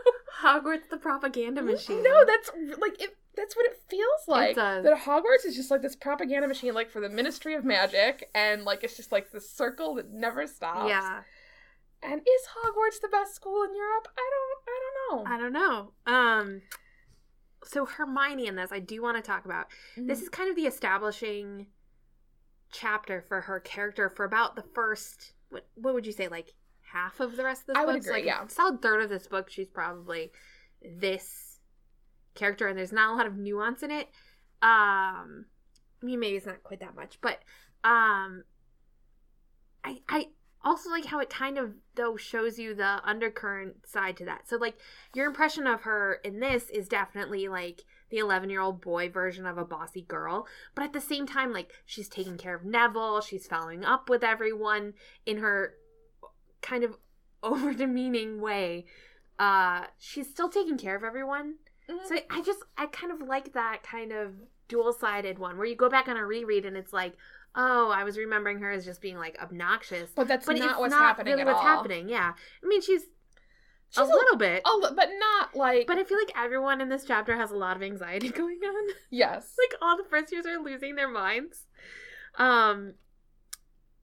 Hogwarts, 0.41 0.89
the 0.89 0.97
propaganda 0.97 1.61
machine. 1.61 2.03
No, 2.03 2.25
that's 2.25 2.51
like 2.79 3.01
it. 3.01 3.17
That's 3.35 3.55
what 3.55 3.65
it 3.67 3.79
feels 3.87 4.27
like. 4.27 4.51
It 4.51 4.55
does. 4.55 4.83
That 4.83 4.97
Hogwarts 5.01 5.45
is 5.45 5.55
just 5.55 5.69
like 5.69 5.81
this 5.83 5.95
propaganda 5.95 6.47
machine, 6.47 6.73
like 6.73 6.89
for 6.89 6.99
the 6.99 7.09
Ministry 7.09 7.53
of 7.53 7.63
Magic, 7.63 8.29
and 8.33 8.63
like 8.63 8.83
it's 8.83 8.95
just 8.97 9.11
like 9.11 9.31
the 9.31 9.41
circle 9.41 9.95
that 9.95 10.11
never 10.11 10.47
stops. 10.47 10.89
yeah. 10.89 11.21
And 12.03 12.21
is 12.21 12.47
Hogwarts 12.55 13.01
the 13.01 13.09
best 13.09 13.35
school 13.35 13.63
in 13.63 13.75
Europe? 13.75 14.07
I 14.17 14.29
don't. 14.33 14.61
I 14.67 14.79
don't 14.83 15.25
know. 15.25 15.31
I 15.31 15.37
don't 15.37 15.53
know. 15.53 15.91
Um, 16.05 16.61
so 17.63 17.85
Hermione 17.85 18.47
in 18.47 18.55
this, 18.55 18.71
I 18.71 18.79
do 18.79 19.01
want 19.01 19.17
to 19.17 19.23
talk 19.23 19.45
about. 19.45 19.67
This 19.95 20.21
is 20.21 20.29
kind 20.29 20.49
of 20.49 20.55
the 20.55 20.67
establishing 20.67 21.67
chapter 22.71 23.21
for 23.27 23.41
her 23.41 23.59
character 23.59 24.09
for 24.15 24.25
about 24.25 24.55
the 24.55 24.63
first. 24.75 25.33
What 25.49 25.67
what 25.75 25.93
would 25.93 26.05
you 26.05 26.11
say, 26.11 26.27
like 26.27 26.53
half 26.81 27.19
of 27.19 27.35
the 27.35 27.43
rest 27.43 27.61
of 27.61 27.67
this 27.67 27.77
I 27.77 27.81
book? 27.81 27.93
would 27.93 28.03
agree, 28.03 28.13
like, 28.13 28.25
yeah. 28.25 28.47
solid 28.47 28.81
third 28.81 29.03
of 29.03 29.09
this 29.09 29.27
book. 29.27 29.49
She's 29.49 29.67
probably 29.67 30.31
this 30.81 31.59
character, 32.35 32.67
and 32.67 32.77
there's 32.77 32.91
not 32.93 33.13
a 33.13 33.15
lot 33.15 33.25
of 33.25 33.35
nuance 33.37 33.83
in 33.83 33.91
it. 33.91 34.07
Um, 34.61 35.45
I 36.01 36.05
mean, 36.05 36.19
maybe 36.19 36.37
it's 36.37 36.45
not 36.45 36.63
quite 36.63 36.79
that 36.81 36.95
much, 36.95 37.19
but 37.21 37.39
um, 37.83 38.43
I 39.83 40.01
I 40.07 40.27
also 40.63 40.89
like 40.89 41.05
how 41.05 41.19
it 41.19 41.29
kind 41.29 41.57
of 41.57 41.73
though 41.95 42.17
shows 42.17 42.57
you 42.59 42.73
the 42.73 42.99
undercurrent 43.03 43.87
side 43.87 44.17
to 44.17 44.25
that. 44.25 44.47
So 44.49 44.57
like 44.57 44.77
your 45.13 45.25
impression 45.27 45.67
of 45.67 45.81
her 45.81 46.19
in 46.23 46.39
this 46.39 46.69
is 46.69 46.87
definitely 46.87 47.47
like 47.47 47.83
the 48.09 48.17
11 48.17 48.49
year 48.49 48.61
old 48.61 48.81
boy 48.81 49.09
version 49.09 49.45
of 49.45 49.57
a 49.57 49.65
bossy 49.65 50.01
girl, 50.01 50.47
but 50.75 50.83
at 50.83 50.93
the 50.93 51.01
same 51.01 51.25
time, 51.25 51.51
like 51.53 51.71
she's 51.85 52.09
taking 52.09 52.37
care 52.37 52.55
of 52.55 52.65
Neville, 52.65 53.21
she's 53.21 53.47
following 53.47 53.83
up 53.85 54.09
with 54.09 54.23
everyone 54.23 54.93
in 55.25 55.37
her 55.37 55.75
kind 56.61 56.83
of 56.83 56.97
over 57.43 57.73
demeaning 57.73 58.41
way. 58.41 58.85
Uh, 59.37 59.85
she's 59.99 60.27
still 60.27 60.49
taking 60.49 60.77
care 60.77 60.95
of 60.95 61.03
everyone. 61.03 61.55
Mhm. 61.89 62.05
So 62.07 62.17
I 62.29 62.41
just 62.41 62.63
I 62.77 62.87
kind 62.87 63.11
of 63.13 63.27
like 63.27 63.53
that 63.53 63.83
kind 63.83 64.11
of 64.11 64.33
dual 64.67 64.91
sided 64.91 65.39
one 65.39 65.57
where 65.57 65.65
you 65.65 65.75
go 65.75 65.89
back 65.89 66.07
on 66.07 66.17
a 66.17 66.25
reread 66.25 66.65
and 66.65 66.75
it's 66.75 66.91
like, 66.91 67.13
oh, 67.57 67.89
I 67.91 68.03
was 68.05 68.17
remembering 68.17 68.59
her 68.59 68.71
as 68.71 68.85
just 68.85 69.01
being 69.01 69.17
like 69.17 69.37
obnoxious. 69.41 70.11
but 70.15 70.27
that's 70.29 70.45
But 70.45 70.59
not 70.59 70.79
what's 70.79 70.91
not 70.91 71.01
happening 71.17 71.31
really 71.33 71.41
at 71.41 71.47
what's 71.47 71.57
all. 71.59 71.63
happening. 71.65 72.07
Yeah, 72.07 72.33
I 72.63 72.67
mean 72.67 72.81
she's, 72.81 73.01
She's 73.89 73.97
a 73.99 74.03
little 74.05 74.35
bit, 74.37 74.61
a 74.65 74.93
but 74.93 75.09
not 75.17 75.55
like. 75.55 75.87
but 75.87 75.97
I 75.97 76.03
feel 76.03 76.17
like 76.17 76.31
everyone 76.37 76.81
in 76.81 76.89
this 76.89 77.03
chapter 77.05 77.35
has 77.37 77.51
a 77.51 77.55
lot 77.57 77.75
of 77.75 77.81
anxiety 77.83 78.29
going 78.41 78.59
on. 78.63 78.93
yes. 79.09 79.53
like 79.57 79.79
all 79.81 79.97
the 79.97 80.03
first 80.09 80.31
years 80.31 80.45
are 80.45 80.59
losing 80.61 80.95
their 80.95 81.07
minds. 81.09 81.65
Um, 82.37 82.93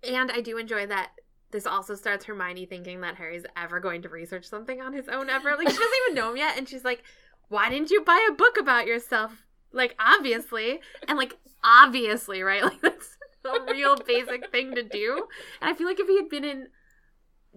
and 0.03 0.31
I 0.33 0.41
do 0.41 0.59
enjoy 0.59 0.87
that. 0.87 1.13
This 1.51 1.67
also 1.67 1.95
starts 1.95 2.25
Hermione 2.25 2.67
thinking 2.67 3.03
that 3.03 3.15
Harry's 3.17 3.45
ever 3.57 3.79
going 3.79 4.03
to 4.03 4.09
research 4.09 4.45
something 4.49 4.81
on 4.81 4.93
his 4.93 5.09
own 5.09 5.31
ever. 5.31 5.51
Like 5.57 5.69
she 5.69 5.77
doesn't 5.77 5.91
even 6.07 6.17
know 6.17 6.31
him 6.31 6.37
yet, 6.39 6.59
and 6.59 6.69
she's 6.69 6.85
like, 6.85 7.03
"Why 7.49 7.69
didn't 7.71 7.91
you 7.91 8.03
buy 8.03 8.27
a 8.29 8.35
book 8.35 8.57
about 8.59 8.87
yourself?" 8.87 9.45
Like 9.71 9.95
obviously, 10.01 10.81
and 11.07 11.17
like 11.17 11.37
obviously, 11.63 12.43
right? 12.43 12.63
Like 12.65 12.81
that's 12.81 13.17
a 13.69 13.73
real 13.73 13.97
basic 13.97 14.51
thing 14.51 14.75
to 14.75 14.83
do. 14.83 15.27
And 15.61 15.71
I 15.71 15.75
feel 15.75 15.87
like 15.87 16.01
if 16.01 16.07
he 16.09 16.17
had 16.17 16.29
been 16.29 16.45
in 16.45 16.69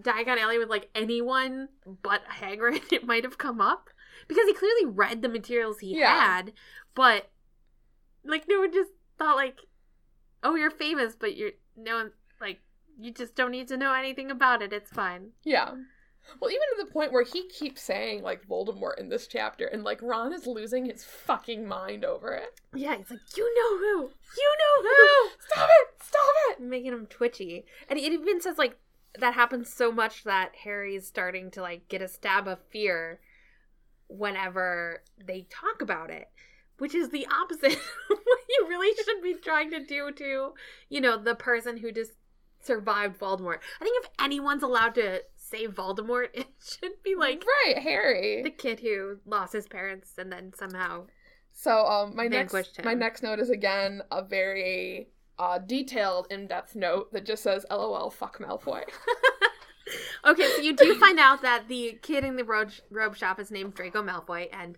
Diagon 0.02 0.38
Alley 0.40 0.58
with 0.58 0.70
like 0.70 0.90
anyone 0.96 1.70
but 2.04 2.22
Hagrid, 2.28 2.82
it 2.92 3.06
might 3.06 3.24
have 3.24 3.38
come 3.38 3.62
up 3.62 3.90
because 4.28 4.46
he 4.48 4.54
clearly 4.54 4.86
read 4.86 5.22
the 5.22 5.30
materials 5.30 5.80
he 5.80 5.98
Yeah. 5.98 6.20
had, 6.20 6.54
but 6.96 7.30
like 8.24 8.46
no 8.48 8.60
one 8.60 8.74
just 8.74 8.92
thought 9.18 9.36
like, 9.36 9.60
oh, 10.44 10.56
you're 10.56 10.72
famous, 10.72 11.16
but 11.16 11.36
you're 11.38 11.52
no 11.76 11.96
one 11.96 12.12
like 12.42 12.60
you 13.00 13.12
just 13.12 13.36
don't 13.36 13.52
need 13.52 13.68
to 13.70 13.78
know 13.78 13.94
anything 13.94 14.30
about 14.32 14.62
it. 14.62 14.74
It's 14.74 14.92
fine. 14.92 15.30
Yeah. 15.44 15.76
Well, 16.40 16.52
even 16.52 16.62
to 16.78 16.86
the 16.86 16.92
point 16.92 17.12
where 17.12 17.24
he 17.24 17.48
keeps 17.48 17.82
saying 17.82 18.22
like 18.22 18.48
Voldemort 18.48 19.00
in 19.00 19.10
this 19.10 19.28
chapter, 19.28 19.66
and 19.66 19.84
like 19.84 20.02
Ron 20.02 20.34
is 20.34 20.48
losing 20.48 20.86
his 20.86 21.04
fucking 21.04 21.68
mind 21.68 22.06
over 22.06 22.34
it. 22.34 22.60
Yeah, 22.74 22.96
it's 22.96 23.12
like 23.12 23.20
you 23.36 23.56
know 23.56 23.78
who, 23.78 24.10
you 24.38 24.56
know 24.60 24.90
who, 24.90 25.30
Stop 25.52 25.70
it! 25.70 26.04
Stop 26.04 26.34
it! 26.50 26.62
making 26.62 26.94
him 26.94 27.08
twitchy, 27.08 27.66
and 27.90 27.98
it 27.98 28.12
even 28.12 28.42
says 28.42 28.58
like 28.58 28.78
that 29.20 29.34
happens 29.34 29.74
so 29.74 29.92
much 29.92 30.24
that 30.24 30.56
Harry's 30.64 31.08
starting 31.08 31.50
to 31.52 31.62
like 31.62 31.88
get 31.88 32.02
a 32.02 32.08
stab 32.08 32.48
of 32.48 32.60
fear 32.70 33.20
whenever 34.08 35.04
they 35.26 35.48
talk 35.50 35.82
about 35.82 36.10
it. 36.10 36.30
Which 36.78 36.94
is 36.94 37.10
the 37.10 37.26
opposite 37.26 37.74
of 38.12 38.18
what 38.24 38.40
you 38.48 38.68
really 38.70 38.96
should 39.04 39.24
be 39.24 39.34
trying 39.34 39.72
to 39.72 39.84
do 39.84 40.12
to, 40.12 40.54
you 40.90 41.02
know, 41.02 41.18
the 41.18 41.34
person 41.34 41.78
who 41.78 41.92
just 41.92 42.12
survived 42.62 43.20
Voldemort. 43.20 43.60
I 43.82 43.84
think 43.84 44.04
if 44.04 44.12
anyone's 44.20 44.62
allowed 44.62 44.94
to 44.96 45.22
save 45.50 45.72
Voldemort, 45.74 46.28
it 46.34 46.48
should 46.62 47.02
be 47.04 47.16
like 47.16 47.44
right, 47.66 47.78
Harry. 47.78 48.42
the 48.44 48.50
kid 48.52 48.80
who 48.80 49.18
lost 49.26 49.54
his 49.54 49.68
parents 49.68 50.12
and 50.18 50.32
then 50.32 50.52
somehow 50.58 51.06
So, 51.52 51.86
um, 51.86 52.16
my 52.16 52.28
next 52.28 52.54
him. 52.54 52.86
my 52.86 52.94
next 52.94 53.24
note 53.24 53.40
is 53.40 53.50
again 53.50 54.02
a 54.12 54.24
very 54.24 55.10
uh 55.40 55.60
detailed, 55.60 56.28
in 56.32 56.48
depth 56.48 56.76
note 56.76 57.12
that 57.14 57.26
just 57.26 57.44
says 57.44 57.66
"LOL, 57.70 58.10
fuck 58.10 58.40
Malfoy." 58.40 58.84
Okay, 60.26 60.50
so 60.56 60.62
you 60.62 60.76
do 60.76 60.96
find 61.00 61.18
out 61.18 61.42
that 61.44 61.70
the 61.70 61.98
kid 62.02 62.26
in 62.26 62.36
the 62.36 62.44
robe, 62.44 62.72
robe 62.90 63.16
shop 63.16 63.40
is 63.40 63.50
named 63.50 63.74
Draco 63.76 64.04
Malfoy, 64.04 64.50
and 64.52 64.76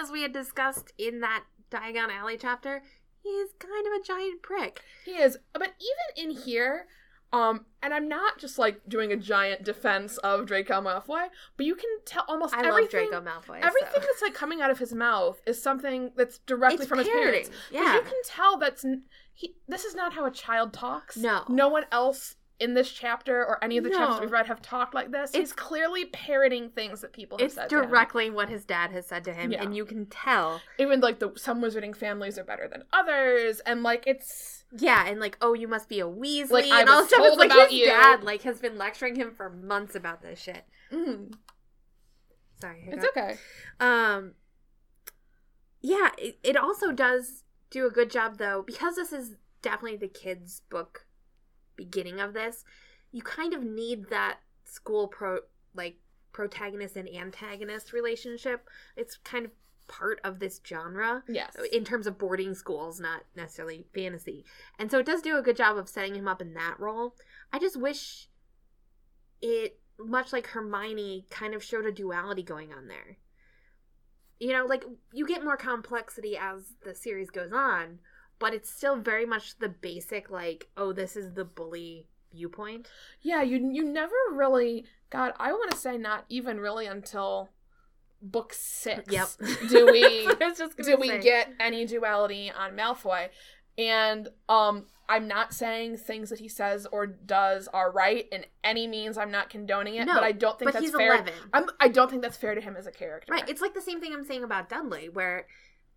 as 0.00 0.10
we 0.10 0.22
had 0.22 0.32
discussed 0.32 0.92
in 0.98 1.20
that 1.20 1.44
Diagon 1.70 2.10
Alley 2.10 2.36
chapter, 2.36 2.82
he's 3.22 3.48
kind 3.60 3.86
of 3.86 3.92
a 4.00 4.04
giant 4.04 4.42
prick. 4.42 4.80
He 5.04 5.12
is, 5.12 5.38
but 5.52 5.74
even 6.16 6.30
in 6.30 6.36
here, 6.42 6.86
um, 7.32 7.66
and 7.82 7.94
I'm 7.94 8.08
not 8.08 8.38
just 8.38 8.58
like 8.58 8.80
doing 8.88 9.12
a 9.12 9.16
giant 9.16 9.62
defense 9.62 10.18
of 10.18 10.46
Draco 10.46 10.80
Malfoy, 10.80 11.28
but 11.56 11.66
you 11.66 11.74
can 11.74 11.88
tell 12.04 12.24
almost 12.28 12.54
I 12.54 12.66
everything. 12.66 13.10
love 13.12 13.24
Draco 13.24 13.24
Malfoy. 13.24 13.60
Everything 13.62 13.92
so. 13.94 14.00
that's 14.00 14.22
like 14.22 14.34
coming 14.34 14.60
out 14.60 14.70
of 14.70 14.78
his 14.78 14.92
mouth 14.92 15.40
is 15.46 15.62
something 15.62 16.10
that's 16.16 16.38
directly 16.38 16.80
It's 16.80 16.86
from 16.86 16.98
his 16.98 17.08
parents. 17.08 17.50
yeah. 17.70 17.94
You 17.94 18.02
can 18.02 18.22
tell 18.24 18.58
that's 18.58 18.84
he. 19.32 19.54
This 19.68 19.84
is 19.84 19.94
not 19.94 20.12
how 20.12 20.26
a 20.26 20.30
child 20.30 20.72
talks. 20.72 21.16
No. 21.16 21.44
no 21.48 21.68
one 21.68 21.84
else 21.92 22.34
in 22.60 22.74
this 22.74 22.90
chapter 22.92 23.44
or 23.44 23.62
any 23.64 23.78
of 23.78 23.84
the 23.84 23.90
chapters 23.90 24.20
we've 24.20 24.30
read 24.30 24.46
have 24.46 24.60
talked 24.60 24.94
like 24.94 25.10
this. 25.10 25.30
It's- 25.30 25.40
He's 25.48 25.52
clearly 25.52 26.04
parroting 26.06 26.68
things 26.70 27.00
that 27.00 27.12
people 27.12 27.38
have 27.38 27.46
It's 27.46 27.54
said. 27.54 27.70
to 27.70 27.78
him. 27.82 27.88
directly 27.88 28.28
what 28.30 28.48
his 28.50 28.64
dad 28.66 28.90
has 28.92 29.06
said 29.06 29.24
to 29.24 29.32
him, 29.32 29.50
Yeah. 29.52 29.62
and 29.62 29.74
you 29.74 29.84
can 29.86 30.06
tell. 30.06 30.60
Even 30.78 31.00
like 31.00 31.18
the 31.18 31.32
some 31.36 31.62
wizarding 31.62 31.96
families 31.96 32.38
are 32.38 32.44
better 32.44 32.68
than 32.68 32.84
others, 32.92 33.60
and 33.60 33.82
like 33.82 34.04
it's 34.06 34.64
Yeah, 34.76 35.06
and 35.08 35.18
like, 35.18 35.38
oh, 35.40 35.54
you 35.54 35.66
must 35.66 35.88
be 35.88 36.00
a 36.00 36.06
Weasley, 36.06 36.50
Like, 36.50 36.70
and 36.70 36.88
all 36.88 37.04
stuff. 37.06 37.20
It's 37.22 37.36
like 37.38 37.50
about 37.50 37.70
his 37.70 37.80
you. 37.80 37.86
dad 37.86 38.22
like 38.22 38.42
has 38.42 38.60
been 38.60 38.76
lecturing 38.78 39.16
him 39.16 39.32
for 39.34 39.48
months 39.50 39.94
about 39.94 40.20
this 40.22 40.38
shit. 40.40 40.64
mm, 40.92 41.32
Sorry, 42.60 42.84
it's 42.92 43.06
okay. 43.06 43.38
Um, 43.80 44.34
yeah, 45.80 46.10
it, 46.18 46.38
it 46.42 46.56
also 46.56 46.92
does 46.92 47.44
do 47.70 47.86
a 47.86 47.90
good 47.90 48.10
job 48.10 48.36
though 48.36 48.62
because 48.66 48.96
this 48.96 49.12
is 49.12 49.36
definitely 49.62 49.96
the 49.96 50.08
kids' 50.08 50.60
book 50.68 51.06
beginning 51.84 52.20
of 52.20 52.34
this. 52.34 52.64
You 53.10 53.22
kind 53.22 53.54
of 53.54 53.62
need 53.64 54.10
that 54.10 54.38
school 54.64 55.08
pro 55.08 55.40
like 55.74 55.96
protagonist 56.32 56.96
and 56.96 57.08
antagonist 57.08 57.92
relationship. 57.92 58.68
It's 58.96 59.16
kind 59.16 59.44
of 59.46 59.50
part 59.88 60.20
of 60.22 60.38
this 60.38 60.60
genre 60.64 61.24
Yes. 61.28 61.56
in 61.72 61.84
terms 61.84 62.06
of 62.06 62.18
boarding 62.18 62.54
schools, 62.54 63.00
not 63.00 63.22
necessarily 63.34 63.86
fantasy. 63.94 64.44
And 64.78 64.90
so 64.90 64.98
it 64.98 65.06
does 65.06 65.22
do 65.22 65.36
a 65.36 65.42
good 65.42 65.56
job 65.56 65.76
of 65.76 65.88
setting 65.88 66.14
him 66.14 66.28
up 66.28 66.40
in 66.40 66.54
that 66.54 66.78
role. 66.78 67.16
I 67.52 67.58
just 67.58 67.80
wish 67.80 68.28
it, 69.40 69.80
much 69.98 70.32
like 70.32 70.46
Hermione, 70.48 71.26
kind 71.30 71.54
of 71.54 71.64
showed 71.64 71.86
a 71.86 71.92
duality 71.92 72.42
going 72.42 72.72
on 72.72 72.86
there. 72.86 73.16
You 74.38 74.52
know, 74.52 74.64
like 74.66 74.84
you 75.12 75.26
get 75.26 75.42
more 75.44 75.56
complexity 75.56 76.36
as 76.36 76.74
the 76.84 76.94
series 76.94 77.30
goes 77.30 77.52
on, 77.52 77.98
but 78.40 78.52
it's 78.52 78.68
still 78.68 78.96
very 78.96 79.24
much 79.26 79.58
the 79.60 79.68
basic, 79.68 80.28
like, 80.30 80.68
oh, 80.76 80.92
this 80.92 81.14
is 81.14 81.34
the 81.34 81.44
bully 81.44 82.08
viewpoint. 82.32 82.88
Yeah, 83.22 83.42
you 83.42 83.58
you 83.72 83.84
never 83.84 84.14
really 84.32 84.84
God, 85.10 85.32
I 85.38 85.52
want 85.52 85.70
to 85.72 85.76
say 85.76 85.96
not 85.96 86.24
even 86.28 86.58
really 86.60 86.86
until 86.86 87.50
book 88.22 88.52
6 88.52 89.10
Yep. 89.10 89.28
do 89.68 89.86
we 89.86 90.26
That's 90.38 90.60
what 90.60 90.76
just 90.76 90.88
do 90.88 90.96
we 91.00 91.08
say. 91.08 91.20
get 91.20 91.52
any 91.58 91.86
duality 91.86 92.50
on 92.50 92.76
Malfoy. 92.76 93.28
And 93.78 94.28
um 94.48 94.86
I'm 95.08 95.26
not 95.26 95.52
saying 95.52 95.96
things 95.96 96.30
that 96.30 96.38
he 96.38 96.46
says 96.48 96.86
or 96.92 97.04
does 97.08 97.66
are 97.74 97.90
right 97.90 98.28
in 98.30 98.44
any 98.62 98.86
means. 98.86 99.18
I'm 99.18 99.32
not 99.32 99.50
condoning 99.50 99.96
it, 99.96 100.04
No, 100.04 100.14
but 100.14 100.22
I 100.22 100.30
don't 100.30 100.56
think 100.56 100.66
but 100.68 100.74
that's 100.74 100.84
he's 100.86 100.94
fair. 100.94 101.14
11. 101.14 101.32
I'm, 101.52 101.64
I 101.80 101.88
don't 101.88 102.08
think 102.08 102.22
that's 102.22 102.36
fair 102.36 102.54
to 102.54 102.60
him 102.60 102.76
as 102.76 102.86
a 102.86 102.92
character. 102.92 103.32
Right. 103.32 103.48
It's 103.48 103.60
like 103.60 103.74
the 103.74 103.80
same 103.80 104.00
thing 104.00 104.12
I'm 104.12 104.24
saying 104.24 104.44
about 104.44 104.68
Dudley, 104.68 105.08
where, 105.08 105.48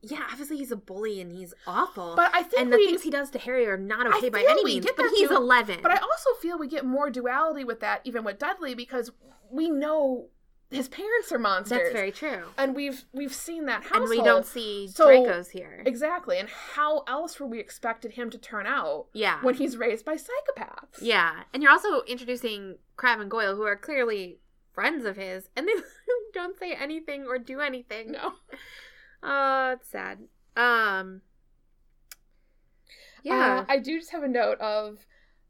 yeah, 0.04 0.24
obviously 0.30 0.58
he's 0.58 0.72
a 0.72 0.76
bully 0.76 1.22
and 1.22 1.32
he's 1.32 1.54
awful. 1.66 2.13
but 2.16 2.30
I 2.34 2.44
think 2.44 2.62
and 2.62 2.74
the 2.74 2.78
we, 2.78 2.86
things 2.88 3.04
he 3.04 3.10
does 3.10 3.30
to 3.32 3.39
Harry 3.39 3.66
are 3.68 3.78
not 3.78 4.06
okay 4.18 4.30
by 4.30 4.46
any 4.48 4.63
means. 4.63 4.86
But 4.96 5.10
he's 5.16 5.30
too. 5.30 5.36
11. 5.36 5.80
But 5.82 5.92
I 5.92 5.98
also 5.98 6.30
feel 6.42 6.58
we 6.58 6.68
get 6.68 6.86
more 6.86 7.10
duality 7.10 7.63
with 7.63 7.80
that, 7.80 8.02
even 8.04 8.24
with 8.24 8.38
Dudley, 8.38 8.76
because 8.76 9.12
we 9.50 9.70
know 9.70 10.28
his 10.70 10.89
parents 10.89 11.32
are 11.32 11.39
monsters. 11.39 11.80
That's 11.80 11.94
very 11.94 12.12
true. 12.12 12.44
and 12.58 12.76
we've 12.76 13.06
we've 13.13 13.34
seen 13.34 13.66
that 13.68 13.84
household. 13.84 14.10
And 14.10 14.20
we 14.20 14.26
don't 14.26 14.46
see 14.46 14.88
So- 14.88 15.06
Draco's 15.06 15.50
here. 15.50 15.84
exactly. 15.86 16.38
And 16.38 16.50
how 16.50 17.04
else 17.08 17.39
were 17.39 17.48
we 17.48 17.60
expected 17.60 18.13
him 18.13 18.30
to 18.32 18.38
turn 18.38 18.66
out 18.66 19.06
yeah. 19.13 19.39
when 19.42 19.56
he's 19.56 19.78
raised 19.78 20.04
by 20.04 20.16
psychopaths? 20.16 21.00
Yeah. 21.02 21.44
And 21.54 21.63
you're 21.63 21.72
also 21.72 22.02
introducing 22.08 22.78
Crabbe 22.98 23.22
and 23.22 23.32
Goyle, 23.32 23.56
who 23.56 23.63
are 23.63 23.76
clearly 23.78 24.39
friends 24.74 25.06
of 25.06 25.16
his, 25.16 25.48
and 25.56 25.68
they 25.68 25.74
don't 26.34 26.58
say 26.58 26.74
anything 26.74 27.26
or 27.28 27.38
do 27.38 27.60
anything. 27.62 28.12
No. 28.12 28.34
Oh, 29.24 29.72
it's 29.72 29.90
sad. 29.90 30.20
Um. 30.58 31.22
Yeah. 33.24 33.60
Uh, 33.62 33.66
I 33.72 33.80
do 33.80 33.98
just 34.00 34.12
have 34.12 34.24
a 34.24 34.28
note 34.28 34.60
of 34.60 35.06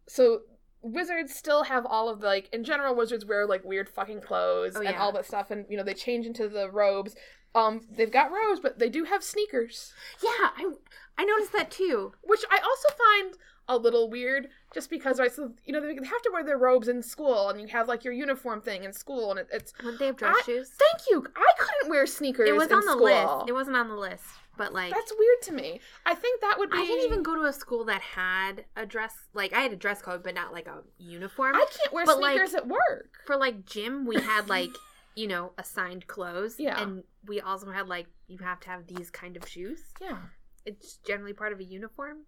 so 0.08 0.42
wizards 0.82 1.34
still 1.34 1.64
have 1.64 1.86
all 1.86 2.10
of 2.10 2.20
the 2.22 2.28
like 2.28 2.50
in 2.54 2.64
general 2.64 2.94
wizards 2.96 3.26
wear 3.26 3.48
like 3.48 3.64
weird 3.64 3.90
fucking 3.90 4.22
clothes 4.22 4.74
Oh, 4.76 4.82
and 4.82 4.96
all 4.98 5.12
that 5.14 5.26
stuff 5.26 5.50
and 5.50 5.66
you 5.70 5.78
know 5.78 5.84
they 5.84 5.94
change 5.94 6.26
into 6.26 6.48
the 6.48 6.70
robes. 6.70 7.16
Um 7.56 7.82
they've 7.90 8.12
got 8.12 8.32
robes 8.32 8.60
but 8.60 8.80
they 8.80 8.90
do 8.90 9.06
have 9.06 9.24
sneakers, 9.24 9.94
yeah. 10.24 10.50
I 10.58 10.72
I 11.18 11.26
noticed 11.26 11.54
that 11.54 11.72
too. 11.72 12.14
which 12.22 12.44
I 12.52 12.58
also 12.58 12.90
find 12.90 13.38
a 13.70 13.78
little 13.78 14.10
weird 14.10 14.50
just 14.74 14.90
because 14.90 15.20
right 15.20 15.32
so 15.32 15.52
you 15.66 15.72
know 15.72 15.80
they 15.80 15.94
have 15.96 16.22
to 16.22 16.30
wear 16.34 16.44
their 16.44 16.58
robes 16.58 16.90
in 16.90 17.02
school 17.02 17.48
and 17.50 17.62
you 17.62 17.68
have 17.68 17.88
like 17.88 18.04
your 18.04 18.14
uniform 18.14 18.60
thing 18.62 18.84
in 18.84 18.92
school 18.92 19.32
and 19.32 19.40
it, 19.40 19.48
it's 19.54 19.74
Wouldn't 19.78 20.00
they 20.00 20.08
have 20.08 20.18
dress 20.18 20.36
I- 20.40 20.44
shoes? 20.44 20.70
thank 20.78 21.04
you. 21.10 21.26
I 21.36 21.52
couldn't 21.58 21.90
wear 21.90 22.06
sneakers 22.06 22.50
It 22.50 22.56
was 22.56 22.72
on 22.72 22.86
the 22.86 22.92
school. 22.92 23.04
list. 23.06 23.50
It 23.50 23.54
wasn't 23.54 23.78
on 23.78 23.88
the 23.88 23.96
list, 23.96 24.24
but 24.58 24.74
like 24.74 24.94
That's 24.94 25.14
weird 25.18 25.42
to 25.44 25.52
me. 25.54 25.80
I 26.06 26.14
think 26.14 26.42
that 26.42 26.60
would 26.60 26.72
be 26.72 26.78
I 26.78 26.82
didn't 26.86 27.06
even 27.06 27.24
go 27.24 27.36
to 27.36 27.44
a 27.44 27.54
school 27.54 27.86
that 27.86 28.02
had 28.02 28.66
a 28.76 28.86
dress. 28.86 29.14
Like 29.34 29.54
I 29.54 29.62
had 29.62 29.72
a 29.72 29.78
dress 29.78 30.02
code, 30.02 30.24
but 30.24 30.36
not 30.36 30.52
like 30.52 30.68
a 30.68 30.84
uniform. 30.98 31.56
I 31.56 31.66
can't 31.72 31.94
wear 31.94 32.06
But, 32.06 32.20
like- 32.20 32.34
sneakers 32.34 32.54
at 32.56 32.68
work. 32.68 33.12
For 33.26 33.38
like 33.38 33.66
gym, 33.66 34.06
we 34.06 34.16
had 34.20 34.50
like 34.58 34.72
you 35.16 35.28
know 35.28 35.54
assigned 35.58 36.08
clothes. 36.08 36.56
Yeah. 36.60 36.82
and 36.82 37.04
we 37.26 37.40
also 37.40 37.72
had 37.72 37.88
like 37.88 38.08
you 38.28 38.40
have 38.40 38.60
to 38.62 38.70
have 38.70 38.88
these 38.88 39.10
kind 39.10 39.38
of 39.38 39.48
shoes. 39.48 39.80
Yeah. 40.02 40.18
It's 40.66 40.98
generally 41.08 41.34
part 41.34 41.54
of 41.54 41.60
a 41.60 41.64
uniform. 41.64 42.20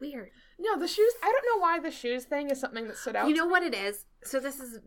Weird. 0.00 0.30
No, 0.58 0.78
the 0.78 0.88
shoes. 0.88 1.12
I 1.22 1.30
don't 1.32 1.56
know 1.56 1.60
why 1.62 1.78
the 1.78 1.90
shoes 1.90 2.24
thing 2.24 2.50
is 2.50 2.58
something 2.60 2.86
that 2.88 2.96
stood 2.96 3.16
out. 3.16 3.28
You 3.28 3.34
know 3.34 3.46
what 3.46 3.62
it 3.62 3.74
is? 3.74 4.06
So 4.24 4.40
this 4.40 4.58
is 4.60 4.78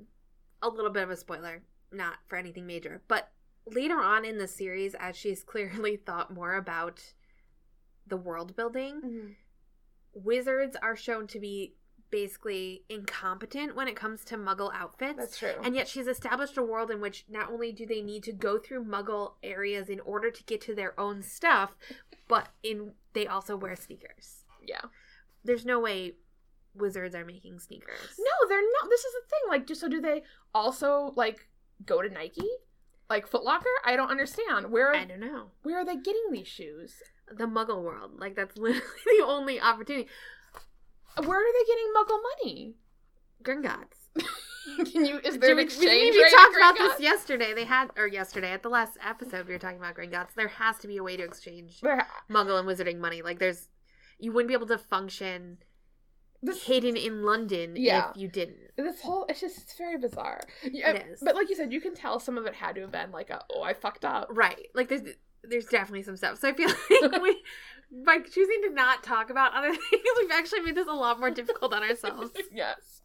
a 0.61 0.69
little 0.69 0.91
bit 0.91 1.03
of 1.03 1.09
a 1.11 1.17
spoiler, 1.17 1.63
not 1.91 2.15
for 2.27 2.37
anything 2.37 2.65
major, 2.65 3.01
but 3.07 3.31
later 3.67 3.99
on 4.01 4.25
in 4.25 4.37
the 4.37 4.47
series, 4.47 4.95
as 4.95 5.15
she's 5.15 5.43
clearly 5.45 5.97
thought 5.97 6.33
more 6.33 6.55
about 6.55 7.13
the 8.07 8.17
world 8.17 8.55
building, 8.55 9.01
Mhm. 9.01 9.35
wizards 10.13 10.75
are 10.81 10.95
shown 10.95 11.27
to 11.27 11.39
be 11.39 11.75
basically 12.11 12.83
incompetent 12.89 13.75
when 13.75 13.87
it 13.87 13.95
comes 13.95 14.23
to 14.25 14.37
muggle 14.37 14.71
outfits. 14.73 15.17
That's 15.17 15.37
true. 15.39 15.55
And 15.63 15.75
yet 15.75 15.87
she's 15.87 16.05
established 16.07 16.57
a 16.57 16.61
world 16.61 16.91
in 16.91 17.01
which 17.01 17.25
not 17.27 17.49
only 17.51 17.71
do 17.71 17.87
they 17.87 18.01
need 18.03 18.23
to 18.25 18.31
go 18.31 18.59
through 18.59 18.85
muggle 18.85 19.33
areas 19.41 19.89
in 19.89 19.99
order 20.01 20.29
to 20.29 20.43
get 20.43 20.61
to 20.61 20.75
their 20.75 20.99
own 20.99 21.23
stuff, 21.23 21.75
but 22.27 22.49
in 22.61 22.93
they 23.13 23.25
also 23.25 23.55
wear 23.55 23.75
sneakers. 23.75 24.45
yeah. 24.65 24.81
There's 25.43 25.65
no 25.65 25.79
way 25.79 26.13
wizards 26.75 27.15
are 27.15 27.25
making 27.25 27.59
sneakers. 27.59 27.99
No, 28.17 28.47
they're 28.49 28.61
not. 28.61 28.89
This 28.89 29.01
is 29.01 29.13
the 29.13 29.29
thing. 29.29 29.49
Like, 29.49 29.67
do, 29.67 29.75
so 29.75 29.87
do 29.87 30.01
they 30.01 30.23
also 30.53 31.13
like 31.15 31.47
go 31.85 32.01
to 32.01 32.09
Nike, 32.09 32.47
like 33.09 33.27
Foot 33.27 33.43
Locker? 33.43 33.69
I 33.85 33.95
don't 33.95 34.09
understand. 34.09 34.71
Where 34.71 34.93
I 34.93 35.05
don't 35.05 35.19
know. 35.19 35.51
where 35.63 35.77
are 35.79 35.85
they 35.85 35.95
getting 35.97 36.31
these 36.31 36.47
shoes? 36.47 36.95
The 37.29 37.45
muggle 37.45 37.83
world. 37.83 38.11
Like 38.17 38.35
that's 38.35 38.57
literally 38.57 38.83
the 39.17 39.25
only 39.25 39.59
opportunity. 39.59 40.09
Where 41.23 41.39
are 41.39 41.53
they 41.53 41.65
getting 41.67 41.93
Muggle 41.95 42.19
money? 42.41 42.75
Gringotts. 43.43 44.09
Can 44.91 45.05
you? 45.05 45.19
Is 45.19 45.37
there 45.39 45.49
Did 45.49 45.51
an 45.51 45.57
we, 45.57 45.63
exchange 45.63 46.15
we, 46.15 46.17
we 46.17 46.23
rate? 46.23 46.31
talked 46.33 46.55
about 46.55 46.77
this 46.77 46.99
yesterday. 46.99 47.53
They 47.53 47.65
had 47.65 47.89
or 47.97 48.07
yesterday 48.07 48.51
at 48.51 48.63
the 48.63 48.69
last 48.69 48.97
episode 49.05 49.47
we 49.47 49.53
were 49.53 49.59
talking 49.59 49.77
about 49.77 49.95
Gringotts. 49.95 50.33
There 50.35 50.47
has 50.47 50.77
to 50.79 50.87
be 50.87 50.97
a 50.97 51.03
way 51.03 51.17
to 51.17 51.23
exchange 51.23 51.81
muggle 52.29 52.59
and 52.59 52.67
wizarding 52.67 52.99
money. 52.99 53.21
Like 53.21 53.39
there's 53.39 53.67
you 54.23 54.31
wouldn't 54.31 54.47
be 54.47 54.53
able 54.53 54.67
to 54.67 54.77
function 54.77 55.57
This 56.41 56.63
hidden 56.63 56.95
in 56.97 57.23
London 57.23 57.75
Yeah. 57.75 58.09
if 58.11 58.17
you 58.17 58.27
didn't. 58.27 58.57
this 58.77 59.01
whole 59.01 59.25
it's 59.29 59.41
just 59.41 59.57
it's 59.57 59.77
very 59.77 59.97
bizarre. 59.97 60.41
Yeah, 60.63 60.89
It 60.91 60.95
uh, 60.95 61.11
is. 61.13 61.19
But 61.21 61.35
like 61.35 61.49
you 61.49 61.55
said, 61.55 61.71
you 61.73 61.81
can 61.81 61.93
tell 61.93 62.19
some 62.19 62.37
of 62.37 62.45
it 62.45 62.55
had 62.55 62.75
to 62.75 62.81
have 62.81 62.91
been 62.91 63.11
like 63.11 63.29
a 63.29 63.41
oh 63.53 63.61
I 63.63 63.73
fucked 63.73 64.05
up. 64.05 64.27
Right. 64.31 64.67
Like 64.73 64.89
there's 64.89 65.01
there's 65.43 65.65
definitely 65.65 66.03
some 66.03 66.15
stuff. 66.17 66.39
So 66.39 66.49
I 66.49 66.53
feel 66.53 66.69
like 67.09 67.21
we 67.21 67.41
by 68.05 68.17
choosing 68.19 68.61
to 68.63 68.71
not 68.73 69.03
talk 69.03 69.29
about 69.29 69.53
other 69.53 69.69
things, 69.89 70.03
we've 70.19 70.31
actually 70.31 70.61
made 70.61 70.75
this 70.75 70.87
a 70.87 70.93
lot 70.93 71.19
more 71.19 71.29
difficult 71.29 71.73
on 71.73 71.83
ourselves. 71.89 72.31
yes. 72.51 73.01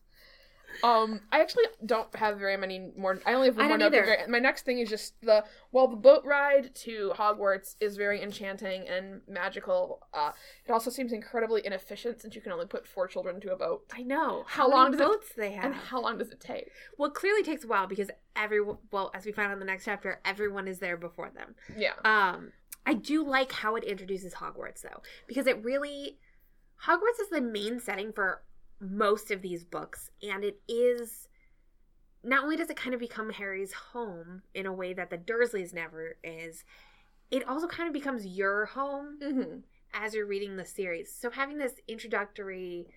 Um, 0.83 1.21
I 1.33 1.41
actually 1.41 1.65
don't 1.85 2.15
have 2.17 2.39
very 2.39 2.57
many 2.57 2.93
more. 2.97 3.19
I 3.27 3.35
only 3.35 3.49
have 3.49 3.57
one 3.57 3.67
I 3.67 3.69
more 3.69 3.79
note. 3.79 3.95
either. 3.95 4.19
My 4.29 4.39
next 4.39 4.65
thing 4.65 4.79
is 4.79 4.89
just 4.89 5.21
the 5.23 5.45
well, 5.73 5.89
the 5.89 5.97
boat 5.97 6.25
ride 6.25 6.75
to 6.77 7.13
Hogwarts 7.17 7.77
is 7.81 7.97
very 7.97 8.23
enchanting 8.23 8.87
and 8.89 9.21
magical. 9.29 10.07
Uh, 10.15 10.33
it 10.67 10.73
also 10.73 10.91
seems 10.91 11.13
incredibly 11.13 11.65
inefficient 11.67 12.21
since 12.21 12.35
you 12.35 12.41
can 12.41 12.53
only 12.53 12.67
put 12.67 12.87
four 12.87 13.07
children 13.09 13.37
into 13.37 13.53
a 13.53 13.57
boat. 13.57 13.85
I 13.95 14.03
know. 14.03 14.45
How 14.47 14.69
many 14.69 14.77
long 14.81 14.91
does 14.93 15.01
it- 15.01 15.05
boats 15.05 15.27
they 15.37 15.53
have? 15.53 15.65
And 15.65 15.75
how 15.75 16.01
long 16.01 16.19
does 16.19 16.31
it 16.31 16.41
take? 16.41 16.71
well, 16.97 17.09
it 17.11 17.15
clearly 17.15 17.43
takes 17.43 17.65
a 17.65 17.67
while 17.69 17.87
because 17.87 18.11
everyone. 18.37 18.79
Well, 18.91 19.11
as 19.15 19.25
we 19.27 19.33
find 19.33 19.49
out 19.49 19.55
in 19.55 19.59
the 19.61 19.65
next 19.65 19.85
chapter, 19.85 20.21
everyone 20.25 20.69
is 20.69 20.79
there 20.79 20.97
before 20.97 21.31
them. 21.31 21.55
Yeah. 21.77 21.93
Um, 22.05 22.53
I 22.87 22.95
do 22.95 23.23
like 23.27 23.53
how 23.53 23.77
it 23.77 23.85
introduces 23.85 24.35
Hogwarts 24.35 24.81
though, 24.83 25.03
because 25.27 25.47
it 25.47 25.63
really 25.63 26.19
Hogwarts 26.87 27.21
is 27.21 27.29
the 27.31 27.41
main 27.41 27.81
setting 27.81 28.13
for 28.13 28.43
most 28.81 29.31
of 29.31 29.43
these 29.43 29.65
books, 29.65 30.11
and 30.23 30.45
it 30.45 30.61
is 30.69 31.29
not 32.23 32.43
only 32.43 32.57
does 32.57 32.71
it 32.71 32.77
kind 32.77 32.95
of 32.95 33.01
become 33.01 33.31
Harry's 33.31 33.73
home 33.73 34.43
in 34.55 34.67
a 34.67 34.73
way 34.73 34.93
that 34.93 35.11
the 35.11 35.19
Dursleys 35.19 35.73
never 35.73 36.17
is, 36.25 36.65
it 37.31 37.47
also 37.47 37.67
kind 37.67 37.87
of 37.89 37.93
becomes 37.93 38.27
your 38.27 38.67
home 38.67 39.19
Mm-hmm. 39.23 39.59
as 39.95 40.15
you're 40.15 40.27
reading 40.27 40.57
the 40.57 40.65
series. 40.65 41.15
So 41.15 41.31
having 41.31 41.59
this 41.59 41.75
introductory 41.87 42.89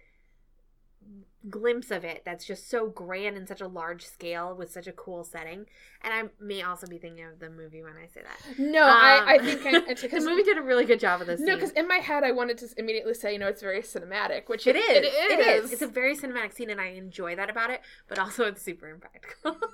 glimpse 1.50 1.90
of 1.90 2.06
it 2.06 2.22
that's 2.24 2.46
just 2.46 2.70
so 2.70 2.88
grand 2.88 3.36
and 3.36 3.48
such 3.48 3.62
a 3.62 3.68
large 3.68 4.06
scale 4.06 4.56
with 4.56 4.72
such 4.72 4.88
a 4.88 4.92
cool 4.92 5.24
setting. 5.24 5.66
And 6.02 6.14
I 6.14 6.24
may 6.44 6.62
also 6.62 6.88
be 6.88 6.98
thinking 7.00 7.26
of 7.26 7.40
the 7.40 7.50
movie 7.50 7.82
when 7.84 7.94
I 7.98 8.06
say 8.08 8.22
that. 8.24 8.40
No, 8.58 8.84
I, 8.84 9.22
I 9.26 9.38
Um, 9.40 9.46
think 9.46 9.66
I, 9.66 9.92
it's 9.92 10.02
the 10.12 10.20
movie 10.22 10.44
did 10.44 10.58
a 10.58 10.62
really 10.62 10.86
good 10.86 11.00
job 11.00 11.22
of 11.22 11.28
this. 11.28 11.42
No, 11.42 11.56
because 11.56 11.72
in 11.72 11.88
my 11.88 11.98
head 11.98 12.24
I 12.24 12.32
wanted 12.32 12.58
to 12.60 12.68
immediately 12.78 13.14
say, 13.14 13.34
you 13.34 13.40
know, 13.40 13.48
it's 13.48 13.62
very 13.62 13.82
cinematic, 13.82 14.50
which 14.50 14.68
it 14.68 14.76
is. 14.76 14.98
It 14.98 15.06
It 15.32 15.40
is. 15.40 15.66
is. 15.66 15.74
It's 15.74 15.82
a 15.82 15.88
very 15.88 16.16
cinematic 16.16 16.54
scene, 16.54 16.70
and 16.70 16.80
I 16.80 16.88
enjoy 16.88 17.36
that 17.36 17.50
about 17.50 17.70
it. 17.72 17.82
But 18.08 18.20
also, 18.20 18.46
it's 18.46 18.62
super 18.62 18.90
impractical. 18.90 19.58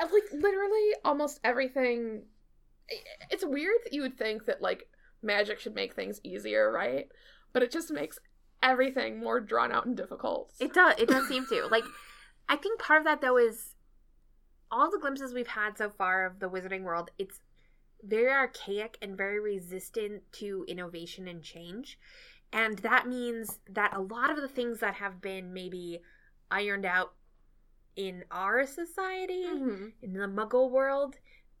Uh, 0.00 0.06
like 0.12 0.22
literally 0.30 0.94
almost 1.04 1.40
everything 1.42 2.22
it's 3.30 3.44
weird 3.44 3.76
that 3.84 3.92
you 3.92 4.02
would 4.02 4.16
think 4.16 4.46
that 4.46 4.62
like 4.62 4.88
magic 5.22 5.58
should 5.58 5.74
make 5.74 5.94
things 5.94 6.20
easier 6.22 6.70
right 6.70 7.08
but 7.52 7.62
it 7.62 7.70
just 7.70 7.90
makes 7.90 8.18
everything 8.62 9.18
more 9.20 9.40
drawn 9.40 9.70
out 9.72 9.86
and 9.86 9.96
difficult 9.96 10.52
it 10.60 10.74
does. 10.74 10.94
It 10.98 11.08
does 11.08 11.28
seem 11.28 11.46
to. 11.46 11.66
Like, 11.70 11.84
I 12.48 12.56
think 12.56 12.80
part 12.80 13.00
of 13.00 13.04
that 13.04 13.20
though 13.20 13.36
is 13.38 13.74
all 14.70 14.90
the 14.90 14.98
glimpses 14.98 15.32
we've 15.32 15.46
had 15.48 15.78
so 15.78 15.90
far 15.90 16.26
of 16.26 16.40
the 16.40 16.48
wizarding 16.50 16.82
world. 16.82 17.10
It's 17.18 17.40
very 18.02 18.30
archaic 18.30 18.98
and 19.02 19.16
very 19.16 19.40
resistant 19.40 20.22
to 20.32 20.64
innovation 20.68 21.26
and 21.28 21.42
change. 21.42 21.98
And 22.52 22.78
that 22.78 23.06
means 23.06 23.58
that 23.68 23.94
a 23.94 24.00
lot 24.00 24.30
of 24.30 24.36
the 24.36 24.48
things 24.48 24.80
that 24.80 24.94
have 24.94 25.20
been 25.20 25.52
maybe 25.52 26.00
ironed 26.50 26.86
out 26.86 27.14
in 27.96 28.24
our 28.30 28.64
society, 28.64 29.44
Mhm. 29.46 29.92
in 30.02 30.12
the 30.12 30.26
muggle 30.26 30.70
world, 30.70 31.18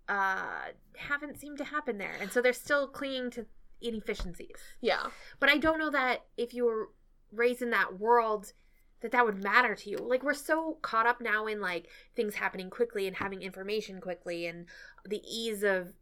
uh, 0.08 0.68
haven't 0.96 1.38
seemed 1.38 1.58
to 1.58 1.64
happen 1.64 1.98
there. 1.98 2.16
And 2.20 2.30
so 2.30 2.40
they're 2.40 2.52
still 2.52 2.88
clinging 2.88 3.30
to 3.32 3.46
inefficiencies. 3.80 4.56
yeah 4.80 5.06
But 5.40 5.48
I 5.50 5.58
don't 5.58 5.78
know 5.78 5.90
that 5.90 6.24
if 6.36 6.54
you 6.54 6.64
were 6.66 6.90
raised 7.32 7.62
in 7.62 7.70
that 7.70 7.98
world, 7.98 8.52
that 9.00 9.12
that 9.12 9.24
would 9.24 9.42
matter 9.42 9.74
to 9.74 9.90
you. 9.90 9.96
Like 9.98 10.22
we're 10.22 10.34
so 10.34 10.78
caught 10.82 11.06
up 11.06 11.20
now 11.20 11.46
in 11.46 11.60
like 11.60 11.88
things 12.16 12.34
happening 12.34 12.70
quickly 12.70 13.06
and 13.06 13.16
having 13.16 13.42
information 13.42 14.00
quickly 14.00 14.46
and 14.46 14.66
the 15.06 15.22
ease 15.24 15.62
of 15.62 15.92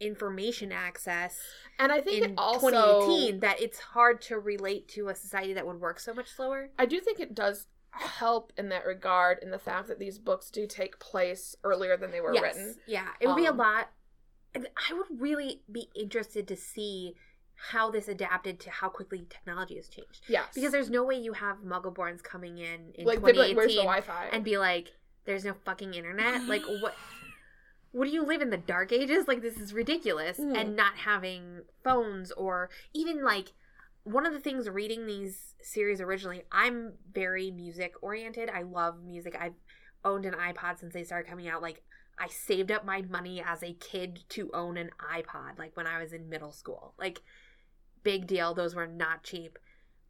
information 0.00 0.72
access 0.72 1.38
and 1.78 1.92
i 1.92 2.00
think 2.00 2.24
in 2.24 2.34
also 2.36 2.68
2018 2.68 3.40
that 3.40 3.62
it's 3.62 3.78
hard 3.78 4.20
to 4.20 4.38
relate 4.38 4.88
to 4.88 5.08
a 5.08 5.14
society 5.14 5.54
that 5.54 5.64
would 5.64 5.80
work 5.80 6.00
so 6.00 6.12
much 6.12 6.28
slower. 6.28 6.68
i 6.78 6.84
do 6.84 6.98
think 7.00 7.20
it 7.20 7.32
does 7.32 7.68
help 7.90 8.52
in 8.58 8.68
that 8.70 8.84
regard 8.84 9.38
in 9.40 9.50
the 9.52 9.58
fact 9.58 9.86
that 9.86 10.00
these 10.00 10.18
books 10.18 10.50
do 10.50 10.66
take 10.66 10.98
place 10.98 11.54
earlier 11.62 11.96
than 11.96 12.10
they 12.10 12.20
were 12.20 12.34
yes. 12.34 12.42
written 12.42 12.74
Yeah, 12.86 13.06
it 13.20 13.28
would 13.28 13.36
be 13.36 13.46
a 13.46 13.50
Um, 13.52 13.56
lot. 13.56 13.88
I 14.56 14.94
would 14.94 15.20
really 15.20 15.62
be 15.70 15.88
interested 15.94 16.46
to 16.48 16.56
see 16.56 17.14
how 17.70 17.90
this 17.90 18.08
adapted 18.08 18.60
to 18.60 18.70
how 18.70 18.88
quickly 18.88 19.26
technology 19.28 19.76
has 19.76 19.88
changed. 19.88 20.22
Yes. 20.28 20.46
Because 20.54 20.72
there's 20.72 20.90
no 20.90 21.04
way 21.04 21.16
you 21.16 21.32
have 21.32 21.58
Muggleborns 21.58 22.22
coming 22.22 22.58
in 22.58 22.92
in 22.94 23.06
like 23.06 23.18
2018 23.18 23.36
like, 23.36 23.56
"Where's 23.56 23.72
the 23.72 23.78
Wi-Fi?" 23.78 24.28
and 24.32 24.44
be 24.44 24.58
like, 24.58 24.92
"There's 25.24 25.44
no 25.44 25.54
fucking 25.64 25.94
internet." 25.94 26.42
Like 26.48 26.62
what? 26.80 26.94
What 27.92 28.06
do 28.06 28.10
you 28.10 28.24
live 28.24 28.42
in 28.42 28.50
the 28.50 28.56
dark 28.56 28.92
ages? 28.92 29.28
Like 29.28 29.40
this 29.40 29.56
is 29.56 29.72
ridiculous. 29.72 30.38
Mm. 30.38 30.60
And 30.60 30.76
not 30.76 30.96
having 30.96 31.62
phones 31.84 32.32
or 32.32 32.70
even 32.92 33.24
like 33.24 33.52
one 34.02 34.26
of 34.26 34.32
the 34.32 34.40
things 34.40 34.68
reading 34.68 35.06
these 35.06 35.54
series 35.62 36.00
originally, 36.00 36.42
I'm 36.52 36.94
very 37.12 37.50
music 37.50 37.94
oriented. 38.02 38.50
I 38.50 38.62
love 38.62 39.02
music. 39.02 39.36
I've 39.40 39.54
owned 40.04 40.26
an 40.26 40.34
iPod 40.34 40.78
since 40.78 40.92
they 40.92 41.04
started 41.04 41.28
coming 41.28 41.48
out. 41.48 41.62
Like 41.62 41.82
I 42.18 42.28
saved 42.28 42.70
up 42.70 42.84
my 42.84 43.02
money 43.02 43.42
as 43.44 43.62
a 43.62 43.74
kid 43.74 44.20
to 44.30 44.50
own 44.54 44.76
an 44.76 44.90
iPod, 45.12 45.58
like 45.58 45.76
when 45.76 45.86
I 45.86 46.00
was 46.00 46.12
in 46.12 46.28
middle 46.28 46.52
school. 46.52 46.94
Like 46.98 47.22
big 48.02 48.26
deal. 48.26 48.54
Those 48.54 48.74
were 48.74 48.86
not 48.86 49.24
cheap. 49.24 49.58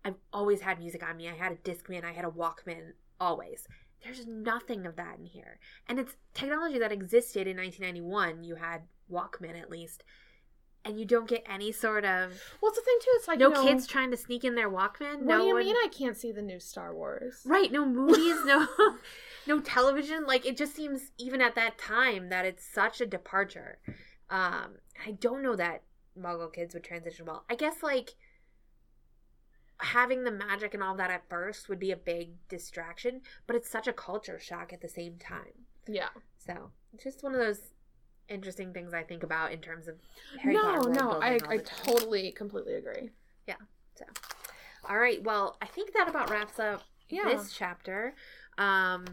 I've 0.05 0.17
always 0.33 0.61
had 0.61 0.79
music 0.79 1.03
on 1.03 1.17
me. 1.17 1.29
I 1.29 1.35
had 1.35 1.53
a 1.53 1.57
Discman, 1.57 2.05
I 2.05 2.13
had 2.13 2.27
a 2.27 2.31
Walkman, 2.31 2.93
always. 3.19 3.67
There's 4.03 4.27
nothing 4.27 4.85
of 4.85 4.97
that 4.97 5.19
in 5.19 5.25
here. 5.25 5.59
And 5.89 5.99
it's 5.99 6.17
technology 6.35 6.79
that 6.79 6.93
existed 6.93 7.47
in 7.47 7.57
1991. 7.57 8.45
You 8.45 8.57
had 8.57 8.83
Walkman 9.11 9.59
at 9.59 9.71
least. 9.71 10.05
And 10.85 11.01
you 11.01 11.07
don't 11.07 11.27
get 11.27 11.47
any 11.49 11.73
sort 11.73 12.05
of 12.05 12.39
What's 12.61 12.77
the 12.77 12.85
thing 12.85 12.99
too? 13.01 13.11
It's 13.15 13.27
like 13.27 13.39
no 13.39 13.49
you 13.49 13.55
know, 13.55 13.63
kids 13.65 13.87
trying 13.87 14.11
to 14.11 14.19
sneak 14.19 14.45
in 14.45 14.55
their 14.55 14.69
Walkman. 14.69 15.21
What 15.21 15.25
no 15.25 15.39
do 15.39 15.47
you 15.47 15.55
one- 15.55 15.65
mean 15.65 15.77
I 15.77 15.89
can't 15.91 16.19
see 16.19 16.31
the 16.31 16.43
new 16.43 16.61
Star 16.61 16.95
Wars? 16.95 17.41
Right, 17.47 17.73
no 17.73 17.87
movies, 17.87 18.45
no 18.45 18.67
no 19.47 19.61
television. 19.61 20.27
Like 20.27 20.47
it 20.47 20.57
just 20.57 20.75
seems 20.75 21.13
even 21.19 21.41
at 21.41 21.55
that 21.55 21.79
time 21.79 22.29
that 22.31 22.45
it's 22.45 22.65
such 22.65 23.01
a 23.01 23.07
departure. 23.07 23.79
Um 24.31 24.77
I 25.07 25.13
don't 25.21 25.43
know 25.43 25.57
that 25.57 25.83
Muggle 26.19 26.53
kids 26.53 26.75
would 26.75 26.85
transition 26.85 27.27
well. 27.27 27.45
I 27.51 27.55
guess 27.55 27.83
like 27.83 28.15
having 29.79 30.25
the 30.25 30.31
magic 30.31 30.73
and 30.73 30.83
all 30.83 30.95
that 30.97 31.11
at 31.11 31.29
first 31.29 31.69
would 31.69 31.81
be 31.81 31.91
a 31.91 31.97
big 31.97 32.31
distraction, 32.49 33.21
but 33.47 33.57
it's 33.57 33.69
such 33.71 33.89
a 33.89 33.93
culture 33.93 34.39
shock 34.39 34.73
at 34.73 34.81
the 34.81 34.89
same 34.89 35.19
time. 35.19 35.67
Yeah. 35.89 36.09
So, 36.39 36.71
it's 36.93 37.03
just 37.05 37.23
one 37.25 37.35
of 37.35 37.41
those 37.41 37.73
interesting 38.29 38.73
things 38.73 38.95
I 38.95 39.03
think 39.03 39.23
about 39.23 39.53
in 39.53 39.59
terms 39.59 39.89
of 39.89 39.97
Harry 40.41 40.55
no, 40.55 40.81
no, 40.83 41.11
I 41.21 41.35
I 41.35 41.39
time. 41.59 41.63
totally 41.85 42.33
completely 42.33 42.75
agree. 42.75 43.11
Yeah 43.47 43.57
so 43.97 44.05
all 44.89 44.99
right, 44.99 45.23
well, 45.23 45.57
I 45.63 45.67
think 45.67 45.93
that 45.95 46.09
about 46.09 46.31
wraps 46.31 46.59
up 46.59 46.83
Yeah. 47.09 47.25
this 47.25 47.53
chapter. 47.53 48.15
Um, 48.59 49.05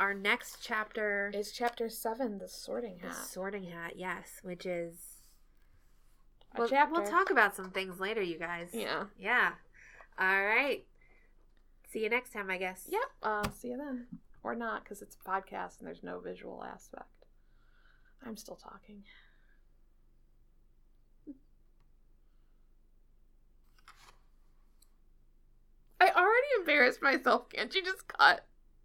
our 0.00 0.14
next 0.14 0.58
chapter 0.62 1.30
is 1.34 1.52
chapter 1.52 1.88
seven, 1.88 2.38
the 2.38 2.48
Sorting 2.48 2.98
hat. 2.98 3.10
the 3.10 3.14
Sorting 3.28 3.64
Hat, 3.64 3.92
yes, 3.96 4.40
which 4.42 4.66
is 4.66 5.22
A 6.54 6.60
we'll, 6.60 6.68
chapter. 6.68 6.92
we'll 7.00 7.10
talk 7.10 7.30
about 7.30 7.54
some 7.54 7.70
things 7.70 8.00
later, 8.00 8.22
you 8.22 8.38
guys. 8.38 8.70
Yeah. 8.72 9.04
yeah. 9.18 9.52
All 10.18 10.44
right. 10.44 10.84
See 11.90 12.02
you 12.02 12.08
next 12.08 12.32
time, 12.32 12.50
I 12.50 12.58
guess. 12.58 12.88
Yep. 12.90 13.00
Uh, 13.22 13.48
see 13.50 13.68
you 13.68 13.76
then, 13.76 14.06
or 14.42 14.54
not, 14.56 14.82
because 14.82 15.00
it's 15.00 15.16
a 15.16 15.28
podcast 15.28 15.78
and 15.78 15.86
there's 15.86 16.02
no 16.02 16.18
visual 16.18 16.64
aspect. 16.64 17.08
I'm 18.26 18.36
still 18.36 18.56
talking. 18.56 19.04
I 26.00 26.08
already 26.10 26.46
embarrassed 26.58 27.02
myself. 27.02 27.48
Can't 27.50 27.74
you 27.74 27.82
just 27.82 28.06
cut? 28.08 28.44